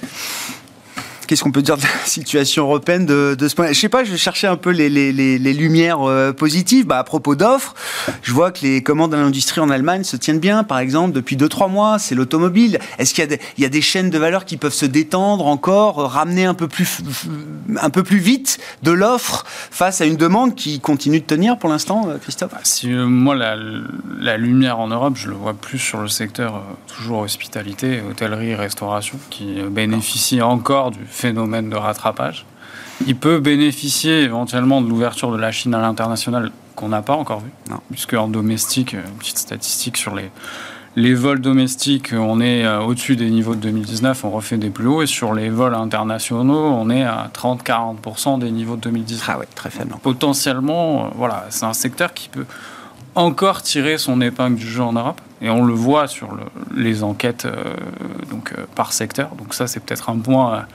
Qu'est-ce 1.27 1.43
qu'on 1.43 1.51
peut 1.51 1.61
dire 1.61 1.77
de 1.77 1.81
la 1.81 1.87
situation 2.05 2.63
européenne 2.63 3.05
de, 3.05 3.35
ce 3.47 3.55
point 3.55 3.67
Je 3.67 3.79
sais 3.79 3.89
pas, 3.89 4.03
je 4.03 4.15
cherchais 4.15 4.47
un 4.47 4.57
peu 4.57 4.69
les, 4.69 5.53
lumières 5.53 6.01
euh, 6.01 6.33
positives. 6.33 6.85
Bah, 6.85 6.99
à 6.99 7.03
propos 7.03 7.35
d'offres, 7.35 7.73
je 8.21 8.31
vois 8.31 8.51
que 8.51 8.61
les 8.61 8.83
commandes 8.83 9.13
à 9.13 9.17
l'industrie 9.17 9.61
en 9.61 9.69
Allemagne 9.69 10.03
se 10.03 10.17
tiennent 10.17 10.39
bien, 10.39 10.63
par 10.63 10.79
exemple, 10.79 11.13
depuis 11.13 11.35
2-3 11.35 11.69
mois. 11.69 11.99
C'est 11.99 12.15
l'automobile. 12.15 12.79
Est-ce 12.99 13.13
qu'il 13.13 13.39
y, 13.57 13.65
a 13.65 13.69
des 13.69 13.81
chaînes 13.81 14.09
de 14.09 14.17
valeur 14.17 14.45
qui 14.45 14.57
peuvent 14.57 14.73
se 14.73 14.85
détendre 14.85 15.47
encore, 15.47 15.97
ramener 16.11 16.45
un 16.45 16.53
peu 16.53 16.67
plus, 16.67 16.99
un 17.81 17.89
peu 17.89 18.03
plus 18.03 18.19
vite 18.19 18.59
de 18.83 18.91
l'offre 18.91 19.45
face 19.47 20.01
à 20.01 20.05
une 20.05 20.17
demande 20.17 20.55
qui 20.55 20.79
continue 20.79 21.19
de 21.19 21.25
tenir 21.25 21.57
pour 21.57 21.69
l'instant, 21.69 22.07
euh, 22.07 22.17
Christophe? 22.17 22.51
Bah, 22.51 22.59
Si 22.63 22.91
euh, 22.91 23.05
moi, 23.05 23.35
la, 23.35 24.37
lumière 24.37 24.79
en 24.79 24.87
Europe, 24.87 25.15
je 25.15 25.29
le 25.29 25.35
vois 25.35 25.53
plus 25.53 25.79
sur 25.79 25.99
le 26.01 26.07
secteur 26.07 26.61
toujours 26.87 27.19
hospitalité, 27.19 28.01
hôtellerie, 28.01 28.55
restauration, 28.55 29.17
qui 29.29 29.55
bénéficie 29.69 30.41
encore 30.41 30.91
du 30.91 30.99
phénomène 31.15 31.69
de 31.69 31.75
rattrapage. 31.75 32.45
Il 33.07 33.15
peut 33.15 33.39
bénéficier 33.39 34.21
éventuellement 34.21 34.81
de 34.81 34.89
l'ouverture 34.89 35.31
de 35.31 35.37
la 35.37 35.51
Chine 35.51 35.73
à 35.73 35.79
l'international 35.79 36.51
qu'on 36.75 36.89
n'a 36.89 37.01
pas 37.01 37.13
encore 37.13 37.39
vu, 37.39 37.51
puisque 37.89 38.13
en 38.13 38.27
domestique, 38.27 38.93
euh, 38.93 39.01
une 39.05 39.17
petite 39.17 39.37
statistique 39.37 39.95
sur 39.95 40.13
les, 40.13 40.29
les 40.97 41.13
vols 41.13 41.39
domestiques, 41.39 42.11
on 42.13 42.41
est 42.41 42.65
euh, 42.65 42.81
au-dessus 42.81 43.15
des 43.15 43.29
niveaux 43.29 43.55
de 43.55 43.61
2019, 43.61 44.25
on 44.25 44.29
refait 44.31 44.57
des 44.57 44.69
plus 44.69 44.87
hauts, 44.87 45.01
et 45.01 45.07
sur 45.07 45.33
les 45.33 45.49
vols 45.49 45.73
internationaux, 45.73 46.67
on 46.67 46.89
est 46.89 47.03
à 47.03 47.29
30-40% 47.33 48.39
des 48.39 48.51
niveaux 48.51 48.75
de 48.75 48.81
2019. 48.81 49.29
Ah 49.29 49.39
ouais, 49.39 49.47
très 49.55 49.69
faible. 49.69 49.95
Potentiellement, 50.01 51.05
euh, 51.05 51.07
voilà, 51.15 51.45
c'est 51.49 51.65
un 51.65 51.73
secteur 51.73 52.13
qui 52.13 52.27
peut 52.27 52.45
encore 53.15 53.61
tirer 53.61 53.97
son 53.97 54.21
épingle 54.21 54.55
du 54.55 54.67
jeu 54.67 54.83
en 54.83 54.93
Europe. 54.93 55.21
Et 55.41 55.49
on 55.49 55.65
le 55.65 55.73
voit 55.73 56.07
sur 56.07 56.37
les 56.75 57.03
enquêtes 57.03 57.47
donc, 58.29 58.53
par 58.75 58.93
secteur. 58.93 59.29
Donc 59.37 59.53
ça, 59.53 59.67
c'est 59.67 59.79
peut-être 59.81 60.09
un 60.09 60.17
point 60.17 60.65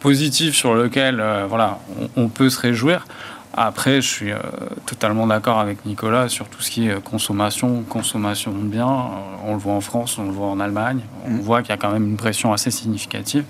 positif 0.00 0.56
sur 0.56 0.74
lequel 0.74 1.20
euh, 1.20 1.46
voilà, 1.48 1.78
on, 2.16 2.28
peut 2.28 2.50
se 2.50 2.58
réjouir. 2.58 3.06
Après, 3.52 4.00
je 4.00 4.08
suis 4.08 4.32
euh, 4.32 4.38
totalement 4.86 5.26
d'accord 5.26 5.60
avec 5.60 5.84
Nicolas 5.84 6.28
sur 6.28 6.48
tout 6.48 6.62
ce 6.62 6.70
qui 6.70 6.88
est 6.88 7.02
consommation, 7.02 7.82
consommation 7.82 8.52
de 8.52 8.64
biens. 8.64 8.88
Euh, 8.88 9.44
on 9.44 9.52
le 9.52 9.58
voit 9.58 9.74
en 9.74 9.80
France, 9.80 10.18
on 10.18 10.24
le 10.24 10.32
voit 10.32 10.48
en 10.48 10.58
Allemagne. 10.58 11.00
On 11.26 11.30
mm. 11.30 11.40
voit 11.40 11.60
qu'il 11.60 11.70
y 11.70 11.72
a 11.72 11.76
quand 11.76 11.92
même 11.92 12.06
une 12.06 12.16
pression 12.16 12.52
assez 12.52 12.70
significative. 12.70 13.44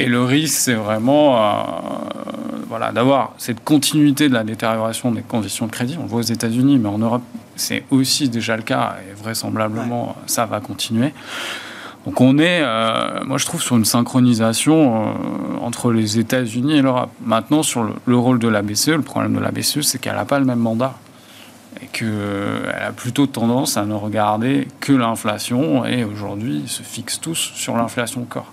Et 0.00 0.06
le 0.06 0.24
risque, 0.24 0.56
c'est 0.56 0.74
vraiment 0.74 1.36
voilà, 2.70 2.92
d'avoir 2.92 3.34
cette 3.36 3.62
continuité 3.62 4.28
de 4.28 4.34
la 4.34 4.44
détérioration 4.44 5.10
des 5.10 5.22
conditions 5.22 5.66
de 5.66 5.72
crédit. 5.72 5.96
On 5.98 6.04
le 6.04 6.08
voit 6.08 6.20
aux 6.20 6.22
États-Unis, 6.22 6.78
mais 6.78 6.88
en 6.88 6.98
Europe, 6.98 7.22
c'est 7.56 7.84
aussi 7.90 8.28
déjà 8.28 8.56
le 8.56 8.62
cas 8.62 8.96
et 9.10 9.14
vraisemblablement, 9.14 10.16
ça 10.26 10.46
va 10.46 10.60
continuer. 10.60 11.12
Donc 12.06 12.20
on 12.22 12.38
est, 12.38 12.62
euh, 12.62 13.24
moi 13.26 13.36
je 13.36 13.44
trouve, 13.44 13.60
sur 13.60 13.76
une 13.76 13.84
synchronisation 13.84 15.08
euh, 15.08 15.12
entre 15.60 15.92
les 15.92 16.18
États-Unis 16.18 16.78
et 16.78 16.82
l'Europe. 16.82 17.10
Maintenant, 17.22 17.62
sur 17.62 17.84
le, 18.06 18.16
rôle 18.16 18.38
de 18.38 18.48
la 18.48 18.62
BCE, 18.62 18.88
le 18.88 19.02
problème 19.02 19.34
de 19.34 19.40
la 19.40 19.50
BCE, 19.50 19.82
c'est 19.82 20.00
qu'elle 20.00 20.14
n'a 20.14 20.24
pas 20.24 20.38
le 20.38 20.46
même 20.46 20.60
mandat. 20.60 20.94
Et 21.82 21.86
qu'elle 21.86 22.74
a 22.74 22.92
plutôt 22.92 23.26
tendance 23.26 23.76
à 23.76 23.84
ne 23.84 23.94
regarder 23.94 24.66
que 24.80 24.92
l'inflation. 24.92 25.84
Et 25.84 26.04
aujourd'hui, 26.04 26.62
ils 26.64 26.68
se 26.68 26.82
fixent 26.82 27.20
tous 27.20 27.52
sur 27.54 27.76
l'inflation 27.76 28.24
corps. 28.24 28.50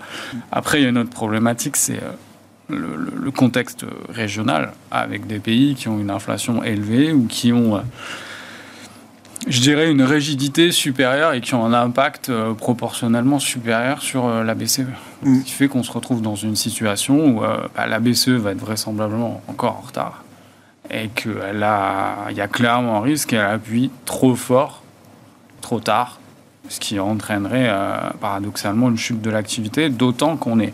Après, 0.51 0.79
il 0.79 0.83
y 0.83 0.85
a 0.85 0.89
une 0.89 0.99
autre 0.99 1.09
problématique, 1.09 1.77
c'est 1.77 2.01
euh, 2.01 2.75
le, 2.75 3.31
contexte 3.31 3.85
régional, 4.09 4.73
avec 4.91 5.25
des 5.27 5.39
pays 5.39 5.75
qui 5.75 5.87
ont 5.87 5.99
une 5.99 6.11
inflation 6.11 6.63
élevée 6.63 7.11
ou 7.11 7.25
qui 7.25 7.51
ont 7.53 7.81
je 9.47 9.61
dirais, 9.61 9.91
une 9.91 10.01
rigidité 10.01 10.71
supérieure 10.71 11.33
et 11.33 11.41
qui 11.41 11.53
ont 11.53 11.65
un 11.65 11.73
impact 11.73 12.29
euh, 12.29 12.53
proportionnellement 12.53 13.39
supérieur 13.39 14.01
sur 14.01 14.25
euh, 14.25 14.43
la 14.43 14.55
BCE. 14.55 14.81
Mm. 15.23 15.39
Ce 15.39 15.43
qui 15.45 15.51
fait 15.51 15.67
qu'on 15.67 15.83
se 15.83 15.91
retrouve 15.91 16.21
dans 16.21 16.35
une 16.35 16.55
situation 16.55 17.25
où 17.25 17.43
euh, 17.43 17.57
bah, 17.75 17.87
la 17.87 17.99
BCE 17.99 18.29
va 18.29 18.51
être 18.51 18.59
vraisemblablement 18.59 19.41
encore 19.47 19.77
en 19.77 19.87
retard 19.87 20.23
et 20.91 21.09
qu'il 21.09 21.33
y 21.33 22.41
a 22.41 22.47
clairement 22.47 22.97
un 22.97 23.01
risque 23.01 23.29
qu'elle 23.29 23.41
appuie 23.41 23.91
trop 24.05 24.35
fort, 24.35 24.81
trop 25.61 25.79
tard, 25.79 26.19
ce 26.69 26.79
qui 26.79 26.99
entraînerait 26.99 27.71
paradoxalement 28.19 28.89
une 28.89 28.97
chute 28.97 29.21
de 29.21 29.29
l'activité, 29.29 29.89
d'autant 29.89 30.37
qu'on 30.37 30.59
est 30.59 30.73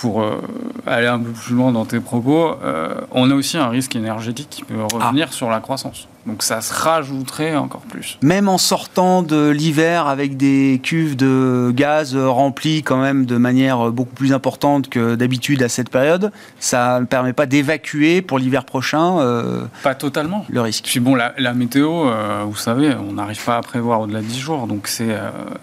pour 0.00 0.22
euh, 0.22 0.40
aller 0.86 1.06
un 1.06 1.18
peu 1.18 1.30
plus 1.30 1.54
loin 1.54 1.72
dans 1.72 1.84
tes 1.84 2.00
propos, 2.00 2.56
euh, 2.62 2.94
on 3.10 3.30
a 3.30 3.34
aussi 3.34 3.58
un 3.58 3.68
risque 3.68 3.94
énergétique 3.96 4.48
qui 4.48 4.64
peut 4.64 4.82
revenir 4.82 5.26
ah. 5.28 5.32
sur 5.32 5.50
la 5.50 5.60
croissance. 5.60 6.08
Donc 6.26 6.42
ça 6.42 6.60
se 6.60 6.72
rajouterait 6.72 7.56
encore 7.56 7.82
plus. 7.82 8.18
Même 8.22 8.48
en 8.48 8.58
sortant 8.58 9.22
de 9.22 9.48
l'hiver 9.48 10.06
avec 10.06 10.36
des 10.36 10.80
cuves 10.82 11.16
de 11.16 11.72
gaz 11.74 12.16
remplies 12.16 12.82
quand 12.82 13.00
même 13.00 13.26
de 13.26 13.36
manière 13.36 13.90
beaucoup 13.90 14.14
plus 14.14 14.32
importante 14.32 14.88
que 14.88 15.14
d'habitude 15.14 15.62
à 15.62 15.68
cette 15.68 15.90
période, 15.90 16.32
ça 16.58 17.00
ne 17.00 17.06
permet 17.06 17.32
pas 17.32 17.46
d'évacuer 17.46 18.22
pour 18.22 18.38
l'hiver 18.38 18.64
prochain 18.64 19.18
euh, 19.20 19.64
Pas 19.82 19.94
totalement. 19.94 20.44
Le 20.48 20.60
risque. 20.60 20.84
Puis 20.84 21.00
bon, 21.00 21.14
la, 21.14 21.54
météo, 21.54 22.10
vous 22.46 22.56
savez, 22.56 22.94
on 22.94 23.14
n'arrive 23.14 23.42
pas 23.44 23.56
à 23.56 23.62
prévoir 23.62 24.00
au-delà 24.00 24.20
de 24.20 24.26
10 24.26 24.38
jours, 24.38 24.66
donc 24.66 24.88
c'est 24.88 25.16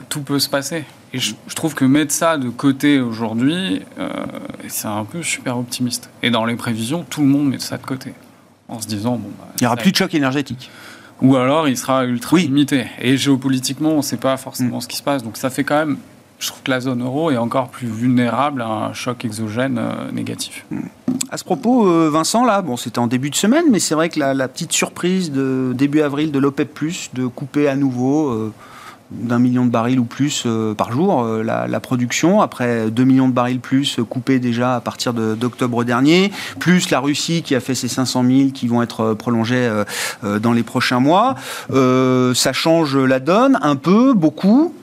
tout 0.10 0.22
peut 0.22 0.39
se 0.39 0.50
passer. 0.50 0.86
Et 1.13 1.20
je, 1.20 1.36
trouve 1.56 1.74
que 1.74 1.86
mettre 1.86 2.13
ça 2.13 2.38
de 2.38 2.50
côté 2.50 3.00
aujourd'hui, 3.00 3.82
euh, 3.98 4.10
c'est 4.67 4.88
un 4.88 5.06
peu 5.06 5.24
super 5.24 5.58
optimiste. 5.58 6.10
Et 6.22 6.30
dans 6.30 6.46
les 6.46 6.56
prévisions, 6.56 7.06
tout 7.10 7.22
le 7.22 7.28
monde 7.28 7.50
met 7.50 7.60
ça 7.60 7.78
de 7.78 7.86
côté. 7.86 8.13
En 8.69 8.82
se 8.82 8.88
disant, 8.88 9.17
bon. 9.17 9.30
Bah, 9.39 9.47
il 9.60 9.63
n'y 9.63 9.67
aura 9.67 9.77
plus 9.77 9.91
de 9.91 9.97
choc 9.97 10.13
énergétique. 10.13 10.69
Ou 11.21 11.36
alors, 11.36 11.67
il 11.67 11.77
sera 11.77 12.06
ultra 12.06 12.38
limité. 12.38 12.88
Et 12.99 13.17
géopolitiquement, 13.17 13.91
on 13.91 13.97
ne 13.97 14.01
sait 14.01 14.17
pas 14.17 14.38
forcément 14.38 14.77
mm. 14.77 14.82
ce 14.82 14.88
qui 14.88 14.97
se 14.97 15.03
passe. 15.03 15.23
Donc, 15.23 15.38
ça 15.38 15.49
fait 15.49 15.63
quand 15.63 15.77
même. 15.77 15.97
Je 16.39 16.47
trouve 16.47 16.62
que 16.62 16.69
la 16.69 16.80
zone 16.80 17.01
euro 17.01 17.32
est 17.32 17.38
encore 17.38 17.69
plus 17.69 17.88
vulnérable 17.88 18.62
à 18.62 18.67
un 18.67 18.93
choc 18.93 19.25
exogène 19.25 19.80
euh, 19.80 20.12
négatif. 20.12 20.65
Mm. 20.69 20.82
À 21.32 21.38
ce 21.38 21.43
propos, 21.43 21.88
euh, 21.88 22.10
Vincent, 22.12 22.45
là, 22.45 22.62
bon, 22.62 22.77
c'était 22.77 22.99
en 22.99 23.08
début 23.08 23.30
de 23.30 23.36
semaine, 23.36 23.65
mais 23.71 23.80
c'est 23.80 23.95
vrai 23.95 24.10
que 24.10 24.19
la, 24.19 24.34
la, 24.34 24.47
petite 24.47 24.71
surprise 24.71 25.32
de 25.32 25.73
début 25.75 26.01
avril 26.01 26.32
de 26.32 26.39
l'OPEP, 26.39 26.80
de 27.13 27.25
couper 27.25 27.67
à 27.67 27.75
nouveau 27.75 28.51
d'un 29.12 29.39
million 29.39 29.65
de 29.65 29.72
barils 29.72 30.00
ou 30.00 30.06
plus 30.06 30.43
euh, 30.46 30.74
par 30.74 30.91
jour 30.91 31.24
euh, 31.24 31.43
la, 31.43 31.80
production, 31.80 32.41
après 32.41 32.89
2 32.89 33.04
millions 33.04 33.28
de 33.28 33.34
barils 33.34 33.60
plus 33.60 34.00
coupés 34.10 34.39
déjà 34.39 34.76
à 34.76 34.82
partir 34.82 35.13
d'octobre 35.13 35.84
dernier, 35.84 36.32
plus 36.60 36.89
la 36.89 37.00
Russie 37.00 37.43
qui 37.43 37.56
a 37.56 37.60
fait 37.60 37.76
ses 37.76 37.88
500 37.88 38.24
000 38.24 38.50
qui 38.54 38.67
vont 38.67 38.82
être 38.82 39.13
prolongés 39.13 39.70
euh, 40.24 40.39
dans 40.39 40.52
les 40.52 40.63
prochains 40.63 41.00
mois. 41.00 41.36
ça 41.70 42.54
change 42.54 42.98
la 42.98 43.20
donne 43.20 43.58
un 43.62 43.76
peu, 43.76 44.13
beaucoup 44.13 44.74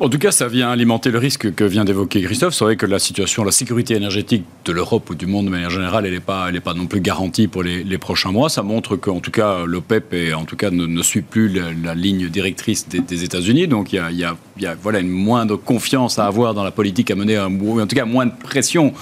En 0.00 0.10
tout 0.10 0.18
cas, 0.18 0.32
ça 0.32 0.48
vient 0.48 0.70
alimenter 0.70 1.10
le 1.10 1.18
risque 1.18 1.54
que 1.54 1.64
vient 1.64 1.84
d'évoquer 1.84 2.20
Christophe. 2.22 2.54
C'est 2.54 2.64
vrai 2.64 2.76
que 2.76 2.84
la 2.84 2.98
situation, 2.98 3.42
la 3.42 3.52
sécurité 3.52 3.94
énergétique 3.94 4.44
de 4.66 4.72
l'Europe 4.72 5.08
ou 5.08 5.14
du 5.14 5.26
monde 5.26 5.46
de 5.46 5.50
manière 5.50 5.70
générale, 5.70 6.04
elle 6.04 6.12
n'est 6.12 6.20
pas, 6.20 6.50
pas 6.62 6.74
non 6.74 6.86
plus 6.86 7.00
garantie 7.00 7.48
pour 7.48 7.62
les, 7.62 7.98
prochains 7.98 8.32
mois. 8.32 8.50
Ça 8.50 8.62
montre 8.62 8.96
qu'en 8.96 9.20
tout 9.20 9.30
cas, 9.30 9.64
l'OPEP 9.64 10.34
en 10.36 10.44
tout 10.44 10.56
cas 10.56 10.70
ne, 10.70 11.02
suit 11.02 11.22
plus 11.22 11.48
la, 11.48 11.94
ligne 11.94 12.28
directrice 12.28 12.86
des, 12.88 13.24
États-Unis. 13.24 13.66
Donc 13.66 13.94
il 13.94 13.96
y 13.96 14.24
a, 14.24 14.36
y 14.60 14.66
voilà 14.82 15.00
une 15.00 15.08
moindre 15.08 15.56
confiance 15.56 16.18
à 16.18 16.26
avoir 16.26 16.52
dans 16.52 16.64
la 16.64 16.70
politique 16.70 17.10
à 17.10 17.14
mener, 17.14 17.38
ou 17.38 17.80
en 17.80 17.86
tout 17.86 17.96
cas 17.96 18.04
moins 18.04 18.26
de 18.26 18.32
pression 18.32 18.92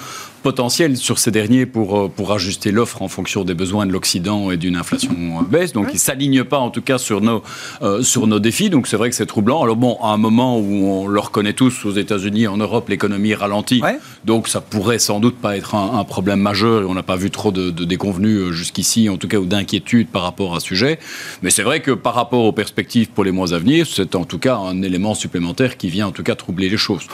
potentiel 0.44 0.98
sur 0.98 1.18
ces 1.18 1.30
derniers 1.30 1.64
pour, 1.64 1.98
euh, 1.98 2.08
pour 2.08 2.30
ajuster 2.32 2.70
l'offre 2.70 3.00
en 3.00 3.08
fonction 3.08 3.44
des 3.44 3.54
besoins 3.54 3.86
de 3.86 3.92
l'Occident 3.92 4.50
et 4.50 4.58
d'une 4.58 4.76
inflation 4.76 5.42
baisse. 5.48 5.72
Donc, 5.72 5.86
ils 5.90 5.94
ne 5.94 5.98
s'alignent 5.98 6.44
pas, 6.44 6.58
en 6.58 6.70
tout 6.70 6.82
cas, 6.82 6.98
sur 6.98 7.22
nos, 7.22 7.42
euh, 7.80 8.02
sur 8.02 8.26
nos 8.26 8.38
défis. 8.38 8.68
Donc, 8.68 8.86
c'est 8.86 8.98
vrai 8.98 9.08
que 9.08 9.16
c'est 9.16 9.24
troublant. 9.24 9.62
Alors, 9.62 9.74
bon, 9.74 9.96
à 10.02 10.08
un 10.08 10.18
moment 10.18 10.58
où 10.58 10.86
on 10.86 11.06
le 11.08 11.18
reconnaît 11.18 11.54
tous, 11.54 11.86
aux 11.86 11.92
États-Unis, 11.92 12.46
en 12.46 12.58
Europe, 12.58 12.90
l'économie 12.90 13.34
ralentit. 13.34 13.82
Donc, 14.26 14.48
ça 14.48 14.60
pourrait 14.60 14.98
sans 14.98 15.18
doute 15.18 15.36
pas 15.36 15.56
être 15.56 15.74
un, 15.74 16.04
problème 16.04 16.40
majeur. 16.40 16.82
Et 16.82 16.84
on 16.84 16.94
n'a 16.94 17.02
pas 17.02 17.16
vu 17.16 17.30
trop 17.30 17.50
de, 17.50 17.70
de 17.70 17.84
déconvenus 17.86 18.38
euh, 18.38 18.52
jusqu'ici, 18.52 19.08
en 19.08 19.16
tout 19.16 19.28
cas, 19.28 19.38
ou 19.38 19.46
d'inquiétude 19.46 20.08
par 20.08 20.22
rapport 20.22 20.54
à 20.54 20.60
ce 20.60 20.66
sujet. 20.66 20.98
Mais 21.42 21.48
c'est 21.48 21.62
vrai 21.62 21.80
que 21.80 21.92
par 21.92 22.14
rapport 22.14 22.44
aux 22.44 22.52
perspectives 22.52 23.08
pour 23.08 23.24
les 23.24 23.32
mois 23.32 23.54
à 23.54 23.58
venir, 23.58 23.86
c'est 23.90 24.14
en 24.14 24.26
tout 24.26 24.38
cas 24.38 24.56
un 24.56 24.82
élément 24.82 25.14
supplémentaire 25.14 25.78
qui 25.78 25.88
vient, 25.88 26.08
en 26.08 26.12
tout 26.12 26.22
cas, 26.22 26.34
troubler 26.34 26.68
les 26.68 26.76
choses. 26.76 27.06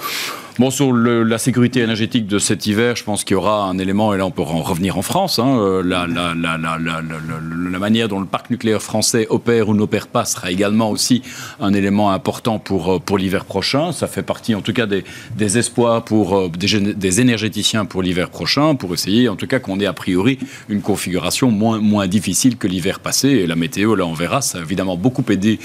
Bon, 0.58 0.70
sur 0.70 0.92
la 0.92 1.38
sécurité 1.38 1.80
énergétique 1.80 2.26
de 2.26 2.38
cet 2.38 2.66
hiver, 2.66 2.96
je 2.96 3.04
pense 3.04 3.22
qu'il 3.22 3.34
y 3.34 3.36
aura 3.36 3.66
un 3.66 3.78
élément, 3.78 4.12
et 4.12 4.18
là 4.18 4.26
on 4.26 4.32
peut 4.32 4.42
en 4.42 4.62
revenir 4.62 4.98
en 4.98 5.02
France, 5.02 5.38
hein, 5.38 5.56
euh, 5.58 5.82
la, 5.82 7.78
manière 7.78 8.08
dont 8.08 8.20
le 8.20 8.26
parc 8.26 8.50
nucléaire 8.50 8.82
français 8.82 9.26
opère 9.30 9.68
ou 9.68 9.74
n'opère 9.74 10.08
pas 10.08 10.26
sera 10.26 10.50
également 10.50 10.90
aussi 10.90 11.22
un 11.60 11.72
élément 11.72 12.10
important 12.10 12.58
pour, 12.58 12.92
euh, 12.92 12.98
pour 12.98 13.16
l'hiver 13.16 13.46
prochain. 13.46 13.92
Ça 13.92 14.06
fait 14.06 14.22
partie 14.22 14.54
en 14.54 14.60
tout 14.60 14.74
cas 14.74 14.84
des, 14.84 15.04
des 15.34 15.56
espoirs 15.56 16.04
pour 16.04 16.36
euh, 16.36 16.48
des, 16.50 17.20
énergéticiens 17.20 17.86
pour 17.86 18.02
l'hiver 18.02 18.28
prochain, 18.28 18.74
pour 18.74 18.92
essayer 18.92 19.30
en 19.30 19.36
tout 19.36 19.46
cas 19.46 19.60
qu'on 19.60 19.80
ait 19.80 19.86
a 19.86 19.94
priori 19.94 20.38
une 20.68 20.82
configuration 20.82 21.50
moins, 21.50 21.78
moins 21.78 22.06
difficile 22.06 22.58
que 22.58 22.66
l'hiver 22.66 23.00
passé. 23.00 23.28
Et 23.28 23.46
la 23.46 23.56
météo, 23.56 23.94
là 23.94 24.04
on 24.04 24.14
verra, 24.14 24.42
ça 24.42 24.58
a 24.58 24.60
évidemment 24.60 24.96
beaucoup 24.96 25.24
aidé 25.30 25.58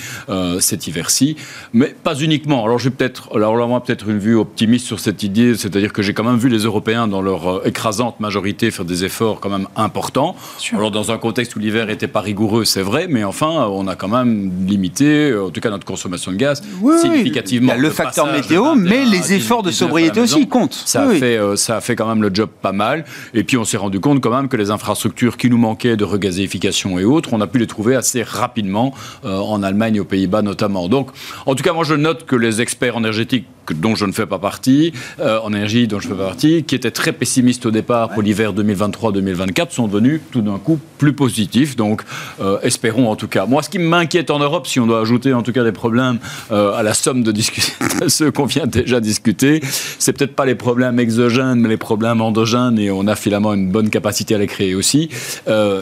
cet 0.60 0.88
hiver-ci, 0.88 1.36
mais 1.74 1.88
pas 1.88 2.16
uniquement. 2.16 2.64
Alors 2.64 2.80
j'ai 2.80 2.92
peut-être, 2.92 3.38
là, 3.38 3.50
moi 3.68 3.84
peut-être 3.84 4.10
une 4.10 4.20
vue 4.20 4.36
optimiste 4.36 4.75
sur 4.80 5.00
cette 5.00 5.24
idée, 5.24 5.56
c'est-à-dire 5.56 5.94
que 5.94 6.02
j'ai 6.02 6.14
quand 6.14 6.24
même 6.24 6.38
vu 6.38 6.50
les 6.50 6.60
Européens, 6.60 7.08
dans 7.08 7.22
leur 7.22 7.48
euh, 7.48 7.62
écrasante 7.66 8.20
majorité, 8.20 8.72
faire 8.72 8.86
des 8.86 9.04
efforts 9.06 9.40
quand 9.40 9.50
même 9.50 9.68
importants. 9.76 10.36
Alors 10.74 10.92
dans 10.92 11.12
un 11.12 11.18
contexte 11.18 11.56
où 11.56 11.60
l'hiver 11.60 11.86
n'était 11.86 12.08
pas 12.08 12.22
rigoureux, 12.22 12.66
c'est 12.66 12.82
vrai, 12.82 13.08
mais 13.10 13.24
enfin, 13.24 13.68
on 13.72 13.88
a 13.88 13.96
quand 13.96 14.08
même 14.08 14.52
limité, 14.68 15.32
euh, 15.32 15.46
en 15.46 15.50
tout 15.50 15.62
cas 15.62 15.70
notre 15.70 15.86
consommation 15.86 16.32
de 16.32 16.38
gaz, 16.38 16.62
significativement. 17.02 17.74
Il 17.74 17.76
y 17.76 17.80
a 17.80 17.82
le, 17.82 17.90
facteur 17.90 18.32
météo, 18.32 18.76
mais 18.76 19.06
les 19.06 19.34
efforts 19.34 19.64
de 19.64 19.72
sobriété 19.72 20.22
aussi 20.22 20.48
comptent. 20.48 20.74
Ça, 20.86 21.04
a 21.04 21.10
fait, 21.10 21.38
euh, 21.38 21.56
ça 21.56 21.78
a 21.78 21.82
fait 21.82 21.96
quand 21.96 22.08
même 22.08 22.22
le 22.22 22.34
job 22.34 22.50
pas 22.62 22.72
mal. 22.72 23.06
Et 23.34 23.44
puis 23.44 23.58
on 23.58 23.66
s'est 23.66 23.78
rendu 23.78 24.00
compte 24.00 24.22
quand 24.22 24.36
même 24.36 24.48
que 24.48 24.58
les 24.58 24.72
infrastructures 24.72 25.38
qui 25.38 25.50
nous 25.50 25.58
manquaient 25.58 25.98
de 25.98 26.04
regazéification 26.04 27.00
et 27.00 27.04
autres, 27.04 27.34
on 27.34 27.42
a 27.42 27.48
pu 27.48 27.60
les 27.60 27.68
trouver 27.68 27.96
assez 27.96 28.24
rapidement 28.24 28.94
en 29.24 29.64
Allemagne, 29.64 30.00
aux 30.00 30.06
Pays-Bas 30.06 30.42
notamment. 30.42 30.88
Donc, 30.88 31.10
en 31.46 31.56
tout 31.56 31.64
cas, 31.64 31.74
moi 31.74 31.84
je 31.84 31.96
note 31.96 32.26
que 32.26 32.36
les 32.36 32.62
experts 32.62 32.98
énergétiques 32.98 33.46
dont 33.74 33.96
je 33.96 34.06
ne 34.06 34.12
fais 34.12 34.26
pas 34.26 34.40
partie, 34.40 34.94
euh, 35.20 35.40
en 35.44 35.54
énergie 35.54 35.88
dont 35.88 36.00
je 36.00 36.08
ne 36.08 36.14
fais 36.14 36.20
pas 36.20 36.28
partie, 36.28 36.64
qui 36.64 36.76
étaient 36.76 36.92
très 36.92 37.12
pessimistes 37.12 37.66
au 37.66 37.72
départ 37.72 38.10
pour 38.10 38.22
l'hiver 38.22 38.54
2023-2024, 38.54 39.72
sont 39.72 39.88
devenus 39.88 40.22
tout 40.32 40.42
d'un 40.42 40.58
coup 40.58 40.80
plus 40.98 41.14
positifs. 41.14 41.76
Donc, 41.76 42.02
euh, 42.42 42.60
espérons 42.62 43.10
en 43.10 43.16
tout 43.16 43.28
cas. 43.28 43.46
Moi, 43.46 43.64
ce 43.64 43.70
qui 43.70 43.80
m'inquiète 43.80 44.32
en 44.32 44.40
Europe, 44.40 44.68
si 44.68 44.80
on 44.80 44.88
doit 44.88 45.02
ajouter 45.02 45.34
en 45.34 45.42
tout 45.42 45.52
cas 45.52 45.64
des 45.64 45.72
problèmes 45.72 46.20
euh, 46.52 46.74
à 46.74 46.84
la 46.84 46.94
somme 46.94 47.24
de, 47.24 47.32
de 48.02 48.08
ceux 48.08 48.32
qu'on 48.32 48.46
vient 48.46 48.68
déjà 48.68 49.00
discuter, 49.00 49.62
c'est 50.00 50.14
peut-être 50.14 50.36
pas 50.36 50.46
les 50.46 50.56
problèmes 50.56 51.00
exogènes, 51.00 51.60
mais 51.60 51.70
les 51.70 51.78
problèmes 51.78 52.22
endogènes, 52.22 52.80
et 52.80 52.92
on 52.92 53.08
a 53.08 53.16
finalement 53.16 53.54
une 53.54 53.70
bonne 53.70 53.90
capacité 53.90 54.36
à 54.36 54.38
les 54.38 54.48
créer 54.48 54.76
aussi. 54.76 55.10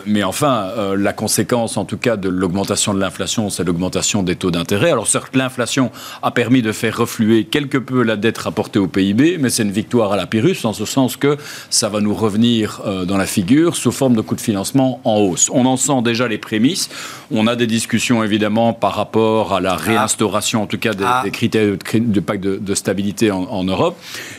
mais 0.06 0.24
enfin, 0.24 0.68
la 0.96 1.14
conséquence 1.14 1.78
en 1.78 1.86
tout 1.86 1.98
cas 1.98 2.18
de 2.18 2.30
l'augmentation 2.30 2.94
de 2.94 3.00
l'inflation, 3.00 3.50
c'est 3.50 3.64
l'augmentation 3.64 4.24
des 4.24 4.36
taux 4.36 4.52
d'intérêt. 4.52 4.92
Alors 4.92 5.08
certes, 5.08 5.36
l'inflation 5.36 5.92
a 6.22 6.32
permis 6.32 6.62
de 6.62 6.72
faire 6.72 6.98
refluer 6.98 7.46
quelques 7.46 7.73
peu 7.78 8.04
la 8.04 8.16
dette 8.16 8.38
rapportée 8.38 8.80
au 8.80 8.88
PIB, 8.88 9.38
mais 9.40 9.50
c'est 9.50 9.64
une 9.64 9.72
victoire 9.72 10.14
à 10.14 10.18
la 10.18 10.26
Pyrrhus, 10.26 10.58
en 10.64 10.74
ce 10.74 10.86
sens 10.86 11.18
que 11.18 11.38
ça 11.70 11.90
va 11.90 12.02
nous 12.02 12.14
revenir 12.14 12.82
euh, 12.86 13.06
dans 13.06 13.18
la 13.18 13.26
figure 13.26 13.76
sous 13.76 13.92
forme 13.92 14.16
de 14.16 14.22
coûts 14.22 14.36
de 14.36 14.42
financement 14.42 15.00
en 15.04 15.18
hausse. 15.18 15.50
On 15.54 15.66
en 15.66 15.78
sent 15.78 16.02
déjà 16.04 16.28
les 16.28 16.38
prémices. 16.38 16.90
On 17.32 17.48
a 17.48 17.56
des 17.56 17.68
discussions 17.68 18.24
évidemment 18.24 18.74
par 18.74 18.96
rapport 18.96 19.54
à 19.54 19.62
la 19.62 19.76
réinstauration, 19.76 20.64
en 20.64 20.66
tout 20.68 20.78
cas 20.78 20.94
des, 20.94 21.04
ah. 21.06 21.24
critères 21.32 21.78
de, 21.94 22.20
pacte 22.20 22.44
de, 22.44 22.76
stabilité 22.76 23.32
en, 23.32 23.64
Europe. 23.64 23.98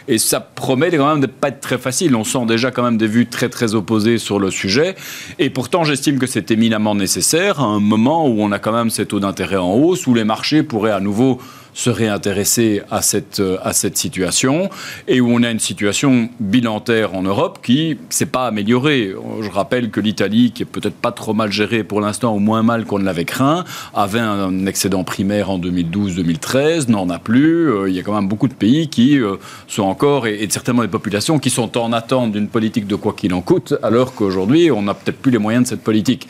Et 0.08 0.18
ça 0.18 0.40
promet 0.40 0.90
quand 0.90 1.08
même 1.08 1.20
de 1.20 1.26
pas 1.26 1.48
être 1.48 1.60
très 1.60 1.78
facile. 1.78 2.14
On 2.14 2.24
sent 2.24 2.46
déjà 2.46 2.70
quand 2.70 2.82
même 2.82 2.98
des 2.98 3.06
vues 3.06 3.26
très 3.26 3.48
très 3.48 3.74
opposées 3.74 4.18
sur 4.18 4.38
le 4.38 4.50
sujet. 4.50 4.94
Et 5.38 5.50
pourtant, 5.50 5.84
j'estime 5.84 6.18
que 6.18 6.26
c'est 6.26 6.50
éminemment 6.50 6.94
nécessaire 6.94 7.60
à 7.60 7.64
un 7.64 7.80
moment 7.80 8.26
où 8.26 8.40
on 8.40 8.52
a 8.52 8.58
quand 8.58 8.72
même 8.72 8.90
ces 8.90 9.06
taux 9.06 9.20
d'intérêt 9.20 9.56
en 9.56 9.72
hausse, 9.74 10.06
où 10.06 10.14
les 10.14 10.24
marchés 10.24 10.62
pourraient 10.62 10.92
à 10.92 11.00
nouveau 11.00 11.40
se 11.74 11.90
réintéresser 11.90 12.82
à 12.90 13.02
cette, 13.02 13.40
euh, 13.40 13.58
à 13.62 13.72
cette 13.72 13.98
situation 13.98 14.70
et 15.08 15.20
où 15.20 15.28
on 15.28 15.42
a 15.42 15.50
une 15.50 15.58
situation 15.58 16.30
bilantaire 16.38 17.14
en 17.14 17.22
Europe 17.22 17.58
qui 17.62 17.98
s'est 18.08 18.26
pas 18.26 18.46
améliorée. 18.46 19.12
Je 19.42 19.50
rappelle 19.50 19.90
que 19.90 20.00
l'Italie, 20.00 20.52
qui 20.52 20.62
est 20.62 20.66
peut-être 20.66 20.94
pas 20.94 21.10
trop 21.10 21.34
mal 21.34 21.50
gérée 21.50 21.82
pour 21.82 22.00
l'instant, 22.00 22.34
ou 22.34 22.38
moins 22.38 22.62
mal 22.62 22.84
qu'on 22.84 23.00
ne 23.00 23.04
l'avait 23.04 23.24
craint, 23.24 23.64
avait 23.92 24.20
un 24.20 24.66
excédent 24.66 25.02
primaire 25.02 25.50
en 25.50 25.58
2012-2013, 25.58 26.88
n'en 26.88 27.10
a 27.10 27.18
plus. 27.18 27.70
Euh, 27.70 27.88
il 27.88 27.96
y 27.96 27.98
a 27.98 28.02
quand 28.02 28.14
même 28.14 28.28
beaucoup 28.28 28.48
de 28.48 28.54
pays 28.54 28.88
qui 28.88 29.18
euh, 29.18 29.36
sont 29.66 29.82
encore, 29.82 30.28
et, 30.28 30.46
certainement 30.50 30.82
des 30.82 30.88
populations, 30.88 31.40
qui 31.40 31.50
sont 31.50 31.76
en 31.76 31.92
attente 31.92 32.30
d'une 32.30 32.48
politique 32.48 32.86
de 32.86 32.94
quoi 32.94 33.14
qu'il 33.14 33.34
en 33.34 33.40
coûte, 33.40 33.74
alors 33.82 34.14
qu'aujourd'hui, 34.14 34.70
on 34.70 34.82
n'a 34.82 34.94
peut-être 34.94 35.18
plus 35.18 35.32
les 35.32 35.38
moyens 35.38 35.64
de 35.64 35.68
cette 35.68 35.82
politique. 35.82 36.28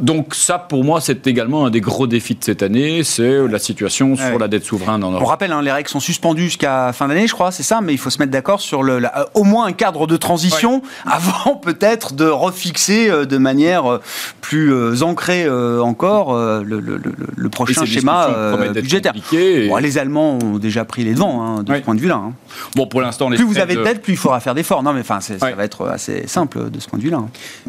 donc 0.00 0.34
ça, 0.34 0.58
pour 0.58 0.82
moi, 0.82 1.00
c'est 1.00 1.26
également 1.28 1.66
un 1.66 1.70
des 1.70 1.80
gros 1.80 2.08
défis 2.08 2.34
de 2.34 2.42
cette 2.42 2.62
année, 2.64 3.04
c'est 3.04 3.46
la 3.46 3.58
situation 3.60 4.16
sur 4.16 4.39
la 4.40 4.48
dette 4.48 4.64
souveraine 4.64 5.04
en 5.04 5.10
Europe. 5.10 5.22
On 5.22 5.26
rappelle, 5.26 5.52
hein, 5.52 5.62
les 5.62 5.72
règles 5.72 5.88
sont 5.88 6.00
suspendues 6.00 6.44
jusqu'à 6.44 6.92
fin 6.92 7.08
d'année, 7.08 7.26
je 7.26 7.32
crois, 7.32 7.52
c'est 7.52 7.62
ça, 7.62 7.80
mais 7.80 7.92
il 7.92 7.98
faut 7.98 8.10
se 8.10 8.18
mettre 8.18 8.32
d'accord 8.32 8.60
sur 8.60 8.82
le, 8.82 8.96
euh, 8.96 9.24
au 9.34 9.44
moins 9.44 9.66
un 9.66 9.72
cadre 9.72 10.06
de 10.06 10.16
transition 10.16 10.82
avant 11.06 11.56
peut-être 11.62 12.14
de 12.14 12.26
refixer 12.26 13.10
euh, 13.10 13.24
de 13.24 13.38
manière 13.38 13.90
euh, 13.90 14.00
plus 14.40 15.02
ancrée 15.02 15.48
encore 15.80 16.34
le, 16.34 17.48
prochain 17.50 17.84
schéma 17.84 18.56
budgétaire. 18.74 19.12
les 19.32 19.98
Allemands 19.98 20.38
ont 20.42 20.58
déjà 20.58 20.84
pris 20.84 21.04
les 21.04 21.14
devants 21.14 21.42
hein, 21.42 21.62
de 21.62 21.74
ce 21.74 21.80
point 21.80 21.94
de 21.94 22.00
vue-là. 22.00 22.16
Hein. 22.16 22.32
Bon, 22.74 22.86
pour 22.86 23.00
l'instant, 23.00 23.28
plus 23.28 23.44
vous 23.44 23.58
avez 23.58 23.76
de 23.76 23.82
dette, 23.82 24.02
plus 24.02 24.14
il 24.14 24.16
faudra 24.16 24.40
faire 24.40 24.54
d'efforts. 24.54 24.82
Non, 24.82 24.92
mais 24.92 25.00
enfin, 25.00 25.20
ça 25.20 25.36
va 25.36 25.64
être 25.64 25.86
assez 25.88 26.26
simple 26.26 26.70
de 26.70 26.80
ce 26.80 26.88
point 26.88 26.98
de 26.98 27.04
vue-là. 27.04 27.22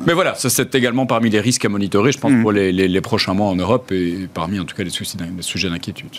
Mais 0.05 0.13
voilà, 0.13 0.35
ça 0.35 0.49
c'est 0.49 0.73
également 0.75 1.05
parmi 1.05 1.29
les 1.29 1.39
risques 1.39 1.65
à 1.65 1.69
monitorer, 1.69 2.11
je 2.11 2.19
pense, 2.19 2.31
mmh. 2.31 2.41
pour 2.41 2.51
les, 2.51 3.01
prochains 3.01 3.33
mois 3.33 3.47
en 3.47 3.55
Europe 3.55 3.91
et 3.91 4.29
parmi 4.31 4.59
en 4.59 4.65
tout 4.65 4.75
cas 4.75 4.83
les, 4.83 4.91
les 4.91 5.41
sujets 5.41 5.69
d'inquiétude. 5.69 6.11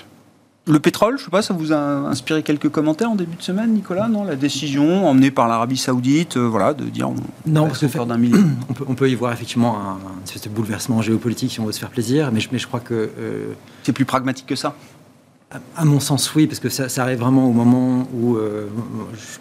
Le 0.65 0.79
pétrole, 0.79 1.17
je 1.17 1.23
ne 1.23 1.25
sais 1.25 1.31
pas, 1.31 1.43
ça 1.43 1.55
vous 1.55 1.73
a 1.73 1.77
inspiré 1.77 2.45
quelques 2.45 2.69
commentaires 2.69 3.11
en 3.11 3.17
début 3.17 3.35
de 3.35 3.43
semaine, 3.43 3.73
Nicolas 3.73 4.07
Non, 4.07 4.23
la 4.23 4.37
décision 4.37 5.09
emmenée 5.09 5.33
par 5.33 5.49
l'Arabie 5.49 5.77
Saoudite, 5.77 6.37
euh, 6.37 6.47
voilà, 6.47 6.73
de 6.73 6.85
dire 6.85 7.11
on 7.11 7.17
non, 7.47 7.67
parce 7.67 7.81
que 7.81 8.05
d'un 8.05 8.17
million. 8.17 8.39
On 8.69 8.73
peut, 8.73 8.85
on 8.87 8.95
peut, 8.95 9.11
y 9.11 9.15
voir 9.17 9.33
effectivement 9.33 9.77
un, 9.77 9.99
espèce 10.25 10.43
de 10.43 10.49
bouleversement 10.49 11.03
géopolitique 11.03 11.51
si 11.51 11.61
on 11.61 11.67
veut 11.67 11.73
se 11.73 11.81
faire 11.81 11.91
plaisir, 11.91 12.31
mais 12.33 12.39
je, 12.39 12.49
mais 12.53 12.59
je 12.59 12.67
crois 12.69 12.79
que 12.79 12.95
euh, 12.95 13.53
c'est 13.83 13.93
plus 13.93 14.05
pragmatique 14.05 14.47
que 14.47 14.55
ça? 14.55 14.75
À 15.77 15.85
mon 15.85 16.01
sens, 16.01 16.35
oui, 16.35 16.47
parce 16.47 16.61
que 16.61 16.71
ça, 16.71 16.87
arrive 17.03 17.19
vraiment 17.19 17.47
au 17.47 17.53
moment 17.53 18.09
où, 18.15 18.37
euh, 18.37 18.69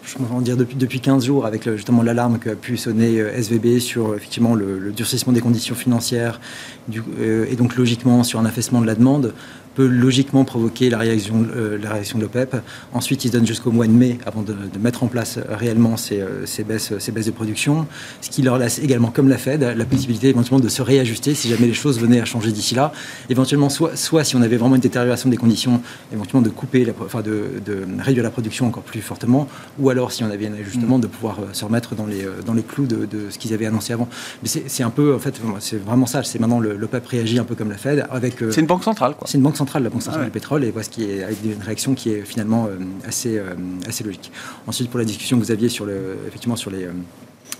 je, 0.04 0.18
je 0.18 0.40
dire 0.42 0.56
depuis, 0.56 0.76
depuis 0.76 1.00
15 1.00 1.24
jours, 1.24 1.46
avec 1.46 1.70
justement 1.76 2.02
l'alarme 2.02 2.38
qu'a 2.38 2.56
pu 2.56 2.76
sonner 2.76 3.16
SVB 3.16 3.78
sur 3.78 4.14
effectivement 4.14 4.54
le, 4.54 4.92
durcissement 4.92 5.32
des 5.32 5.40
conditions 5.40 5.74
financières, 5.74 6.40
du, 6.88 7.02
et 7.48 7.56
donc 7.56 7.76
logiquement 7.76 8.24
sur 8.24 8.40
un 8.40 8.44
affaissement 8.44 8.82
de 8.82 8.86
la 8.86 8.94
demande, 8.94 9.32
peut 9.74 9.86
logiquement 9.86 10.44
provoquer 10.44 10.90
la 10.90 10.98
réaction, 10.98 11.46
euh, 11.56 11.78
la 11.82 11.92
réaction 11.92 12.18
de 12.18 12.24
l'OPEP. 12.24 12.56
Ensuite, 12.92 13.24
ils 13.24 13.28
se 13.28 13.32
donnent 13.32 13.46
jusqu'au 13.46 13.70
mois 13.70 13.86
de 13.86 13.92
mai 13.92 14.18
avant 14.26 14.42
de, 14.42 14.54
mettre 14.80 15.02
en 15.02 15.06
place 15.06 15.38
réellement 15.48 15.96
ces, 15.96 16.20
euh, 16.20 16.46
ces, 16.46 16.64
baisses, 16.64 16.98
ces 16.98 17.12
baisses 17.12 17.26
de 17.26 17.30
production, 17.30 17.86
ce 18.20 18.30
qui 18.30 18.42
leur 18.42 18.58
laisse 18.58 18.78
également, 18.78 19.10
comme 19.10 19.28
la 19.28 19.38
Fed, 19.38 19.62
la 19.62 19.84
possibilité 19.84 20.28
éventuellement 20.28 20.62
de 20.62 20.68
se 20.68 20.82
réajuster 20.82 21.34
si 21.34 21.48
jamais 21.48 21.66
les 21.66 21.74
choses 21.74 22.00
venaient 22.00 22.20
à 22.20 22.24
changer 22.24 22.52
d'ici 22.52 22.74
là. 22.74 22.92
Éventuellement, 23.30 23.68
soit, 23.68 23.96
soit 23.96 24.24
si 24.24 24.36
on 24.36 24.42
avait 24.42 24.56
vraiment 24.56 24.74
une 24.74 24.80
détérioration 24.80 25.30
des 25.30 25.36
conditions, 25.36 25.80
éventuellement 26.12 26.42
de 26.42 26.50
couper, 26.50 26.84
la, 26.84 26.92
enfin 27.00 27.22
de, 27.22 27.44
de, 27.64 27.86
réduire 28.00 28.24
la 28.24 28.30
production 28.30 28.66
encore 28.66 28.82
plus 28.82 29.00
fortement, 29.00 29.48
ou 29.78 29.90
alors 29.90 30.12
si 30.12 30.24
on 30.24 30.30
avait 30.30 30.46
un 30.46 30.54
ajustement, 30.54 30.98
de 30.98 31.06
pouvoir 31.06 31.38
euh, 31.40 31.52
se 31.52 31.64
remettre 31.64 31.94
dans 31.94 32.06
les, 32.06 32.26
dans 32.44 32.54
les 32.54 32.62
clous 32.62 32.86
de, 32.86 33.06
de 33.06 33.30
ce 33.30 33.38
qu'ils 33.38 33.54
avaient 33.54 33.66
annoncé 33.66 33.92
avant. 33.92 34.08
Mais 34.42 34.48
c'est 34.48 34.82
un 34.82 34.90
peu, 34.90 35.14
en 35.14 35.18
fait, 35.18 35.40
c'est 35.60 35.82
vraiment 35.82 36.06
ça. 36.06 36.22
C'est 36.22 36.38
maintenant 36.38 36.60
l'OPEP 36.60 37.06
réagit 37.06 37.38
un 37.38 37.44
peu 37.44 37.54
comme 37.54 37.70
la 37.70 37.78
Fed 37.78 38.06
avec. 38.10 38.36
C'est 38.50 38.60
une 38.60 38.66
banque 38.66 38.84
centrale, 38.84 39.14
quoi. 39.16 39.26
C'est 39.28 39.38
une 39.38 39.44
banque 39.44 39.56
centrale, 39.56 39.61
la 39.74 39.90
Banque 39.90 40.02
centrale 40.02 40.24
du 40.24 40.30
pétrole, 40.30 40.64
et 40.64 40.70
voilà 40.70 40.84
ce 40.84 40.90
qui 40.90 41.04
est 41.04 41.22
avec 41.22 41.38
une 41.44 41.62
réaction 41.62 41.94
qui 41.94 42.10
est 42.10 42.22
finalement 42.22 42.66
euh, 42.66 42.78
assez, 43.06 43.38
euh, 43.38 43.54
assez 43.86 44.04
logique. 44.04 44.30
Ensuite, 44.66 44.90
pour 44.90 44.98
la 44.98 45.04
discussion 45.04 45.38
que 45.38 45.44
vous 45.44 45.50
aviez 45.50 45.68
sur 45.68 45.84
le, 45.84 46.18
effectivement 46.26 46.56
sur 46.56 46.70
les 46.70 46.84
euh, 46.84 46.92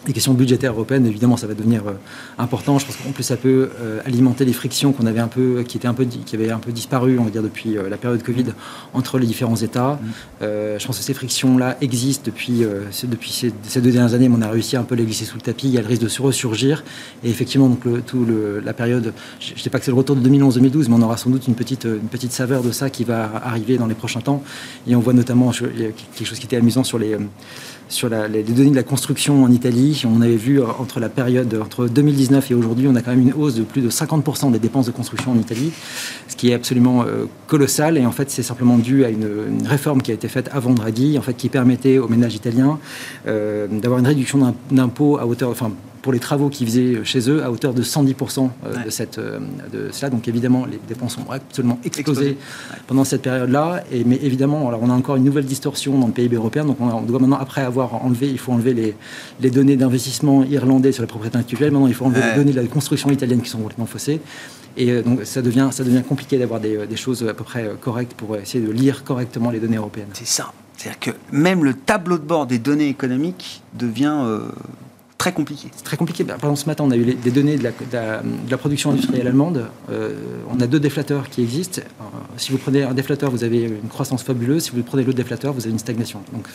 les 0.07 0.13
questions 0.13 0.35
budgétaires 0.35 0.73
européennes, 0.73 1.07
évidemment, 1.07 1.37
ça 1.37 1.47
va 1.47 1.55
devenir 1.55 1.87
euh, 1.87 1.93
important. 2.39 2.79
Je 2.79 2.87
pense 2.87 2.97
qu'en 2.97 3.13
plus, 3.13 3.23
ça 3.23 3.37
peut 3.37 3.71
euh, 3.81 4.01
alimenter 4.05 4.45
les 4.45 4.53
frictions 4.53 4.93
qu'on 4.93 5.07
avait 5.07 5.21
un 5.21 5.29
peu, 5.29 5.63
qui 5.63 5.77
étaient 5.77 5.87
un 5.87 5.95
peu, 5.95 6.05
qui 6.05 6.35
avaient 6.35 6.51
un 6.51 6.59
peu 6.59 6.73
disparu, 6.73 7.19
on 7.19 7.25
va 7.25 7.31
dire, 7.31 7.43
depuis 7.43 7.77
euh, 7.77 7.89
la 7.89 7.97
période 7.97 8.23
Covid 8.23 8.47
entre 8.95 9.19
les 9.19 9.27
différents 9.27 9.57
États. 9.57 10.01
Mm. 10.03 10.47
je 10.79 10.87
pense 10.87 10.99
que 10.99 11.05
ces 11.05 11.15
frictions-là 11.15 11.77
existent 11.81 12.25
depuis, 12.27 12.65
depuis 13.05 13.31
ces, 13.31 13.81
deux 13.81 13.91
dernières 13.91 14.15
années, 14.15 14.29
mais 14.29 14.37
on 14.39 14.43
a 14.43 14.51
réussi 14.51 14.77
un 14.77 14.83
peu 14.83 14.95
à 14.95 14.99
les 14.99 15.05
glisser 15.05 15.25
sous 15.25 15.37
le 15.37 15.43
tapis. 15.43 15.69
Il 15.69 15.75
y 15.75 15.79
a 15.79 15.83
le 15.83 15.87
risque 15.87 16.03
de 16.03 16.09
se 16.09 16.21
ressurgir. 16.21 16.85
Et 17.25 17.31
effectivement, 17.31 17.69
donc, 17.69 17.85
le, 17.85 18.01
tout 18.01 18.25
le, 18.25 18.61
la 18.61 18.73
période, 18.73 19.13
je 19.41 19.55
ne 19.55 19.59
sais 19.59 19.71
pas 19.71 19.79
que 19.79 19.85
c'est 19.85 19.91
le 19.91 19.97
retour 19.97 20.17
de 20.17 20.29
2011-2012, 20.29 20.89
mais 20.89 20.95
on 20.97 21.03
aura 21.03 21.17
sans 21.17 21.31
doute 21.31 21.47
une 21.47 21.55
petite, 21.55 21.85
une 21.85 22.09
petite 22.09 22.33
saveur 22.33 22.63
de 22.63 22.73
ça 22.73 22.91
qui 22.91 23.05
va 23.05 23.31
arriver 23.45 23.79
dans 23.79 23.87
les 23.87 23.95
prochains 23.95 24.21
temps. 24.21 24.43
Et 24.87 24.97
on 24.97 25.01
voit 25.01 25.13
notamment 25.13 25.53
il 25.53 25.81
y 25.81 25.87
a 25.87 25.91
quelque 25.91 26.27
chose 26.27 26.39
qui 26.39 26.47
était 26.47 26.57
amusant 26.57 26.85
sur 26.85 26.99
les 26.99 27.17
sur 27.93 28.09
les 28.09 28.43
données 28.43 28.71
de 28.71 28.77
la 28.77 28.83
construction 28.83 29.45
en 29.45 29.51
Italie, 29.51 30.03
on 30.07 30.21
avait 30.21 30.37
vu 30.37 30.61
euh, 30.61 30.67
entre 30.79 31.01
la 31.01 31.09
période 31.09 31.59
entre 31.63 31.87
2019 31.87 32.51
et 32.51 32.55
aujourd'hui, 32.55 32.89
on 32.89 32.95
a 32.95 33.03
quand 33.03 33.11
même 33.11 33.21
une 33.21 33.35
hausse 33.35 33.55
de 33.55 33.63
plus 33.63 33.83
de 33.83 33.91
50% 33.91 34.51
des 34.51 34.59
dépenses 34.59 34.87
de 34.87 34.93
construction 34.93 35.33
en 35.33 35.39
Italie, 35.39 35.73
ce 36.29 36.37
qui 36.37 36.51
est 36.51 36.55
absolument 36.55 37.03
euh, 37.03 37.27
colossal. 37.47 37.99
Et 37.99 38.07
en 38.07 38.13
fait, 38.13 38.31
c'est 38.31 38.43
simplement 38.43 38.79
dû 38.79 39.05
à 39.05 39.11
une, 39.11 39.67
réforme 39.67 40.03
qui 40.03 40.11
a 40.11 40.15
été 40.15 40.29
faite 40.29 40.49
avant 40.53 40.73
Draghi, 40.73 41.19
en 41.19 41.23
fait, 41.23 41.35
qui 41.35 41.49
permettait 41.49 41.99
aux 41.99 42.09
ménages 42.09 42.35
italiens 42.35 42.79
euh, 43.27 43.67
d'avoir 43.69 44.01
une 44.01 44.07
réduction 44.07 44.55
d'impôts 44.71 45.19
à 45.19 45.27
hauteur, 45.27 45.51
pour 46.03 46.13
les 46.13 46.19
travaux 46.19 46.49
qu'ils 46.49 46.67
faisaient 46.67 47.05
chez 47.05 47.31
eux 47.31 47.45
à 47.45 47.51
hauteur 47.51 47.73
de 47.73 47.83
110% 47.83 48.51
euh, 48.65 48.85
de, 48.85 48.91
cette, 48.91 49.19
euh, 49.19 49.39
de 49.73 49.89
cela. 49.93 50.11
Donc 50.11 50.27
évidemment, 50.27 50.67
les 50.67 50.81
dépenses 50.89 51.17
ont 51.17 51.31
absolument 51.31 51.79
explosé, 51.85 52.37
pendant 52.89 53.05
cette 53.05 53.23
période-là. 53.23 53.85
Et, 53.93 54.03
mais 54.05 54.19
évidemment, 54.21 54.69
alors 54.69 54.81
on 54.83 54.91
a 54.91 54.93
encore 54.93 55.17
une 55.17 55.25
nouvelle 55.25 55.47
distorsion 55.47 55.97
dans 55.99 56.09
le 56.09 56.13
PIB 56.13 56.37
européen. 56.37 56.65
Donc 56.65 56.79
on, 56.81 57.03
doit 57.03 57.21
maintenant, 57.21 57.39
après 57.39 57.63
avoir 57.63 58.05
enlevé, 58.05 58.29
il 58.29 58.39
faut 58.39 58.53
enlever 58.53 58.75
les, 58.75 58.95
les 59.41 59.51
données 59.51 59.77
d'investissement 59.77 60.43
irlandais 60.43 60.91
sur 60.91 61.03
les 61.03 61.07
propriétés 61.07 61.39
intellectuelles. 61.39 61.71
Maintenant, 61.71 61.87
il 61.87 61.95
faut 61.95 62.05
enlever 62.05 62.23
les 62.31 62.37
données 62.37 62.53
de 62.53 62.61
la 62.61 62.67
construction 62.67 63.11
italienne 63.11 63.41
qui 63.41 63.49
sont 63.49 63.59
complètement 63.59 63.87
faussées. 63.87 64.21
Et 64.77 64.91
euh, 64.91 65.03
donc 65.03 65.21
ça 65.25 65.41
devient, 65.41 65.69
ça 65.71 65.85
devient 65.85 66.03
compliqué 66.03 66.37
d'avoir 66.39 66.59
des, 66.59 66.87
des, 66.87 66.97
choses 66.97 67.23
à 67.29 67.35
peu 67.35 67.45
près 67.45 67.71
correctes 67.81 68.15
pour 68.15 68.37
essayer 68.37 68.65
de 68.65 68.73
lire 68.73 69.05
correctement 69.05 69.51
les 69.51 69.61
données 69.61 69.77
européennes. 69.77 70.09
C'est 70.15 70.27
ça. 70.27 70.53
C'est-à-dire 70.79 70.99
que 70.99 71.11
même 71.31 71.63
le 71.63 71.75
tableau 71.75 72.19
de 72.19 72.25
bord 72.25 72.47
des 72.47 72.59
données 72.59 72.89
économiques 72.89 73.63
devient 73.75 74.41
compliqué. 75.31 75.69
C'est 75.77 75.85
très 75.85 75.97
compliqué. 75.97 76.25
Par 76.25 76.37
exemple, 76.37 76.59
ce 76.59 76.67
matin, 76.67 76.85
on 76.85 76.91
a 76.91 76.97
eu 76.97 77.15
des 77.15 77.31
données 77.31 77.57
de 77.57 77.63
la, 78.51 78.59
production 78.59 78.91
industrielle 78.91 79.29
allemande. 79.29 79.69
Euh, 79.91 80.15
on 80.51 80.61
a 80.61 80.67
deux 80.67 80.81
déflateurs 80.81 81.29
qui 81.29 81.43
existent. 81.43 81.81
Euh, 82.01 82.05
si 82.37 82.51
vous 82.51 82.59
prenez 82.59 82.83
un 82.83 82.95
déflateur, 82.95 83.31
vous 83.31 83.45
avez 83.45 83.63
une 83.63 83.89
croissance 83.89 84.25
fabuleuse. 84.25 84.65
Si 84.65 84.71
vous 84.73 84.83
prenez 84.83 85.05
l'autre 85.05 85.17
déflateur, 85.17 85.53
vous 85.53 85.61
avez 85.63 85.71
une 85.71 85.79
stagnation. 85.79 86.23
Donc, 86.33 86.49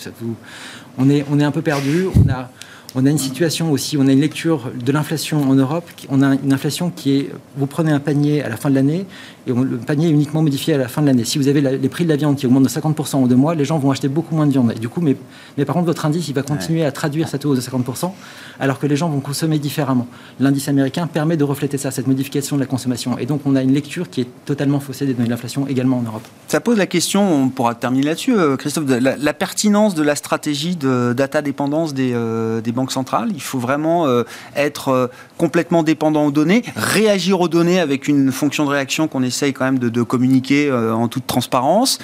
on, 0.98 1.10
est, 1.10 1.24
on 1.32 1.40
est 1.40 1.46
un 1.46 1.52
peu 1.52 1.62
perdu. 1.62 2.08
On 2.08 2.30
a, 2.30 2.50
on 2.96 3.06
a 3.06 3.10
une 3.10 3.18
situation 3.18 3.72
aussi, 3.72 3.98
on 3.98 4.08
a 4.08 4.12
une 4.12 4.22
lecture 4.22 4.72
de 4.74 4.92
l'inflation 4.92 5.50
en 5.50 5.56
Europe. 5.56 5.90
On 6.10 6.22
a 6.22 6.36
une 6.36 6.54
inflation 6.54 6.90
qui 6.90 7.18
est, 7.18 7.30
vous 7.58 7.68
prenez 7.68 7.92
un 7.92 8.00
panier 8.00 8.42
à 8.44 8.50
la 8.50 8.58
fin 8.58 8.70
de 8.70 8.76
l'année 8.76 9.06
et 9.48 9.52
le 9.52 9.78
panier 9.78 10.08
est 10.08 10.12
uniquement 10.12 10.42
modifié 10.42 10.74
à 10.74 10.78
la 10.78 10.88
fin 10.88 11.02
de 11.02 11.08
l'année. 11.08 11.24
Si 11.24 11.38
vous 11.38 11.48
avez 11.48 11.62
les 11.62 11.90
prix 11.90 12.04
de 12.04 12.10
la 12.10 12.16
viande 12.16 12.36
qui 12.36 12.46
augmentent 12.46 12.64
de 12.64 12.70
50% 12.70 13.16
en 13.16 13.28
deux 13.28 13.36
mois, 13.36 13.56
les 13.56 13.66
gens 13.66 13.78
vont 13.78 13.92
acheter 13.92 14.08
beaucoup 14.10 14.36
moins 14.36 14.46
de 14.46 14.52
viande. 14.52 14.74
Et 14.76 14.80
du 14.80 14.90
coup, 14.90 15.02
mais, 15.02 15.16
mais 15.58 15.66
par 15.66 15.76
contre, 15.76 15.86
votre 15.86 16.06
indice, 16.06 16.28
il 16.28 16.34
va 16.34 16.44
continuer 16.44 16.84
à 16.84 16.92
traduire 16.92 17.30
cette 17.30 17.46
hausse 17.46 17.58
de 17.58 17.62
50%, 17.62 18.12
alors 18.60 18.80
que 18.80 18.88
les 18.88 18.96
gens 18.96 19.10
vont 19.10 19.22
consommer 19.22 19.58
différemment. 19.58 20.08
L'indice 20.40 20.68
américain 20.68 21.08
permet 21.08 21.38
de 21.38 21.44
refléter 21.44 21.78
ça, 21.78 21.92
cette 21.92 22.08
modification 22.08 22.58
de 22.58 22.62
la 22.62 22.68
consommation. 22.68 23.18
Et 23.18 23.26
donc, 23.26 23.42
on 23.46 23.56
a 23.56 23.62
une 23.62 23.74
lecture 23.74 24.10
qui 24.10 24.22
est 24.22 24.28
totalement 24.46 24.80
faussée 24.80 25.06
des 25.06 25.14
données 25.14 25.28
de 25.28 25.32
l'inflation 25.32 25.68
également 25.68 26.00
en 26.00 26.04
Europe. 26.04 26.24
Ça 26.48 26.60
pose 26.60 26.78
la 26.78 26.88
question, 26.88 27.44
on 27.44 27.50
pourra 27.50 27.76
terminer 27.76 28.04
là-dessus, 28.04 28.38
euh, 28.38 28.58
Christophe, 28.58 28.86
de 28.86 28.96
la, 28.96 29.34
pertinence 29.34 29.96
de 29.96 30.04
la 30.04 30.16
stratégie 30.16 30.76
de 30.76 31.14
data 31.16 31.42
dépendance 31.42 31.94
des, 31.94 32.12
euh, 32.14 32.60
des 32.60 32.72
banques 32.78 32.94
centrales. 32.94 33.30
Il 33.34 33.42
faut 33.42 33.60
vraiment 33.60 34.08
euh, 34.08 34.24
être 34.56 35.10
complètement 35.38 35.84
dépendant 35.84 36.26
aux 36.26 36.32
données, 36.32 36.64
réagir 36.76 37.40
aux 37.40 37.48
données 37.48 37.80
avec 37.80 38.08
une 38.08 38.32
fonction 38.32 38.66
de 38.66 38.72
réaction 38.72 39.08
qu'on 39.08 39.24
essaye 39.24 39.54
quand 39.54 39.66
même 39.66 39.80
de, 39.80 40.04
communiquer 40.04 40.70
euh, 40.70 40.94
en 40.94 41.08
toute 41.08 41.28
transparence. 41.28 42.00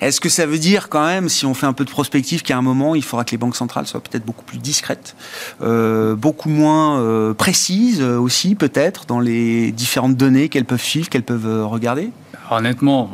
Est-ce 0.00 0.20
que 0.20 0.28
ça 0.28 0.46
veut 0.46 0.58
dire 0.58 0.88
quand 0.88 1.06
même, 1.06 1.28
si 1.28 1.46
on 1.46 1.54
fait 1.54 1.66
un 1.66 1.72
peu 1.72 1.84
de 1.84 1.90
prospective, 1.90 2.42
qu'à 2.42 2.56
un 2.56 2.62
moment, 2.62 2.94
il 2.94 3.04
faudra 3.04 3.24
que 3.24 3.30
les 3.30 3.38
banques 3.38 3.56
centrales 3.56 3.86
soient 3.86 4.00
peut-être 4.00 4.24
beaucoup 4.24 4.44
plus 4.44 4.58
discrètes, 4.58 5.14
euh, 5.62 6.14
beaucoup 6.14 6.48
moins 6.48 7.00
euh, 7.00 7.34
précises 7.34 8.02
aussi 8.02 8.54
peut-être 8.54 9.06
dans 9.06 9.20
les 9.20 9.72
différentes 9.72 10.16
données 10.16 10.48
qu'elles 10.48 10.64
peuvent 10.64 10.82
suivre, 10.82 11.08
qu'elles 11.08 11.22
peuvent 11.22 11.66
regarder? 11.66 12.10
Honnêtement, 12.50 13.10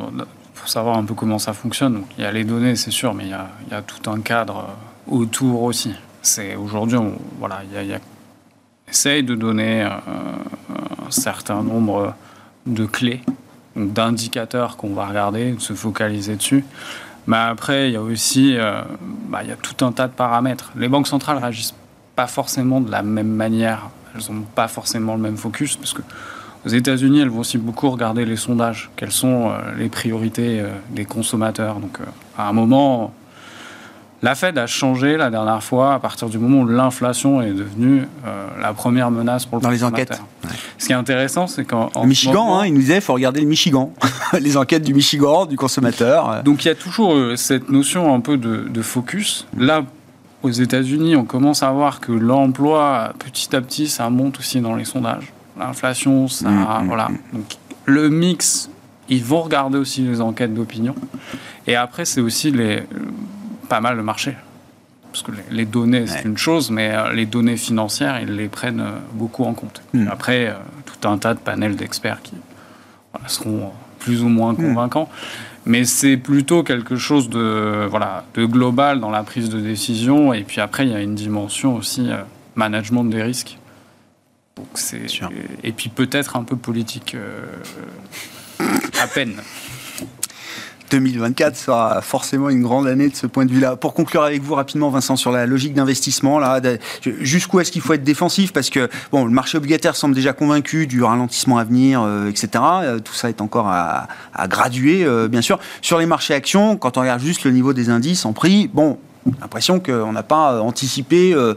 pour 0.55 0.67
savoir 0.67 0.97
un 0.97 1.03
peu 1.03 1.13
comment 1.13 1.39
ça 1.39 1.53
fonctionne, 1.53 2.03
il 2.17 2.23
y 2.23 2.27
a 2.27 2.31
les 2.31 2.43
données, 2.43 2.75
c'est 2.75 2.91
sûr, 2.91 3.13
mais 3.13 3.25
il 3.25 3.29
y, 3.29 3.73
a, 3.73 3.81
tout 3.81 4.09
un 4.09 4.19
cadre 4.21 4.67
autour 5.07 5.63
aussi. 5.63 5.93
C'est 6.21 6.55
aujourd'hui, 6.55 6.97
voilà, 7.39 7.61
il 7.71 7.99
essaye 8.87 9.23
de 9.23 9.35
donner 9.35 9.83
un 9.83 11.11
certain 11.11 11.63
nombre 11.63 12.13
de 12.65 12.85
clés 12.85 13.21
d'indicateurs 13.75 14.77
qu'on 14.77 14.93
va 14.93 15.07
regarder, 15.07 15.53
de 15.53 15.59
se 15.59 15.73
focaliser 15.73 16.35
dessus. 16.35 16.65
Mais 17.27 17.37
après, 17.37 17.89
il 17.89 17.93
y 17.93 17.95
a 17.95 18.01
aussi 18.01 18.55
euh, 18.57 18.81
bah, 19.27 19.43
y 19.43 19.51
a 19.51 19.55
tout 19.55 19.85
un 19.85 19.91
tas 19.91 20.07
de 20.07 20.13
paramètres. 20.13 20.71
Les 20.75 20.87
banques 20.87 21.07
centrales 21.07 21.37
réagissent 21.37 21.75
pas 22.15 22.27
forcément 22.27 22.81
de 22.81 22.91
la 22.91 23.03
même 23.03 23.27
manière. 23.27 23.89
Elles 24.15 24.33
n'ont 24.33 24.41
pas 24.41 24.67
forcément 24.67 25.15
le 25.15 25.21
même 25.21 25.37
focus 25.37 25.75
parce 25.75 25.93
que 25.93 26.01
aux 26.65 26.69
États-Unis, 26.69 27.21
elles 27.21 27.29
vont 27.29 27.39
aussi 27.39 27.57
beaucoup 27.57 27.89
regarder 27.89 28.25
les 28.25 28.35
sondages. 28.35 28.89
Quelles 28.95 29.11
sont 29.11 29.49
euh, 29.49 29.59
les 29.77 29.87
priorités 29.87 30.59
euh, 30.59 30.71
des 30.89 31.05
consommateurs 31.05 31.79
Donc, 31.79 31.99
à 32.37 32.49
un 32.49 32.53
moment, 32.53 33.13
la 34.21 34.35
Fed 34.35 34.57
a 34.57 34.67
changé 34.67 35.15
la 35.15 35.29
dernière 35.29 35.63
fois 35.63 35.93
à 35.93 35.99
partir 35.99 36.27
du 36.27 36.37
moment 36.37 36.61
où 36.61 36.67
l'inflation 36.67 37.41
est 37.41 37.53
devenue 37.53 38.03
euh, 38.25 38.47
la 38.61 38.73
première 38.73 39.11
menace 39.11 39.45
pour 39.45 39.59
le 39.59 39.63
Dans 39.63 39.69
les 39.69 39.83
enquêtes. 39.83 40.21
Ce 40.77 40.87
qui 40.87 40.91
est 40.91 40.95
intéressant, 40.95 41.47
c'est 41.47 41.63
qu'en. 41.63 41.89
Michigan, 42.05 42.57
hein, 42.57 42.65
il 42.65 42.73
nous 42.73 42.81
disait 42.81 42.95
qu'il 42.95 43.03
faut 43.03 43.13
regarder 43.13 43.39
le 43.39 43.47
Michigan. 43.47 43.93
les 44.39 44.57
enquêtes 44.57 44.83
du 44.83 44.93
Michigan, 44.93 45.45
du 45.45 45.55
consommateur. 45.55 46.43
Donc 46.43 46.65
il 46.65 46.67
y 46.67 46.71
a 46.71 46.75
toujours 46.75 47.13
euh, 47.13 47.35
cette 47.37 47.69
notion 47.69 48.13
un 48.13 48.19
peu 48.19 48.37
de, 48.37 48.81
focus. 48.81 49.47
Là, 49.57 49.83
aux 50.41 50.51
États-Unis, 50.51 51.15
on 51.15 51.25
commence 51.25 51.63
à 51.63 51.71
voir 51.71 51.99
que 51.99 52.11
l'emploi, 52.11 53.13
petit 53.19 53.55
à 53.55 53.61
petit, 53.61 53.87
ça 53.87 54.09
monte 54.09 54.39
aussi 54.39 54.59
dans 54.59 54.75
les 54.75 54.85
sondages. 54.85 55.31
L'inflation, 55.57 56.27
ça. 56.27 56.49
Mm, 56.49 56.83
mm, 56.83 56.87
voilà. 56.87 57.09
Mm. 57.09 57.17
Donc 57.33 57.45
le 57.85 58.09
mix, 58.09 58.69
ils 59.07 59.23
vont 59.23 59.41
regarder 59.41 59.77
aussi 59.77 60.01
les 60.01 60.19
enquêtes 60.19 60.53
d'opinion. 60.53 60.95
Et 61.67 61.75
après, 61.75 62.03
c'est 62.05 62.21
aussi 62.21 62.51
les 62.51 62.83
pas 63.69 63.79
mal 63.79 63.95
le 63.95 64.03
marché. 64.03 64.35
Parce 65.11 65.23
que 65.23 65.31
les 65.49 65.65
données, 65.65 66.05
c'est 66.05 66.25
une 66.25 66.37
chose, 66.37 66.69
mais 66.69 66.91
euh, 66.91 67.13
les 67.13 67.25
données 67.25 67.57
financières, 67.57 68.19
ils 68.21 68.35
les 68.35 68.47
prennent 68.47 68.81
euh, 68.81 68.99
beaucoup 69.13 69.43
en 69.43 69.53
compte. 69.53 69.81
Hmm. 69.93 70.07
Après, 70.11 70.47
euh, 70.47 70.53
tout 70.85 71.07
un 71.07 71.17
tas 71.17 71.33
de 71.33 71.39
panels 71.39 71.75
d'experts 71.75 72.21
qui 72.21 72.35
seront 73.25 73.71
plus 73.97 74.21
ou 74.21 74.29
moins 74.29 74.53
hmm. 74.53 74.57
convaincants. 74.57 75.09
Mais 75.65 75.83
c'est 75.83 76.17
plutôt 76.17 76.63
quelque 76.63 76.95
chose 76.95 77.29
de, 77.29 77.87
voilà, 77.89 78.25
de 78.35 78.45
global 78.45 78.99
dans 78.99 79.09
la 79.09 79.23
prise 79.23 79.49
de 79.49 79.59
décision. 79.59 80.33
Et 80.33 80.43
puis 80.43 80.61
après, 80.61 80.85
il 80.85 80.91
y 80.91 80.95
a 80.95 81.01
une 81.01 81.15
dimension 81.15 81.75
aussi 81.75 82.09
management 82.55 83.03
des 83.03 83.21
risques. 83.21 83.57
Donc 84.55 84.67
et 85.63 85.71
puis 85.71 85.89
peut-être 85.89 86.37
un 86.37 86.43
peu 86.43 86.55
politique 86.55 87.15
à 89.01 89.07
peine. 89.07 89.35
2024 90.89 91.55
sera 91.55 92.01
forcément 92.01 92.49
une 92.49 92.61
grande 92.61 92.87
année 92.87 93.09
de 93.09 93.15
ce 93.15 93.27
point 93.27 93.45
de 93.45 93.51
vue-là. 93.51 93.75
Pour 93.75 93.93
conclure 93.93 94.23
avec 94.23 94.41
vous 94.41 94.55
rapidement, 94.55 94.89
Vincent, 94.89 95.15
sur 95.15 95.31
la 95.31 95.45
logique 95.45 95.73
d'investissement, 95.73 96.39
là, 96.39 96.61
jusqu'où 97.21 97.59
est-ce 97.59 97.71
qu'il 97.71 97.81
faut 97.81 97.93
être 97.93 98.03
défensif? 98.03 98.53
Parce 98.53 98.69
que 98.69 98.89
bon, 99.11 99.25
le 99.25 99.31
marché 99.31 99.57
obligataire 99.57 99.95
semble 99.95 100.15
déjà 100.15 100.33
convaincu 100.33 100.87
du 100.87 101.03
ralentissement 101.03 101.57
à 101.57 101.63
venir, 101.63 102.01
euh, 102.01 102.29
etc. 102.29 102.49
Euh, 102.55 102.99
tout 102.99 103.13
ça 103.13 103.29
est 103.29 103.41
encore 103.41 103.67
à, 103.67 104.07
graduer, 104.47 105.03
euh, 105.03 105.27
bien 105.27 105.41
sûr. 105.41 105.59
Sur 105.81 105.99
les 105.99 106.05
marchés 106.05 106.33
actions, 106.33 106.77
quand 106.77 106.97
on 106.97 107.01
regarde 107.01 107.21
juste 107.21 107.43
le 107.43 107.51
niveau 107.51 107.73
des 107.73 107.89
indices 107.89 108.25
en 108.25 108.33
prix, 108.33 108.67
bon, 108.67 108.97
l'impression 109.41 109.79
qu'on 109.79 110.11
n'a 110.11 110.23
pas 110.23 110.53
euh, 110.53 110.59
anticipé 110.59 111.33
euh, 111.33 111.55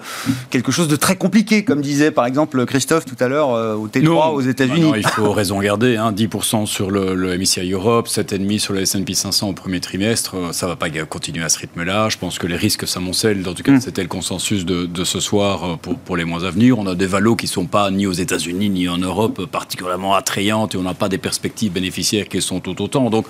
quelque 0.51 0.73
chose 0.73 0.89
de 0.89 0.97
très 0.97 1.17
compliqué, 1.17 1.65
comme 1.65 1.81
disait 1.81 2.11
par 2.11 2.27
exemple 2.27 2.65
Christophe 2.67 3.05
tout 3.05 3.17
à 3.21 3.29
l'heure 3.29 3.51
euh, 3.51 3.75
au 3.75 3.89
T3 3.89 4.33
aux 4.33 4.41
États-Unis. 4.41 4.93
il 4.97 5.07
faut 5.07 5.33
raison 5.33 5.61
garder, 5.61 5.97
hein, 5.97 6.13
10% 6.13 6.67
sur 6.67 6.91
le, 6.91 7.15
le, 7.15 7.37
MSCI 7.37 7.71
Europe, 7.71 8.09
7,5% 8.09 8.59
sur 8.59 8.75
le 8.75 8.81
S&P 8.81 9.15
500 9.15 9.49
au 9.49 9.53
premier 9.53 9.81
trimestre, 9.81 10.37
ça 10.53 10.67
ne 10.67 10.73
va 10.73 10.77
pas 10.77 10.89
continuer 11.09 11.45
à 11.45 11.49
ce 11.49 11.59
rythme-là. 11.59 12.09
Je 12.09 12.19
pense 12.19 12.39
que 12.39 12.47
les 12.47 12.57
risques 12.57 12.87
s'amoncellent, 12.87 13.47
en 13.49 13.55
tout 13.55 13.63
cas 13.63 13.73
mm. 13.73 13.81
c'était 13.81 14.03
le 14.03 14.09
consensus 14.09 14.65
de, 14.65 14.87
de, 14.87 15.05
ce 15.05 15.21
soir 15.21 15.79
pour, 15.79 15.97
pour 15.99 16.17
les 16.17 16.25
mois 16.25 16.45
à 16.45 16.51
venir. 16.51 16.79
On 16.79 16.87
a 16.87 16.95
des 16.95 17.07
valos 17.07 17.37
qui 17.37 17.47
ne 17.47 17.51
sont 17.51 17.67
pas 17.67 17.91
ni 17.91 18.07
aux 18.07 18.13
États-Unis 18.13 18.71
ni 18.71 18.89
en 18.89 18.99
Europe 18.99 19.47
particulièrement 19.47 20.15
attrayantes 20.15 20.75
et 20.75 20.79
on 20.79 20.83
n'a 20.83 20.95
pas 20.95 21.09
des 21.09 21.19
perspectives 21.19 21.73
bénéficiaires 21.73 22.29
qui 22.29 22.41
sont 22.41 22.61
tout 22.61 22.81
autant. 22.83 23.11
Donc 23.11 23.27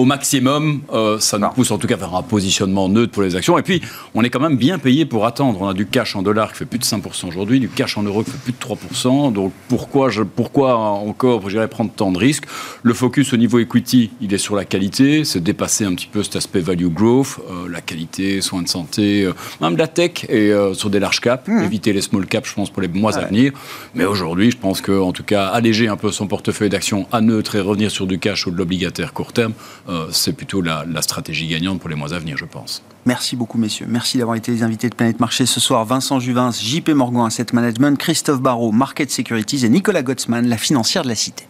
au 0.00 0.06
maximum, 0.06 0.80
euh, 0.94 1.18
ça 1.18 1.38
nous 1.38 1.48
pousse 1.50 1.70
en 1.70 1.76
tout 1.76 1.86
cas 1.86 1.96
vers 1.96 2.14
un 2.14 2.22
positionnement 2.22 2.88
neutre 2.88 3.12
pour 3.12 3.22
les 3.22 3.36
actions. 3.36 3.58
Et 3.58 3.62
puis, 3.62 3.82
on 4.14 4.22
est 4.22 4.30
quand 4.30 4.40
même 4.40 4.56
bien 4.56 4.78
payé 4.78 5.04
pour 5.04 5.26
attendre. 5.26 5.60
On 5.60 5.68
a 5.68 5.74
du 5.74 5.84
cash 5.86 6.16
en 6.16 6.22
dollars 6.22 6.52
qui 6.52 6.58
fait 6.58 6.64
plus 6.64 6.78
de 6.78 6.84
5% 6.84 7.28
aujourd'hui, 7.28 7.60
du 7.60 7.68
cash 7.68 7.98
en 7.98 8.02
euros 8.02 8.22
qui 8.22 8.30
fait 8.30 8.38
plus 8.38 8.52
de 8.52 8.58
3%. 8.58 9.32
Donc, 9.32 9.52
pourquoi, 9.68 10.08
je, 10.08 10.22
pourquoi 10.22 10.76
encore, 10.76 11.42
je 11.50 11.56
dirais, 11.56 11.68
prendre 11.68 11.90
tant 11.94 12.12
de 12.12 12.18
risques? 12.18 12.44
Le 12.82 12.94
focus 12.94 13.34
au 13.34 13.36
niveau 13.36 13.58
equity, 13.58 14.10
il 14.22 14.32
est 14.32 14.38
sur 14.38 14.56
la 14.56 14.64
qualité. 14.64 15.24
C'est 15.24 15.42
dépasser 15.42 15.84
un 15.84 15.94
petit 15.94 16.08
peu 16.10 16.22
cet 16.22 16.36
aspect 16.36 16.60
value 16.60 16.88
growth, 16.88 17.38
euh, 17.50 17.68
la 17.68 17.82
qualité, 17.82 18.40
soins 18.40 18.62
de 18.62 18.68
santé, 18.68 19.24
euh, 19.24 19.34
même 19.60 19.76
la 19.76 19.86
tech 19.86 20.24
et 20.30 20.50
sur 20.72 20.88
des 20.88 20.98
large 20.98 21.20
caps. 21.20 21.46
Mmh. 21.46 21.62
Éviter 21.62 21.92
les 21.92 22.00
small 22.00 22.26
caps, 22.26 22.48
je 22.48 22.54
pense, 22.54 22.70
pour 22.70 22.80
les 22.80 22.88
mois 22.88 23.18
à 23.18 23.26
venir. 23.26 23.52
Mais 23.94 24.06
aujourd'hui, 24.06 24.50
je 24.50 24.56
pense 24.56 24.80
que, 24.80 24.98
en 24.98 25.12
tout 25.12 25.24
cas, 25.24 25.48
alléger 25.48 25.88
un 25.88 25.96
peu 25.96 26.10
son 26.10 26.26
portefeuille 26.26 26.70
d'actions 26.70 27.06
à 27.12 27.20
neutre 27.20 27.56
et 27.56 27.60
revenir 27.60 27.90
sur 27.90 28.06
du 28.06 28.18
cash 28.18 28.46
ou 28.46 28.50
de 28.50 28.56
l'obligataire 28.56 29.12
court 29.12 29.34
terme, 29.34 29.52
euh, 29.90 30.06
c'est 30.12 30.32
plutôt 30.32 30.62
la, 30.62 30.84
stratégie 31.02 31.48
gagnante 31.48 31.80
pour 31.80 31.90
les 31.90 31.96
mois 31.96 32.14
à 32.14 32.18
venir, 32.18 32.36
je 32.36 32.44
pense. 32.44 32.82
Merci 33.06 33.34
beaucoup, 33.34 33.58
messieurs. 33.58 33.86
Merci 33.88 34.18
d'avoir 34.18 34.36
été 34.36 34.52
les 34.52 34.62
invités 34.62 34.88
de 34.88 34.94
Planète 34.94 35.18
Marché 35.18 35.46
ce 35.46 35.58
soir. 35.58 35.84
Vincent 35.84 36.20
Juvin, 36.20 36.50
JP 36.52 36.90
Morgan 36.90 37.26
Asset 37.26 37.46
Management, 37.52 37.98
Christophe 37.98 38.40
Barrault, 38.40 38.72
Market 38.72 39.10
Securities 39.10 39.66
et 39.66 39.68
Nicolas 39.68 40.02
Gottsman, 40.02 40.46
la 40.46 40.58
financière 40.58 41.02
de 41.02 41.08
la 41.08 41.14
Cité. 41.14 41.46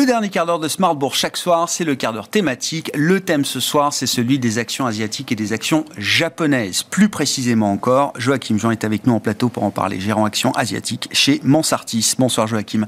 Le 0.00 0.06
dernier 0.06 0.30
quart 0.30 0.46
d'heure 0.46 0.58
de 0.58 0.66
Smartbourg 0.66 1.14
chaque 1.14 1.36
soir, 1.36 1.68
c'est 1.68 1.84
le 1.84 1.94
quart 1.94 2.14
d'heure 2.14 2.30
thématique. 2.30 2.90
Le 2.94 3.20
thème 3.20 3.44
ce 3.44 3.60
soir, 3.60 3.92
c'est 3.92 4.06
celui 4.06 4.38
des 4.38 4.56
actions 4.56 4.86
asiatiques 4.86 5.30
et 5.30 5.36
des 5.36 5.52
actions 5.52 5.84
japonaises. 5.98 6.82
Plus 6.82 7.10
précisément 7.10 7.70
encore, 7.70 8.14
Joachim 8.16 8.56
Jean 8.56 8.70
est 8.70 8.84
avec 8.84 9.06
nous 9.06 9.12
en 9.12 9.20
plateau 9.20 9.50
pour 9.50 9.62
en 9.62 9.70
parler, 9.70 10.00
gérant 10.00 10.24
actions 10.24 10.52
asiatiques 10.52 11.10
chez 11.12 11.38
Mansartis. 11.44 12.14
Bonsoir 12.18 12.46
Joachim. 12.46 12.86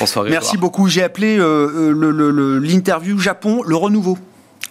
Bonsoir. 0.00 0.24
Merci 0.24 0.56
beaucoup. 0.56 0.88
J'ai 0.88 1.04
appelé 1.04 1.38
euh, 1.38 1.92
euh, 1.94 2.58
l'interview 2.58 3.20
Japon 3.20 3.62
le 3.64 3.76
renouveau. 3.76 4.18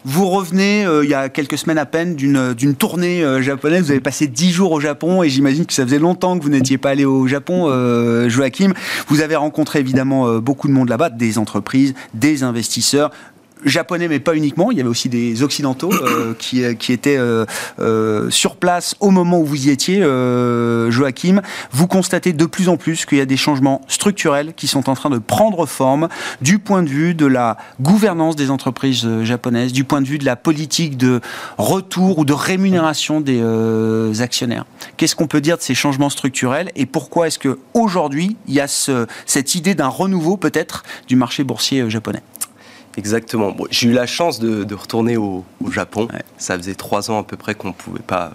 Vous 0.10 0.30
revenez 0.30 0.86
euh, 0.86 1.04
il 1.04 1.10
y 1.10 1.14
a 1.14 1.28
quelques 1.28 1.58
semaines 1.58 1.78
à 1.78 1.86
peine 1.86 2.16
d'une 2.16 2.76
tournée 2.76 3.26
euh, 3.26 3.42
japonaise. 3.42 3.84
Vous 3.84 3.92
avez 3.92 4.00
passé 4.00 4.28
dix 4.28 4.54
jours 4.54 4.72
au 4.72 4.80
Japon 4.80 5.22
et 5.22 5.28
j'imagine 5.28 5.66
que 5.66 5.74
ça 5.74 5.84
faisait 5.84 6.00
longtemps 6.00 6.40
que 6.40 6.44
vous 6.46 6.50
n'étiez 6.50 6.78
pas 6.78 6.92
allé 6.92 7.04
au 7.04 7.28
Japon, 7.28 7.66
euh, 7.68 8.30
Joachim. 8.30 8.72
Vous 9.10 9.20
avez 9.20 9.36
rencontré 9.36 9.80
évidemment 9.80 10.40
beaucoup 10.40 10.70
de 10.70 10.72
monde 10.72 10.88
là-bas, 10.88 11.10
des 11.10 11.38
entreprises, 11.38 11.94
des 12.14 12.44
investisseurs 12.44 13.12
japonais, 13.66 14.08
mais 14.08 14.20
pas 14.20 14.36
uniquement. 14.36 14.72
Il 14.72 14.78
y 14.78 14.82
avait 14.82 14.90
aussi 14.90 15.10
des 15.10 15.44
occidentaux 15.44 15.92
euh, 15.94 16.34
qui, 16.40 16.64
euh, 16.64 16.74
qui, 16.74 16.94
étaient 16.94 17.18
euh, 17.18 18.30
sur 18.30 18.56
place 18.56 18.96
au 19.00 19.12
moment 19.12 19.40
où 19.40 19.46
vous 19.46 19.68
y 19.68 19.70
étiez, 19.70 20.02
Joachim. 20.90 21.42
Vous 21.72 21.88
constatez 21.88 22.34
de 22.34 22.46
plus 22.46 22.70
en 22.70 22.78
plus 22.78 23.06
qu'il 23.06 23.18
y 23.18 23.22
a 23.22 23.26
des 23.26 23.38
changements 23.38 23.82
structurels 23.88 24.54
qui 24.54 24.68
sont 24.68 24.90
en 24.90 24.96
train 24.96 25.10
de 25.10 25.18
prendre 25.18 25.66
forme 25.66 26.08
du 26.42 26.60
point 26.60 26.84
de 26.84 26.90
vue 26.90 27.14
de 27.14 27.26
la 27.26 27.58
gouvernance 27.82 28.36
des 28.36 28.52
entreprises 28.52 29.08
japonaises, 29.24 29.74
du 29.74 29.84
point 29.84 30.02
de 30.02 30.08
vue 30.08 30.18
de 30.18 30.26
la 30.26 30.36
politique 30.36 30.98
de 30.98 31.22
retour 31.58 32.20
ou 32.20 32.26
de 32.26 32.34
rémunération 32.34 33.22
des 33.22 34.22
actionnaires. 34.22 34.66
Qu'est-ce 34.98 35.16
qu'on 35.16 35.28
peut 35.28 35.42
dire 35.42 35.58
de 35.58 35.62
ces 35.62 35.76
changements 35.76 36.10
structurels 36.10 36.72
et 36.76 36.86
pourquoi 36.86 37.28
est-ce 37.28 37.40
que 37.40 37.60
aujourd'hui 37.74 38.38
il 38.48 38.54
y 38.54 38.60
a 38.60 38.68
ce, 38.68 39.08
cette 39.26 39.56
idée 39.56 39.76
d'un 39.76 39.88
renouveau 39.88 40.38
peut-être 40.38 40.84
du 41.08 41.16
marché 41.16 41.44
boursier 41.44 41.90
japonais? 41.90 42.22
Exactement. 42.98 43.56
j'ai 43.70 43.90
eu 43.90 43.94
la 43.94 44.08
chance 44.08 44.40
de, 44.40 44.74
retourner 44.74 45.18
au, 45.18 45.46
Japon. 45.72 46.08
Ça 46.38 46.58
faisait 46.58 46.76
trois 46.76 47.12
ans 47.12 47.20
à 47.20 47.24
peu 47.24 47.38
près 47.38 47.54
qu'on 47.56 47.70
ne 47.70 47.74
pouvait 47.74 48.00
pas 48.00 48.34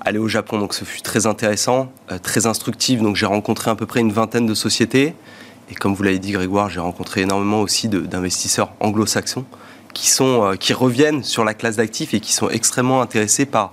aller 0.00 0.18
au 0.18 0.28
Japon, 0.28 0.58
donc 0.58 0.74
ce 0.74 0.84
fut 0.84 1.02
très 1.02 1.26
intéressant, 1.26 1.92
euh, 2.10 2.18
très 2.18 2.46
instructif. 2.46 3.00
Donc 3.00 3.16
j'ai 3.16 3.26
rencontré 3.26 3.70
à 3.70 3.74
peu 3.74 3.86
près 3.86 4.00
une 4.00 4.12
vingtaine 4.12 4.46
de 4.46 4.54
sociétés. 4.54 5.14
Et 5.70 5.74
comme 5.74 5.94
vous 5.94 6.02
l'avez 6.02 6.18
dit, 6.18 6.32
Grégoire, 6.32 6.68
j'ai 6.68 6.80
rencontré 6.80 7.20
énormément 7.20 7.60
aussi 7.60 7.88
d'investisseurs 7.88 8.72
anglo-saxons 8.80 9.44
qui, 9.92 10.08
sont, 10.08 10.44
euh, 10.44 10.54
qui 10.56 10.72
reviennent 10.72 11.22
sur 11.22 11.44
la 11.44 11.54
classe 11.54 11.76
d'actifs 11.76 12.14
et 12.14 12.20
qui 12.20 12.32
sont 12.32 12.48
extrêmement 12.48 13.02
intéressés 13.02 13.46
par 13.46 13.72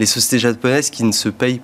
les 0.00 0.06
sociétés 0.06 0.38
japonaises 0.38 0.90
qui 0.90 1.04
ne 1.04 1.12
se 1.12 1.28
payent 1.28 1.60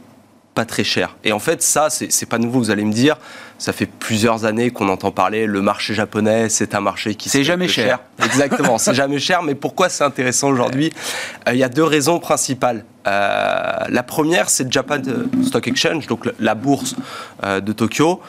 pas 0.54 0.64
très 0.64 0.84
cher. 0.84 1.16
Et 1.24 1.32
en 1.32 1.38
fait, 1.38 1.62
ça, 1.62 1.88
c'est 1.88 2.26
pas 2.26 2.38
nouveau, 2.38 2.58
vous 2.58 2.70
allez 2.70 2.84
me 2.84 2.92
dire. 2.92 3.16
Ça 3.58 3.72
fait 3.72 3.86
plusieurs 3.86 4.44
années 4.44 4.70
qu'on 4.70 4.88
entend 4.88 5.12
parler, 5.12 5.46
le 5.46 5.62
marché 5.62 5.94
japonais, 5.94 6.48
c'est 6.48 6.74
un 6.74 6.80
marché 6.80 7.14
qui... 7.14 7.28
C'est 7.28 7.44
jamais 7.44 7.68
cher. 7.68 8.00
Exactement, 8.22 8.76
c'est 8.76 8.94
jamais 8.94 9.18
cher. 9.18 9.42
Mais 9.42 9.54
pourquoi 9.54 9.88
c'est 9.88 10.04
intéressant 10.04 10.48
aujourd'hui 10.50 10.92
euh, 11.48 11.52
Il 11.52 11.58
y 11.58 11.64
a 11.64 11.68
deux 11.68 11.84
raisons 11.84 12.18
principales. 12.18 12.84
Euh, 13.06 13.72
la 13.88 14.02
première, 14.02 14.50
c'est 14.50 14.64
le 14.64 14.70
Japan 14.70 15.00
Stock 15.44 15.66
Exchange, 15.68 16.06
donc 16.06 16.28
la 16.38 16.54
bourse 16.54 16.96
euh, 17.44 17.60
de 17.60 17.72
Tokyo, 17.72 18.20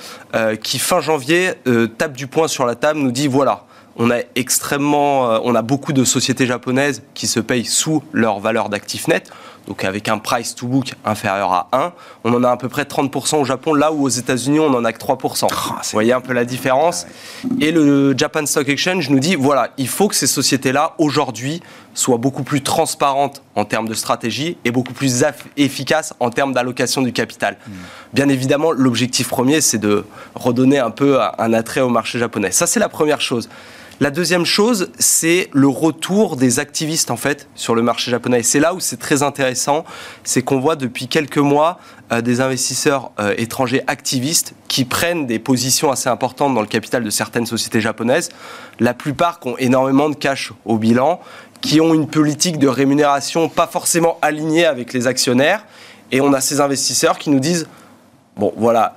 qui 0.61 0.80
fin 0.80 1.01
janvier 1.01 1.53
tape 1.97 2.13
du 2.13 2.28
poing 2.28 2.47
sur 2.47 2.65
la 2.65 2.76
table, 2.76 2.99
nous 2.99 3.11
dit 3.11 3.28
voilà, 3.28 3.65
on 3.97 4.09
a 4.09 4.19
extrêmement, 4.36 5.39
on 5.43 5.53
a 5.53 5.61
beaucoup 5.61 5.93
de 5.93 6.03
sociétés 6.03 6.45
japonaises 6.47 7.03
qui 7.13 7.28
se 7.28 7.39
payent 7.39 7.65
sous 7.65 8.03
leur 8.13 8.39
valeur 8.39 8.69
d'actifs 8.69 9.07
net 9.07 9.32
donc 9.68 9.86
avec 9.86 10.09
un 10.09 10.18
price 10.18 10.55
to 10.55 10.68
book 10.68 10.93
inférieur 11.05 11.51
à 11.51 11.68
1. 11.72 11.93
On 12.24 12.34
en 12.34 12.43
a 12.43 12.51
à 12.51 12.57
peu 12.57 12.70
près 12.70 12.84
30% 12.84 13.38
au 13.38 13.45
Japon, 13.45 13.74
là 13.74 13.91
où 13.91 14.03
aux 14.03 14.09
États-Unis, 14.09 14.59
on 14.59 14.74
en 14.74 14.84
a 14.84 14.91
que 14.91 14.99
3%. 14.99 15.47
Ah, 15.49 15.82
Vous 15.84 15.89
voyez 15.93 16.14
un 16.14 16.22
peu 16.22 16.34
la 16.34 16.45
différence 16.45 17.05
Et 17.61 17.72
le 17.72 18.14
Japan 18.18 18.45
Stock 18.45 18.68
Exchange 18.68 19.09
nous 19.09 19.20
dit 19.20 19.36
voilà, 19.36 19.70
il 19.78 19.88
faut 19.88 20.07
que 20.07 20.16
ces 20.16 20.28
sociétés-là, 20.28 20.95
aujourd'hui, 20.97 21.61
soient 21.93 22.18
beaucoup 22.18 22.43
plus 22.43 22.61
transparentes 22.61 23.41
en 23.55 23.66
termes 23.66 23.88
de 23.88 23.93
stratégie 23.93 24.57
et 24.66 24.72
beaucoup 24.72 24.93
plus 24.93 25.24
efficaces 25.57 26.14
en 26.20 26.30
termes 26.30 26.53
d'allocation 26.53 27.01
du 27.01 27.14
capital. 27.14 27.57
Hmm. 27.68 27.72
Bien 28.14 28.30
évidemment, 28.30 28.72
l'objectif 28.72 29.30
premier, 29.30 29.61
c'est 29.61 29.78
de 29.78 30.05
redonner 30.36 30.80
un 30.80 30.91
peu 30.91 31.20
un 31.22 31.53
attrait 31.53 31.82
au 31.82 31.89
marché 31.89 32.20
japonais. 32.20 32.51
Ça, 32.51 32.68
c'est 32.68 32.80
la 32.80 32.89
première 32.89 33.22
chose. 33.22 33.47
La 33.99 34.09
deuxième 34.09 34.45
chose, 34.45 34.91
c'est 34.97 35.49
le 35.53 35.67
retour 35.67 36.35
des 36.35 36.59
activistes 36.59 37.11
en 37.11 37.15
fait 37.15 37.47
sur 37.53 37.75
le 37.75 37.83
marché 37.83 38.09
japonais. 38.09 38.41
C'est 38.41 38.59
là 38.59 38.73
où 38.73 38.79
c'est 38.79 38.97
très 38.97 39.21
intéressant, 39.21 39.85
c'est 40.23 40.41
qu'on 40.41 40.59
voit 40.59 40.75
depuis 40.75 41.07
quelques 41.07 41.37
mois 41.37 41.79
euh, 42.11 42.21
des 42.21 42.41
investisseurs 42.41 43.11
euh, 43.19 43.35
étrangers 43.37 43.83
activistes 43.85 44.55
qui 44.67 44.83
prennent 44.83 45.27
des 45.27 45.37
positions 45.37 45.91
assez 45.91 46.09
importantes 46.09 46.55
dans 46.55 46.61
le 46.61 46.67
capital 46.67 47.03
de 47.03 47.09
certaines 47.11 47.45
sociétés 47.45 47.81
japonaises. 47.81 48.29
La 48.79 48.95
plupart 48.95 49.39
qui 49.39 49.49
ont 49.49 49.57
énormément 49.59 50.09
de 50.09 50.15
cash 50.15 50.51
au 50.65 50.79
bilan, 50.79 51.21
qui 51.61 51.79
ont 51.79 51.93
une 51.93 52.07
politique 52.07 52.57
de 52.57 52.67
rémunération 52.67 53.47
pas 53.47 53.67
forcément 53.67 54.17
alignée 54.23 54.65
avec 54.65 54.91
les 54.93 55.05
actionnaires. 55.05 55.65
Et 56.11 56.19
on 56.19 56.33
a 56.33 56.41
ces 56.41 56.61
investisseurs 56.61 57.19
qui 57.19 57.29
nous 57.29 57.39
disent 57.39 57.67
bon 58.37 58.53
voilà, 58.57 58.95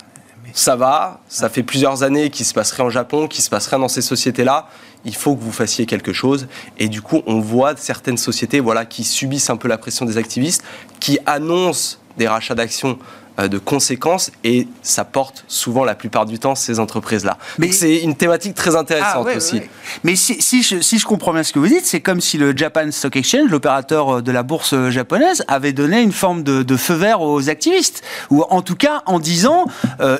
ça 0.53 0.75
va, 0.75 1.21
ça 1.29 1.49
fait 1.49 1.63
plusieurs 1.63 2.01
années 2.01 2.31
qu'il 2.31 2.45
se 2.45 2.53
passerait 2.53 2.81
en 2.81 2.89
Japon, 2.89 3.27
qu'il 3.27 3.43
se 3.43 3.49
passerait 3.49 3.77
dans 3.77 3.87
ces 3.87 4.01
sociétés-là 4.01 4.67
il 5.05 5.15
faut 5.15 5.35
que 5.35 5.41
vous 5.41 5.51
fassiez 5.51 5.85
quelque 5.85 6.13
chose. 6.13 6.47
Et 6.77 6.89
du 6.89 7.01
coup, 7.01 7.21
on 7.25 7.39
voit 7.39 7.75
certaines 7.77 8.17
sociétés 8.17 8.59
voilà, 8.59 8.85
qui 8.85 9.03
subissent 9.03 9.49
un 9.49 9.57
peu 9.57 9.67
la 9.67 9.77
pression 9.77 10.05
des 10.05 10.17
activistes, 10.17 10.63
qui 10.99 11.19
annoncent 11.25 11.97
des 12.17 12.27
rachats 12.27 12.55
d'actions 12.55 12.97
de 13.37 13.57
conséquences 13.59 14.31
et 14.43 14.67
ça 14.81 15.05
porte 15.05 15.45
souvent 15.47 15.85
la 15.85 15.93
plupart 15.93 16.25
du 16.25 16.39
temps 16.39 16.55
ces 16.55 16.79
entreprises-là. 16.79 17.37
Mais 17.59 17.71
c'est 17.71 17.97
une 17.97 18.15
thématique 18.15 18.55
très 18.55 18.75
intéressante 18.75 19.27
ah, 19.31 19.37
aussi. 19.37 19.61
Mais 20.03 20.15
si, 20.15 20.41
si, 20.41 20.63
je, 20.63 20.79
si, 20.81 20.97
je, 20.97 21.05
comprends 21.05 21.33
bien 21.33 21.43
ce 21.43 21.53
que 21.53 21.59
vous 21.59 21.67
dites, 21.67 21.85
c'est 21.85 22.01
comme 22.01 22.19
si 22.19 22.37
le 22.37 22.55
Japan 22.55 22.89
Stock 22.91 23.15
Exchange, 23.15 23.49
l'opérateur 23.49 24.17
euh, 24.17 24.21
de 24.21 24.31
la 24.31 24.43
bourse 24.43 24.73
euh, 24.73 24.89
japonaise, 24.89 25.43
avait 25.47 25.73
donné 25.73 26.01
une 26.01 26.11
forme 26.11 26.43
de, 26.43 26.63
de, 26.63 26.77
feu 26.77 26.95
vert 26.95 27.21
aux 27.21 27.49
activistes, 27.49 28.03
ou 28.31 28.43
en 28.49 28.61
tout 28.61 28.75
cas 28.75 29.03
en 29.05 29.19
disant 29.19 29.65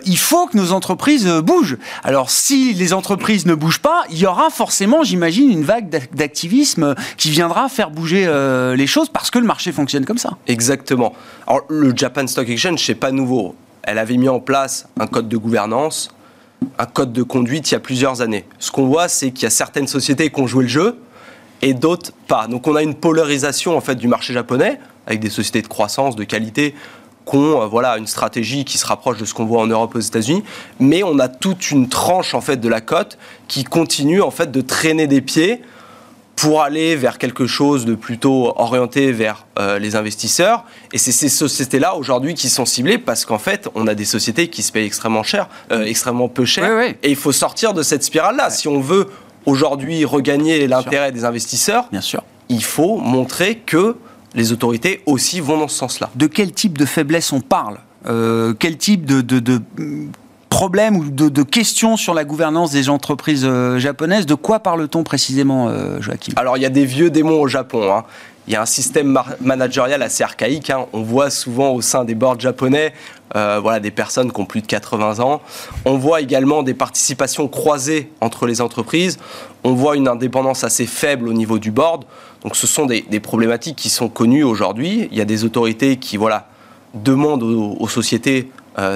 il 0.06 0.18
faut 0.18 0.48
que 0.48 0.58
nos 0.58 0.72
entreprises 0.72 1.28
bougent. 1.44 1.78
Alors 2.04 2.30
si 2.30 2.74
les 2.74 2.94
entreprises 2.94 3.46
ne 3.46 3.56
bougent 3.56 3.82
pas, 3.82 4.04
il 4.10 4.18
y 4.18 4.26
aura 4.26 4.50
forcément, 4.50 5.04
j'imagine, 5.04 5.50
une 5.50 5.64
vague 5.64 5.90
d'activisme 6.14 6.96
qui 7.18 7.30
viendra 7.30 7.70
faire 7.70 7.90
bouger 7.90 8.28
les 8.76 8.88
choses 8.88 9.10
parce 9.10 9.32
que 9.32 9.40
le 9.40 9.46
marché 9.46 9.72
fonctionne 9.72 10.06
comme 10.06 10.18
ça. 10.18 10.32
Exactement. 10.48 11.14
Alors 11.48 11.62
le 11.70 11.94
Japan 11.96 12.28
Stock 12.28 12.50
Exchange, 12.50 12.84
c'est 12.84 12.96
pas 12.96 13.07
nouveau. 13.12 13.56
Elle 13.84 13.98
avait 13.98 14.18
mis 14.18 14.30
en 14.30 14.40
place 14.40 14.88
un 15.00 15.08
code 15.08 15.30
de 15.30 15.38
gouvernance, 15.38 16.10
un 16.78 16.86
code 16.86 17.14
de 17.14 17.24
conduite 17.24 17.72
il 17.72 17.76
y 17.76 17.78
a 17.78 17.80
plusieurs 17.80 18.22
années. 18.22 18.46
Ce 18.60 18.72
qu'on 18.72 18.88
voit, 18.88 19.08
c'est 19.08 19.32
qu'il 19.32 19.44
y 19.44 19.46
a 19.48 19.52
certaines 19.52 19.88
sociétés 19.88 20.30
qui 20.30 20.40
ont 20.42 20.48
joué 20.48 20.64
le 20.64 20.70
jeu 20.70 20.98
et 21.62 21.74
d'autres 21.74 22.12
pas. 22.28 22.48
Donc 22.48 22.68
on 22.68 22.76
a 22.76 22.84
une 22.84 22.96
polarisation 22.96 23.78
en 23.78 23.82
fait 23.82 23.96
du 23.96 24.08
marché 24.08 24.34
japonais 24.34 24.80
avec 25.06 25.20
des 25.20 25.30
sociétés 25.30 25.62
de 25.62 25.68
croissance, 25.68 26.16
de 26.16 26.24
qualité 26.24 26.76
qui 27.26 27.36
ont 27.36 27.62
euh, 27.62 27.66
voilà, 27.66 27.98
une 27.98 28.08
stratégie 28.08 28.66
qui 28.66 28.78
se 28.78 28.86
rapproche 28.86 29.18
de 29.18 29.26
ce 29.26 29.34
qu'on 29.34 29.46
voit 29.46 29.62
en 29.62 29.68
Europe 29.68 29.96
aux 29.96 30.00
États-Unis, 30.00 30.44
mais 30.80 31.04
on 31.04 31.20
a 31.20 31.28
toute 31.28 31.72
une 31.72 31.90
tranche 31.90 32.34
en 32.34 32.42
fait 32.42 32.58
de 32.58 32.70
la 32.70 32.82
cote 32.82 33.18
qui 33.48 33.64
continue 33.64 34.22
en 34.22 34.32
fait 34.32 34.52
de 34.52 34.62
traîner 34.62 35.08
des 35.08 35.22
pieds 35.22 35.62
pour 36.38 36.62
aller 36.62 36.96
vers 36.96 37.18
quelque 37.18 37.48
chose 37.48 37.84
de 37.86 37.96
plutôt 37.96 38.54
orienté 38.58 39.12
vers 39.12 39.46
euh, 39.60 39.80
les 39.80 39.96
investisseurs. 39.96 40.64
Et 40.94 40.98
c'est 41.00 41.12
ces 41.12 41.30
sociétés-là 41.30 41.96
aujourd'hui 41.96 42.36
qui 42.36 42.48
sont 42.48 42.64
ciblées 42.66 43.00
parce 43.00 43.26
qu'en 43.26 43.40
fait, 43.40 43.68
on 43.76 43.88
a 43.88 43.96
des 43.96 44.06
sociétés 44.06 44.48
qui 44.48 44.62
se 44.64 44.72
payent 44.72 44.86
extrêmement 44.86 45.24
cher, 45.24 45.50
euh, 45.72 45.84
extrêmement 45.84 46.30
peu 46.30 46.46
cher. 46.46 46.70
Et 47.04 47.10
il 47.10 47.16
faut 47.16 47.32
sortir 47.32 47.74
de 47.74 47.82
cette 47.82 48.04
spirale-là. 48.04 48.52
Si 48.52 48.68
on 48.68 48.80
veut 48.80 49.08
aujourd'hui 49.46 50.06
regagner 50.06 50.68
l'intérêt 50.68 51.12
des 51.12 51.26
investisseurs, 51.26 51.88
Bien 51.92 52.02
sûr. 52.02 52.24
il 52.50 52.64
faut 52.64 52.98
montrer 52.98 53.58
que 53.58 53.96
les 54.36 54.52
autorités 54.52 55.02
aussi 55.08 55.40
vont 55.40 55.58
dans 55.58 55.68
ce 55.68 55.78
sens-là. 55.78 56.12
De 56.16 56.28
quel 56.28 56.52
type 56.52 56.78
de 56.78 56.86
faiblesse 56.86 57.34
on 57.34 57.42
parle? 57.42 57.80
Euh, 58.06 58.54
Quel 58.58 58.78
type 58.78 59.06
de, 59.06 59.22
de, 59.22 59.40
de 59.40 59.60
problèmes 60.58 60.96
ou 60.98 61.12
de, 61.12 61.44
questions 61.44 61.98
sur 61.98 62.16
la 62.16 62.24
gouvernance 62.24 62.72
des 62.72 62.90
entreprises 62.90 63.46
euh, 63.46 63.78
japonaises 63.78 64.26
De 64.26 64.34
quoi 64.34 64.60
parle-t-on 64.60 65.04
précisément, 65.04 65.70
euh, 65.70 66.02
Joachim? 66.02 66.34
Alors, 66.36 66.58
il 66.58 66.64
y 66.64 66.66
a 66.66 66.70
des 66.70 66.84
vieux 66.84 67.12
démons 67.12 67.40
au 67.42 67.48
Japon. 67.48 67.94
Hein. 67.94 68.06
Il 68.48 68.54
y 68.54 68.56
a 68.56 68.62
un 68.64 68.66
système 68.66 69.20
managérial 69.40 70.02
assez 70.02 70.24
archaïque. 70.24 70.72
Hein. 70.72 70.88
On 70.94 71.04
voit 71.04 71.30
souvent 71.30 71.74
au 71.74 71.82
sein 71.82 72.06
des 72.06 72.16
boards 72.16 72.40
japonais 72.40 72.94
euh, 73.36 73.60
voilà, 73.62 73.80
des 73.80 73.92
personnes 73.92 74.32
qui 74.32 74.42
ont 74.42 74.46
plus 74.46 74.62
de 74.62 74.68
80 74.68 75.20
ans. 75.20 75.42
On 75.86 75.98
voit 75.98 76.22
également 76.22 76.64
des 76.64 76.74
participations 76.74 77.48
croisées 77.48 78.12
entre 78.20 78.48
les 78.48 78.60
entreprises. 78.60 79.20
On 79.64 79.74
voit 79.74 79.96
une 79.96 80.08
indépendance 80.08 80.64
assez 80.64 80.88
faible 80.88 81.28
au 81.28 81.34
niveau 81.34 81.60
du 81.60 81.70
board. 81.70 82.06
Donc 82.42 82.56
ce 82.56 82.66
sont 82.66 82.88
des, 82.88 83.04
problématiques 83.20 83.76
qui 83.76 83.90
sont 83.90 84.10
connues 84.10 84.44
aujourd'hui. 84.44 85.08
Il 85.12 85.18
y 85.18 85.22
a 85.22 85.26
des 85.26 85.44
autorités 85.44 85.98
qui 85.98 86.18
voilà, 86.18 86.48
demandent 86.96 87.44
aux, 87.44 87.88
sociétés 87.88 88.50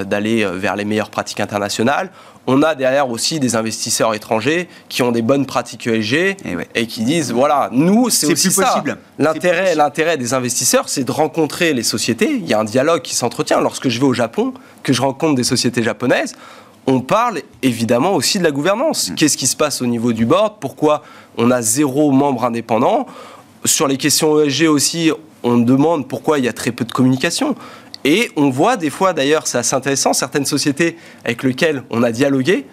d'aller 0.04 0.44
euh, 0.44 0.52
vers 0.52 0.76
les 0.76 0.84
meilleures 0.84 1.10
pratiques 1.10 1.40
internationales. 1.40 2.10
On 2.46 2.62
a 2.62 2.74
derrière 2.74 3.08
aussi 3.08 3.38
des 3.38 3.54
investisseurs 3.54 4.14
étrangers 4.14 4.68
qui 4.88 5.02
ont 5.02 5.12
des 5.12 5.22
bonnes 5.22 5.46
pratiques 5.46 5.86
ESG 5.86 6.14
et, 6.14 6.36
Eh 6.44 6.56
ouais. 6.56 6.68
et 6.74 6.86
qui 6.86 7.04
disent 7.04 7.32
voilà, 7.32 7.68
nous, 7.72 8.10
c'est 8.10 8.26
aussi 8.26 8.48
plus 8.48 8.54
ça. 8.54 8.66
possible. 8.66 8.98
L'intérêt, 9.18 9.74
l'intérêt 9.76 10.16
des 10.16 10.34
investisseurs, 10.34 10.88
c'est 10.88 11.04
de 11.04 11.12
rencontrer 11.12 11.72
les 11.72 11.84
sociétés. 11.84 12.30
Il 12.32 12.46
y 12.48 12.54
a 12.54 12.58
un 12.58 12.64
dialogue 12.64 13.02
qui 13.02 13.14
s'entretient. 13.14 13.60
Lorsque 13.60 13.88
je 13.88 14.00
vais 14.00 14.06
au 14.06 14.12
Japon, 14.12 14.54
que 14.82 14.92
je 14.92 15.02
rencontre 15.02 15.36
des 15.36 15.44
sociétés 15.44 15.82
japonaises, 15.84 16.34
on 16.86 17.00
parle 17.00 17.42
évidemment 17.62 18.14
aussi 18.14 18.38
de 18.38 18.44
la 18.44 18.50
gouvernance. 18.50 19.10
Mm. 19.10 19.14
Qu'est-ce 19.14 19.36
qui 19.36 19.46
se 19.46 19.56
passe 19.56 19.80
au 19.82 19.86
niveau 19.86 20.12
du 20.12 20.26
board? 20.26 20.54
Pourquoi 20.60 21.02
on 21.38 21.50
a 21.50 21.62
zéro 21.62 22.10
membre 22.10 22.44
indépendant? 22.44 23.06
Sur 23.64 23.86
les 23.86 23.96
questions 23.96 24.40
ESG 24.40 24.66
aussi, 24.66 25.12
on 25.44 25.58
demande 25.58 26.08
pourquoi 26.08 26.38
il 26.38 26.44
y 26.44 26.48
a 26.48 26.52
très 26.52 26.72
peu 26.72 26.84
de 26.84 26.92
communication. 26.92 27.54
Et 28.04 28.30
on 28.36 28.50
voit 28.50 28.76
des 28.76 28.90
fois, 28.90 29.12
d'ailleurs, 29.12 29.46
c'est 29.46 29.58
assez 29.58 29.74
intéressant, 29.74 30.12
certaines 30.12 30.46
sociétés 30.46 30.96
avec 31.24 31.42
lesquelles 31.42 31.82
on 31.90 32.02
a 32.02 32.10
dialogué, 32.10 32.66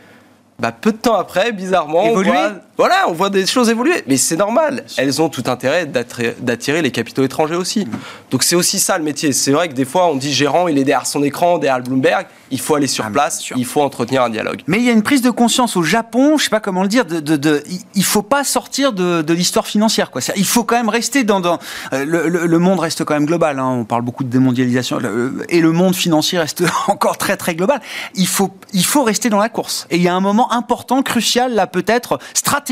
bah, 0.60 0.72
peu 0.72 0.92
de 0.92 0.98
temps 0.98 1.16
après, 1.16 1.52
bizarrement, 1.52 2.04
on 2.04 2.12
Évoluer. 2.12 2.32
voit, 2.32 2.52
voilà, 2.80 3.06
on 3.10 3.14
voit 3.14 3.30
des 3.30 3.46
choses 3.46 3.70
évoluer. 3.70 4.04
Mais 4.08 4.18
c'est 4.18 4.38
normal. 4.38 4.86
Elles 4.98 5.22
ont 5.22 5.30
tout 5.30 5.44
intérêt 5.48 5.86
d'attirer 5.86 6.82
les 6.82 6.92
capitaux 6.92 7.24
étrangers 7.24 7.56
aussi. 7.56 7.86
Mm. 7.86 7.90
Donc 8.32 8.44
c'est 8.44 8.56
aussi 8.56 8.80
ça 8.80 8.98
le 8.98 9.04
métier. 9.04 9.34
C'est 9.34 9.52
vrai 9.52 9.68
que 9.70 9.74
des 9.74 9.86
fois, 9.86 10.08
on 10.08 10.16
dit 10.16 10.34
gérant, 10.34 10.68
il 10.70 10.78
est 10.78 10.84
derrière 10.86 11.06
son 11.06 11.22
écran, 11.22 11.58
derrière 11.58 11.84
Bloomberg. 11.84 12.26
Il 12.52 12.60
faut 12.60 12.74
aller 12.76 12.88
sur 12.88 13.06
Ah, 13.06 13.12
place, 13.12 13.44
il 13.56 13.66
faut 13.66 13.82
entretenir 13.82 14.24
un 14.24 14.30
dialogue. 14.30 14.62
Mais 14.66 14.78
il 14.80 14.84
y 14.86 14.90
a 14.90 14.94
une 14.94 15.04
prise 15.04 15.22
de 15.22 15.30
conscience 15.30 15.76
au 15.78 15.84
Japon, 15.84 16.38
je 16.38 16.46
sais 16.46 16.50
pas 16.50 16.60
comment 16.60 16.82
le 16.82 16.88
dire, 16.88 17.06
de, 17.06 17.20
de, 17.20 17.36
de- 17.36 17.64
il- 17.96 18.04
faut 18.04 18.24
pas 18.24 18.44
sortir 18.44 18.92
de, 18.92 19.22
de 19.22 19.34
l'histoire 19.34 19.68
financière. 19.68 20.10
Quoi. 20.10 20.22
Il 20.36 20.46
faut 20.46 20.64
quand 20.64 20.76
même 20.78 20.90
rester 20.90 21.24
dans... 21.24 21.42
dans 21.42 21.60
euh, 21.94 22.06
le, 22.06 22.28
le- 22.28 22.48
le 22.48 22.60
monde 22.60 22.80
reste 22.80 23.04
quand 23.04 23.14
même 23.14 23.28
global, 23.28 23.60
hein, 23.60 23.66
on 23.68 23.86
parle 23.86 24.02
beaucoup 24.02 24.24
de 24.24 24.30
démondialisation, 24.30 24.98
le- 24.98 25.46
et 25.50 25.60
le 25.60 25.72
monde 25.72 25.94
financier 25.96 26.40
reste 26.40 26.64
encore 26.88 27.18
très 27.20 27.38
très 27.38 27.54
global. 27.56 27.82
Il 28.16 28.26
faut, 28.28 28.50
il 28.74 28.84
faut 28.86 29.04
rester 29.04 29.30
dans 29.30 29.38
la 29.38 29.50
course. 29.50 29.86
Et 29.92 29.98
il 29.98 30.02
y 30.02 30.08
a 30.08 30.16
un 30.16 30.22
moment 30.22 30.52
important, 30.54 31.04
crucial, 31.04 31.54
là 31.54 31.68
peut-être 31.68 32.18
stratégique, 32.34 32.69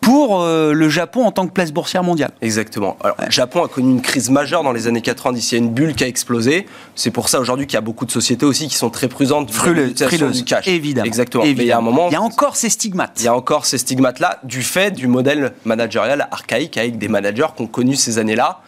pour 0.00 0.40
euh, 0.42 0.72
le 0.72 0.88
Japon 0.88 1.24
en 1.24 1.30
tant 1.30 1.46
que 1.46 1.52
place 1.52 1.72
boursière 1.72 2.02
mondiale. 2.02 2.32
Exactement. 2.42 2.96
Alors, 3.04 3.16
le 3.24 3.30
Japon 3.30 3.64
a 3.64 3.68
connu 3.68 3.92
une 3.92 4.02
crise 4.02 4.30
majeure 4.30 4.64
dans 4.64 4.72
les 4.72 4.88
années 4.88 5.00
90. 5.00 5.52
Il 5.52 5.54
y 5.54 5.58
a 5.60 5.64
une 5.64 5.70
bulle 5.70 5.94
qui 5.94 6.02
a 6.02 6.08
explosé. 6.08 6.66
C'est 6.96 7.12
pour 7.12 7.28
ça 7.28 7.38
aujourd'hui 7.38 7.66
qu'il 7.66 7.74
y 7.74 7.78
a 7.78 7.82
beaucoup 7.82 8.04
de 8.04 8.10
sociétés 8.10 8.44
aussi 8.44 8.66
qui 8.66 8.74
sont 8.74 8.90
très 8.90 9.06
prudentes 9.06 9.48
vis-à-vis 9.50 9.62
de 9.62 9.74
Frileuse, 9.74 9.88
l'utilisation 9.90 10.18
frileuse, 10.26 10.36
du 10.38 10.44
cash. 10.44 10.66
évidemment. 10.66 11.06
Exactement. 11.06 11.44
Mais 11.44 11.50
il 11.52 11.62
y 11.64 11.70
a 11.70 11.78
un 11.78 11.82
moment, 11.82 12.08
Il 12.10 12.14
y 12.14 12.16
a 12.16 12.22
encore 12.22 12.56
ces 12.56 12.68
stigmates. 12.68 13.18
il 13.20 13.24
y 13.26 13.28
a 13.28 13.34
encore 13.34 13.64
ces 13.64 13.78
stigmates-là 13.78 14.40
du 14.42 14.62
fait 14.62 14.90
du 14.90 15.06
modèle 15.06 15.52
managérial 15.64 16.26
archaïque 16.32 16.76
avec 16.76 16.98
des 16.98 17.08
managers 17.08 17.46
qui 17.56 17.62
ont 17.62 17.68
connu 17.68 17.94
ces 17.94 18.18
années-là 18.18 18.60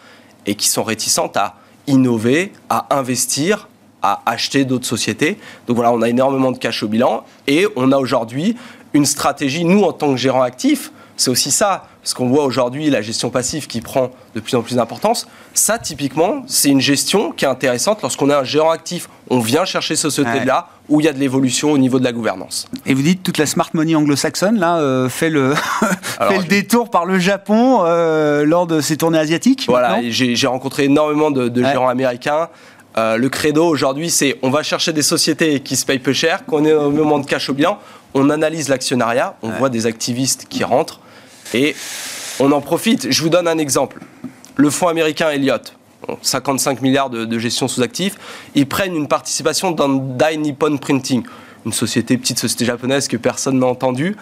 et 0.47 0.55
qui 0.55 0.69
sont 0.69 0.85
réticentes 0.85 1.37
à 1.37 1.57
innover, 1.89 2.53
à 2.71 2.87
investir, 2.97 3.69
à 4.03 4.23
acheter 4.27 4.65
d'autres 4.65 4.87
sociétés. 4.87 5.39
Donc 5.67 5.77
voilà, 5.77 5.91
on 5.93 6.01
a 6.03 6.09
énormément 6.09 6.53
de 6.53 6.59
cash 6.59 6.83
au 6.85 6.89
bilan 6.89 7.25
et 7.49 7.67
on 7.75 7.91
a 7.91 7.97
aujourd'hui 7.97 8.55
une 8.95 9.05
stratégie, 9.07 9.65
nous 9.65 9.83
en 9.83 9.93
tant 9.93 10.11
que 10.13 10.17
gérants 10.17 10.43
actifs, 10.43 10.91
c'est 11.17 11.31
aussi 11.31 11.53
ça, 11.53 11.85
parce 12.03 12.13
qu'on 12.13 12.27
voit 12.29 12.45
aujourd'hui 12.45 12.91
la 12.91 13.01
gestion 13.01 13.31
passive 13.31 13.69
qui 13.69 13.81
prend 13.81 14.11
de 14.35 14.41
plus 14.41 14.57
en 14.57 14.63
plus 14.63 14.75
d'importance. 14.77 15.29
Ça, 15.53 15.79
typiquement, 15.79 16.43
c'est 16.49 16.71
une 16.71 16.81
gestion 16.81 17.31
qui 17.31 17.45
est 17.45 17.49
intéressante 17.49 18.03
lorsqu'on 18.03 18.31
est 18.31 18.35
un 18.35 18.43
gérant 18.43 18.71
actif. 18.71 19.09
On 19.31 19.39
vient 19.39 19.65
chercher 19.65 19.95
ces 19.95 20.03
sociétés-là 20.03 20.69
où 20.89 21.01
il 21.01 21.07
y 21.07 21.09
a 21.09 21.13
de 21.13 21.19
l'évolution 21.21 21.71
au 21.71 21.79
niveau 21.79 22.01
de 22.01 22.05
la 22.05 22.13
gouvernance. 22.13 22.67
Et 22.85 22.95
vous 22.95 23.03
dites 23.03 23.23
toute 23.23 23.39
la 23.39 23.47
smart 23.47 23.71
money 23.75 23.95
anglo-saxonne 23.95 24.59
là 24.59 24.79
euh, 24.79 25.09
fait 25.09 25.31
le 25.31 25.55
Alors, 26.19 26.33
fait 26.33 26.39
le 26.41 26.45
détour 26.45 26.91
par 26.91 27.05
le 27.07 27.21
Japon 27.21 27.85
euh, 27.85 28.45
lors 28.45 28.67
de 28.67 28.81
ces 28.81 28.97
tournées 28.97 29.19
asiatiques. 29.19 29.67
Voilà, 29.69 30.01
j'ai 30.09 30.47
rencontré 30.49 30.85
énormément 30.85 31.31
de, 31.31 31.49
de 31.49 31.63
Ouais. 31.63 31.71
gérants 31.71 31.89
américains. 31.89 32.49
Euh, 32.97 33.17
le 33.17 33.29
credo 33.29 33.65
aujourd'hui, 33.67 34.11
c'est 34.11 34.37
on 34.43 34.51
va 34.51 34.63
chercher 34.63 34.93
des 34.93 35.03
sociétés 35.03 35.61
qui 35.61 35.75
se 35.77 35.85
payent 35.87 35.99
peu 36.01 36.13
cher, 36.13 36.45
qu'on 36.45 36.65
est 36.65 36.73
au 36.73 36.91
moment 36.91 37.19
de 37.19 37.27
cash 37.27 37.49
au 37.49 37.55
bilan, 37.55 37.79
on 38.15 38.31
analyse 38.31 38.69
l'actionnariat, 38.69 39.37
on 39.43 39.51
voit 39.51 39.69
des 39.69 39.87
activistes 39.87 40.47
qui 40.49 40.65
rentrent 40.65 41.01
et 41.53 41.75
on 42.41 42.53
en 42.53 42.61
profite. 42.61 43.11
Je 43.11 43.23
vous 43.23 43.29
donne 43.29 43.49
un 43.49 43.59
exemple. 43.59 44.01
Le 44.57 44.71
fonds 44.71 44.89
américain 44.89 45.31
Elliott, 45.31 45.77
bon, 46.07 46.17
55 46.23 46.81
milliards 46.81 47.11
de, 47.11 47.25
de 47.25 47.39
gestion 47.39 47.69
sous 47.69 47.83
actifs, 47.83 48.17
ils 48.55 48.69
prennent 48.69 48.95
une 48.95 49.09
participation 49.09 49.73
dans 49.73 49.89
Dai 49.89 50.37
Nippon 50.37 50.77
Printing, 50.79 51.25
une 51.67 51.73
société, 51.73 52.17
petite 52.17 52.39
société 52.39 52.65
japonaise 52.65 53.09
que 53.09 53.17
personne 53.17 53.59
n'a 53.59 53.67
entendue. 53.67 54.17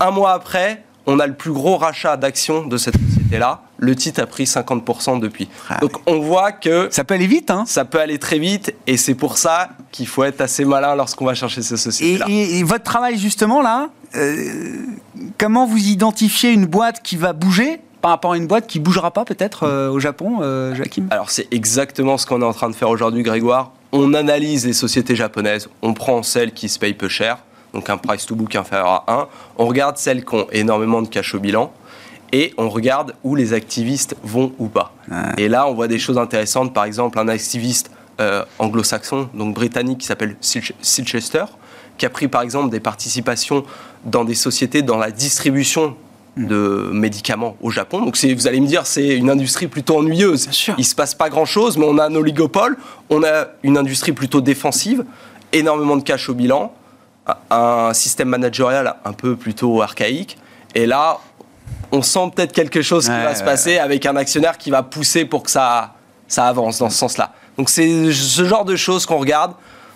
Un 0.00 0.10
mois 0.10 0.32
après, 0.32 0.82
on 1.06 1.20
a 1.20 1.26
le 1.26 1.34
plus 1.34 1.52
gros 1.52 1.76
rachat 1.76 2.16
d'actions 2.16 2.66
de 2.66 2.76
cette 2.76 2.96
société-là. 3.38 3.60
Le 3.78 3.94
titre 3.96 4.22
a 4.22 4.26
pris 4.26 4.44
50% 4.44 5.20
depuis. 5.20 5.48
Ah 5.68 5.78
Donc 5.80 5.92
on 6.06 6.20
voit 6.20 6.52
que 6.52 6.88
Ça 6.90 7.04
peut 7.04 7.14
aller 7.14 7.26
vite, 7.26 7.50
hein 7.50 7.64
ça 7.66 7.84
peut 7.84 8.00
aller 8.00 8.18
très 8.18 8.38
vite 8.38 8.74
et 8.86 8.96
c'est 8.96 9.14
pour 9.14 9.36
ça 9.38 9.68
qu'il 9.92 10.06
faut 10.06 10.24
être 10.24 10.40
assez 10.40 10.64
malin 10.64 10.94
lorsqu'on 10.94 11.24
va 11.26 11.34
chercher 11.34 11.62
ces 11.62 11.74
et, 11.74 11.76
sociétés-là. 11.76 12.26
et- 12.28 12.58
et 12.58 12.62
votre 12.62 12.84
travail 12.84 13.18
justement 13.18 13.62
là, 13.62 13.88
euh, 14.16 14.36
comment 15.38 15.66
vous 15.66 15.78
identifiez 15.88 16.50
une 16.52 16.66
boîte 16.66 17.02
qui 17.02 17.16
va 17.16 17.32
bouger 17.32 17.80
par 18.00 18.10
rapport 18.12 18.32
à 18.32 18.36
une 18.36 18.46
boîte 18.46 18.66
qui 18.66 18.78
bougera 18.80 19.10
pas 19.10 19.24
peut-être 19.24 19.64
euh, 19.64 19.90
au 19.90 19.98
Japon, 19.98 20.38
euh, 20.42 20.74
Joachim? 20.74 21.06
Alors 21.10 21.30
c'est 21.30 21.52
exactement 21.52 22.16
ce 22.18 22.26
qu'on 22.26 22.40
est 22.42 22.44
en 22.46 22.52
train 22.52 22.68
de 22.70 22.74
faire 22.76 22.90
aujourd'hui, 22.90 23.22
Grégoire. 23.22 23.72
On 23.92 24.12
analyse 24.14 24.66
les 24.66 24.72
sociétés 24.72 25.16
japonaises, 25.16 25.68
on 25.82 25.94
prend 25.94 26.22
celles 26.22 26.52
qui 26.52 26.68
se 26.68 26.78
payent 26.78 26.94
peu 26.94 27.08
cher, 27.08 27.38
donc 27.72 27.88
un 27.90 27.96
price 27.96 28.26
to 28.26 28.34
book 28.34 28.54
inférieur 28.56 28.88
à 28.88 29.04
1, 29.12 29.28
on 29.58 29.66
regarde 29.66 29.96
celles 29.98 30.24
qui 30.24 30.34
ont 30.34 30.46
énormément 30.52 31.00
de 31.02 31.08
cash 31.08 31.34
au 31.34 31.38
bilan, 31.40 31.72
et 32.34 32.52
on 32.58 32.68
regarde 32.68 33.14
où 33.22 33.36
les 33.36 33.52
activistes 33.52 34.16
vont 34.24 34.52
ou 34.58 34.66
pas. 34.66 34.92
Et 35.38 35.48
là, 35.48 35.68
on 35.68 35.74
voit 35.74 35.86
des 35.86 36.00
choses 36.00 36.18
intéressantes, 36.18 36.74
par 36.74 36.84
exemple 36.84 37.16
un 37.20 37.28
activiste 37.28 37.92
euh, 38.20 38.44
anglo-saxon, 38.58 39.28
donc 39.34 39.54
britannique, 39.54 39.98
qui 39.98 40.06
s'appelle 40.06 40.34
Sil- 40.42 40.74
Silchester, 40.82 41.44
qui 41.96 42.06
a 42.06 42.10
pris 42.10 42.26
par 42.26 42.42
exemple 42.42 42.70
des 42.70 42.80
participations 42.80 43.64
dans 44.04 44.24
des 44.24 44.34
sociétés 44.34 44.82
dans 44.82 44.98
la 44.98 45.12
distribution 45.12 45.96
de 46.36 46.90
médicaments 46.92 47.56
au 47.62 47.70
Japon. 47.70 48.00
Donc 48.00 48.16
vous 48.16 48.48
allez 48.48 48.60
me 48.60 48.66
dire, 48.66 48.84
c'est 48.84 49.16
une 49.16 49.30
industrie 49.30 49.68
plutôt 49.68 49.98
ennuyeuse. 49.98 50.48
Il 50.76 50.84
se 50.84 50.96
passe 50.96 51.14
pas 51.14 51.28
grand-chose, 51.30 51.78
mais 51.78 51.86
on 51.88 51.98
a 51.98 52.06
un 52.06 52.14
oligopole, 52.16 52.76
on 53.10 53.22
a 53.22 53.46
une 53.62 53.78
industrie 53.78 54.10
plutôt 54.10 54.40
défensive, 54.40 55.04
énormément 55.52 55.96
de 55.96 56.02
cash 56.02 56.28
au 56.28 56.34
bilan, 56.34 56.74
un 57.50 57.94
système 57.94 58.28
managérial 58.28 58.96
un 59.04 59.12
peu 59.12 59.36
plutôt 59.36 59.80
archaïque. 59.82 60.36
Et 60.74 60.86
là, 60.86 61.20
on 61.92 62.02
sent 62.02 62.30
peut-être 62.34 62.52
quelque 62.52 62.82
chose 62.82 63.04
qui 63.06 63.10
Ouais, 63.12 63.24
va 63.24 63.34
se 63.34 63.44
passer 63.44 63.78
avec 63.78 64.04
un 64.06 64.16
actionnaire 64.16 64.58
qui 64.58 64.70
va 64.70 64.82
pousser 64.82 65.24
pour 65.24 65.42
que 65.44 65.50
ça, 65.50 65.94
ça 66.28 66.46
avance 66.46 66.78
dans 66.78 66.90
ce 66.90 66.98
sens-là. 66.98 67.32
Donc 67.56 67.70
c'est 67.70 68.12
ce 68.12 68.44
genre 68.44 68.64
de 68.64 68.74
choses 68.76 69.06
qu'on 69.06 69.18
regarde, 69.18 69.52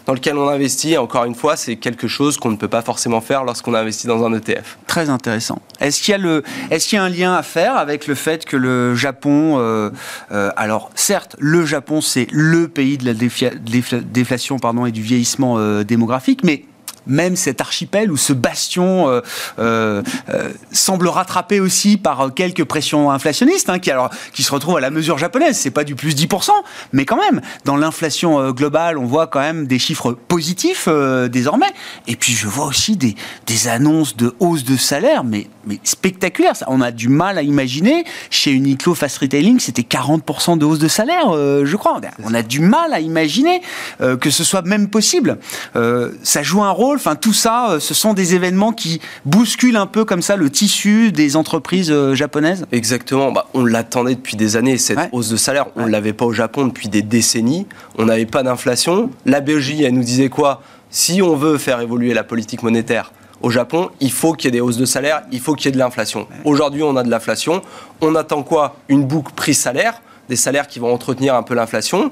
dans 0.06 0.14
lequel 0.14 0.38
on 0.38 0.48
investit. 0.48 0.92
Et 0.92 0.98
encore 0.98 1.24
une 1.24 1.34
fois, 1.34 1.56
c'est 1.56 1.76
quelque 1.76 2.08
chose 2.08 2.38
qu'on 2.38 2.50
ne 2.50 2.56
peut 2.56 2.68
pas 2.68 2.80
forcément 2.82 3.20
faire 3.20 3.44
lorsqu'on 3.44 3.74
investit 3.74 4.06
dans 4.06 4.24
un 4.24 4.32
ETF. 4.32 4.78
Très 4.86 5.10
intéressant. 5.10 5.58
Est-ce 5.80 6.00
qu'il 6.00 6.12
y 6.12 6.14
a 6.14 6.18
le, 6.18 6.42
qu'il 6.70 6.96
y 6.96 6.98
a 6.98 7.02
un 7.02 7.08
lien 7.10 7.34
à 7.34 7.42
faire 7.42 7.76
avec 7.76 8.06
le 8.06 8.14
fait 8.14 8.44
que 8.46 8.56
le 8.56 8.94
Japon, 8.94 9.58
euh, 9.58 9.90
euh, 10.32 10.50
alors 10.56 10.90
certes, 10.94 11.36
le 11.38 11.66
Japon 11.66 12.00
c'est 12.00 12.26
le 12.30 12.68
pays 12.68 12.96
de 12.96 13.04
la 13.04 13.12
défla- 13.12 14.00
déflation 14.00 14.58
pardon 14.58 14.86
et 14.86 14.92
du 14.92 15.02
vieillissement 15.02 15.56
euh, 15.58 15.82
démographique, 15.84 16.40
mais 16.44 16.64
même 17.06 17.36
cet 17.36 17.60
archipel 17.60 18.10
ou 18.10 18.16
ce 18.16 18.32
bastion 18.32 19.08
euh, 19.08 19.20
euh, 19.58 20.02
euh, 20.28 20.52
semble 20.72 21.08
rattrapé 21.08 21.60
aussi 21.60 21.96
par 21.96 22.32
quelques 22.34 22.64
pressions 22.64 23.10
inflationnistes, 23.10 23.70
hein, 23.70 23.78
qui 23.78 24.42
se 24.42 24.52
retrouvent 24.52 24.76
à 24.76 24.80
la 24.80 24.90
mesure 24.90 25.18
japonaise. 25.18 25.56
C'est 25.56 25.70
pas 25.70 25.84
du 25.84 25.94
plus 25.94 26.14
10%, 26.14 26.50
mais 26.92 27.04
quand 27.04 27.18
même, 27.18 27.40
dans 27.64 27.76
l'inflation 27.76 28.50
globale, 28.50 28.98
on 28.98 29.06
voit 29.06 29.26
quand 29.26 29.40
même 29.40 29.66
des 29.66 29.78
chiffres 29.78 30.12
positifs 30.12 30.88
désormais. 31.30 31.70
Et 32.06 32.16
puis 32.16 32.32
je 32.32 32.46
vois 32.46 32.66
aussi 32.66 32.96
des, 32.96 33.14
des 33.46 33.68
annonces 33.68 34.16
de 34.16 34.34
hausse 34.40 34.64
de 34.64 34.76
salaire, 34.76 35.24
mais, 35.24 35.48
mais 35.68 35.78
spectaculaires. 35.84 36.56
Ça, 36.56 36.66
on 36.68 36.80
a 36.80 36.90
du 36.90 37.08
mal 37.08 37.38
à 37.38 37.42
imaginer. 37.42 38.04
Chez 38.30 38.50
Uniqlo 38.50 38.94
Fast 38.94 39.18
Retailing, 39.18 39.60
c'était 39.60 39.82
40% 39.82 40.58
de 40.58 40.64
hausse 40.64 40.78
de 40.78 40.88
salaire, 40.88 41.30
euh, 41.30 41.64
je 41.64 41.76
crois. 41.76 42.00
On 42.24 42.34
a 42.34 42.42
du 42.42 42.60
mal 42.60 42.92
à 42.92 43.00
imaginer 43.00 43.60
euh, 44.00 44.16
que 44.16 44.30
ce 44.30 44.44
soit 44.44 44.62
même 44.62 44.88
possible. 44.88 45.38
Euh, 45.76 46.12
ça 46.22 46.42
joue 46.42 46.62
un 46.62 46.70
rôle 46.70 46.96
Enfin, 46.96 47.16
tout 47.16 47.32
ça, 47.32 47.76
ce 47.80 47.94
sont 47.94 48.14
des 48.14 48.34
événements 48.34 48.72
qui 48.72 49.00
bousculent 49.24 49.76
un 49.76 49.86
peu 49.86 50.04
comme 50.04 50.22
ça 50.22 50.36
le 50.36 50.50
tissu 50.50 51.12
des 51.12 51.36
entreprises 51.36 51.94
japonaises. 52.14 52.66
Exactement. 52.72 53.30
Bah, 53.30 53.46
on 53.54 53.64
l'attendait 53.64 54.14
depuis 54.14 54.36
des 54.36 54.56
années 54.56 54.78
cette 54.78 54.98
hausse 55.12 55.28
de 55.28 55.36
salaire. 55.36 55.66
On 55.76 55.86
ne 55.86 55.90
l'avait 55.90 56.14
pas 56.14 56.24
au 56.24 56.32
Japon 56.32 56.66
depuis 56.66 56.88
des 56.88 57.02
décennies. 57.02 57.66
On 57.98 58.06
n'avait 58.06 58.26
pas 58.26 58.42
d'inflation. 58.42 59.10
La 59.26 59.40
BOJ, 59.40 59.82
elle 59.82 59.94
nous 59.94 60.02
disait 60.02 60.30
quoi? 60.30 60.62
Si 60.90 61.20
on 61.20 61.36
veut 61.36 61.58
faire 61.58 61.80
évoluer 61.80 62.14
la 62.14 62.24
politique 62.24 62.62
monétaire 62.62 63.12
au 63.40 63.50
Japon, 63.50 63.90
il 64.00 64.10
faut 64.10 64.32
qu'il 64.32 64.46
y 64.46 64.48
ait 64.48 64.52
des 64.52 64.60
hausses 64.60 64.76
de 64.76 64.84
salaire, 64.84 65.22
il 65.30 65.40
faut 65.40 65.54
qu'il 65.54 65.66
y 65.66 65.68
ait 65.68 65.72
de 65.72 65.78
l'inflation. 65.78 66.26
Aujourd'hui, 66.44 66.82
on 66.82 66.96
a 66.96 67.02
de 67.02 67.10
l'inflation. 67.10 67.62
On 68.00 68.14
attend 68.14 68.42
quoi? 68.42 68.76
Une 68.88 69.04
boucle 69.04 69.32
prix-salaire, 69.34 70.00
des 70.28 70.36
salaires 70.36 70.66
qui 70.66 70.78
vont 70.78 70.92
entretenir 70.92 71.34
un 71.34 71.42
peu 71.42 71.54
l'inflation. 71.54 72.10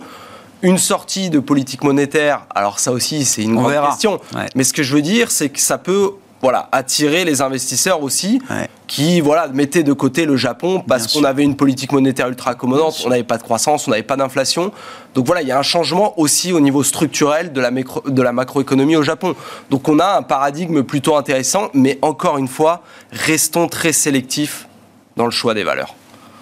Une 0.63 0.79
sortie 0.79 1.29
de 1.29 1.39
politique 1.39 1.85
monétaire, 1.85 2.47
alors 2.55 2.79
ça 2.79 2.93
aussi, 2.93 3.25
c'est 3.25 3.43
une 3.43 3.57
grande 3.57 3.75
question. 3.91 4.21
Mais 4.55 4.65
ce 4.65 4.73
que 4.73 4.83
je 4.83 4.95
veux 4.95 5.03
dire, 5.03 5.31
c'est 5.31 5.49
que 5.49 5.61
ça 5.61 5.79
peut 5.79 6.13
voilà, 6.47 6.69
attirer 6.71 7.25
les 7.25 7.43
investisseurs 7.43 8.05
aussi 8.05 8.41
qui 8.87 9.21
voilà, 9.21 9.49
mettaient 9.49 9.83
de 9.83 9.93
côté 9.93 10.27
le 10.27 10.37
Japon 10.37 10.81
parce 10.87 11.13
qu'on 11.13 11.25
avait 11.25 11.43
une 11.43 11.57
politique 11.57 11.91
monétaire 11.91 12.29
ultra 12.29 12.53
accommodante, 12.53 13.03
on 13.05 13.09
n'avait 13.09 13.25
pas 13.25 13.37
de 13.37 13.43
croissance, 13.43 13.89
on 13.89 13.91
n'avait 13.91 14.05
pas 14.05 14.15
d'inflation. 14.15 14.71
Donc 15.17 15.27
voilà, 15.27 15.43
il 15.43 15.49
y 15.49 15.51
a 15.51 15.59
un 15.59 15.65
changement 15.65 16.17
aussi 16.21 16.53
au 16.53 16.61
niveau 16.61 16.85
structurel 16.85 17.53
de 17.53 17.61
la, 17.61 17.73
de 17.73 18.23
la 18.23 18.31
macroéconomie 18.31 18.95
au 18.95 19.03
Japon. 19.03 19.35
Donc 19.71 19.89
on 19.89 19.99
a 19.99 20.19
un 20.19 20.23
paradigme 20.23 20.85
plutôt 20.85 21.17
intéressant, 21.17 21.69
mais 21.75 21.99
encore 22.01 22.39
une 22.39 22.47
fois, 22.47 22.83
restons 23.11 23.67
très 23.67 23.93
sélectifs 23.93 24.69
dans 25.17 25.25
le 25.25 25.33
choix 25.33 25.53
des 25.53 25.65
valeurs. 25.65 25.97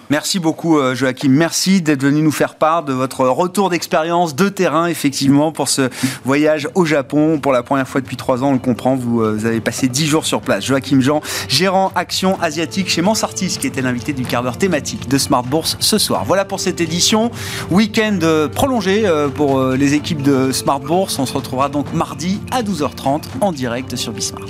Merci 0.09 0.39
beaucoup 0.39 0.77
euh, 0.77 0.93
Joachim. 0.93 1.29
Merci 1.29 1.81
d'être 1.81 2.03
venu 2.03 2.21
nous 2.21 2.31
faire 2.31 2.55
part 2.55 2.83
de 2.83 2.93
votre 2.93 3.25
retour 3.25 3.69
d'expérience 3.69 4.35
de 4.35 4.49
terrain, 4.49 4.85
effectivement, 4.85 5.51
pour 5.51 5.67
ce 5.67 5.89
voyage 6.23 6.69
au 6.75 6.85
Japon. 6.85 7.39
Pour 7.39 7.51
la 7.51 7.63
première 7.63 7.87
fois 7.87 8.01
depuis 8.01 8.15
trois 8.15 8.43
ans, 8.43 8.49
on 8.49 8.53
le 8.53 8.59
comprend, 8.59 8.95
vous, 8.95 9.21
euh, 9.21 9.45
avez 9.45 9.61
passé 9.61 9.87
dix 9.87 10.05
jours 10.05 10.25
sur 10.25 10.41
place. 10.41 10.63
Joachim 10.63 11.01
Jean, 11.01 11.21
gérant 11.47 11.91
action 11.95 12.39
asiatique 12.39 12.87
chez 12.87 13.01
Mansartis, 13.01 13.57
qui 13.59 13.65
était 13.65 13.81
l'invité 13.81 14.13
du 14.13 14.25
quart 14.25 14.43
d'heure 14.43 14.59
thématique 14.59 15.09
de 15.09 15.17
Smart 15.17 15.43
Bourse 15.43 15.77
ce 15.79 15.97
soir. 15.97 16.23
Voilà 16.25 16.45
pour 16.45 16.59
cette 16.59 16.81
édition. 16.81 17.31
Week-end 17.71 18.19
euh, 18.21 18.47
prolongé 18.47 19.05
pour 19.35 19.61
les 19.61 19.93
équipes 19.93 20.21
de 20.21 20.51
Smart 20.51 20.79
Bourse. 20.79 21.17
On 21.17 21.25
se 21.25 21.33
retrouvera 21.33 21.69
donc 21.69 21.93
mardi 21.93 22.39
à 22.51 22.61
12h30 22.61 23.23
en 23.41 23.51
direct 23.51 23.95
sur 23.95 24.11
Bismart. 24.11 24.45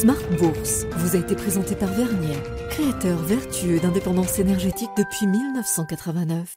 Smart 0.00 0.30
Bourse 0.38 0.86
vous 0.98 1.16
a 1.16 1.18
été 1.18 1.34
présenté 1.34 1.74
par 1.74 1.88
Vernier, 1.88 2.36
créateur 2.70 3.18
vertueux 3.18 3.80
d'indépendance 3.80 4.38
énergétique 4.38 4.90
depuis 4.96 5.26
1989. 5.26 6.54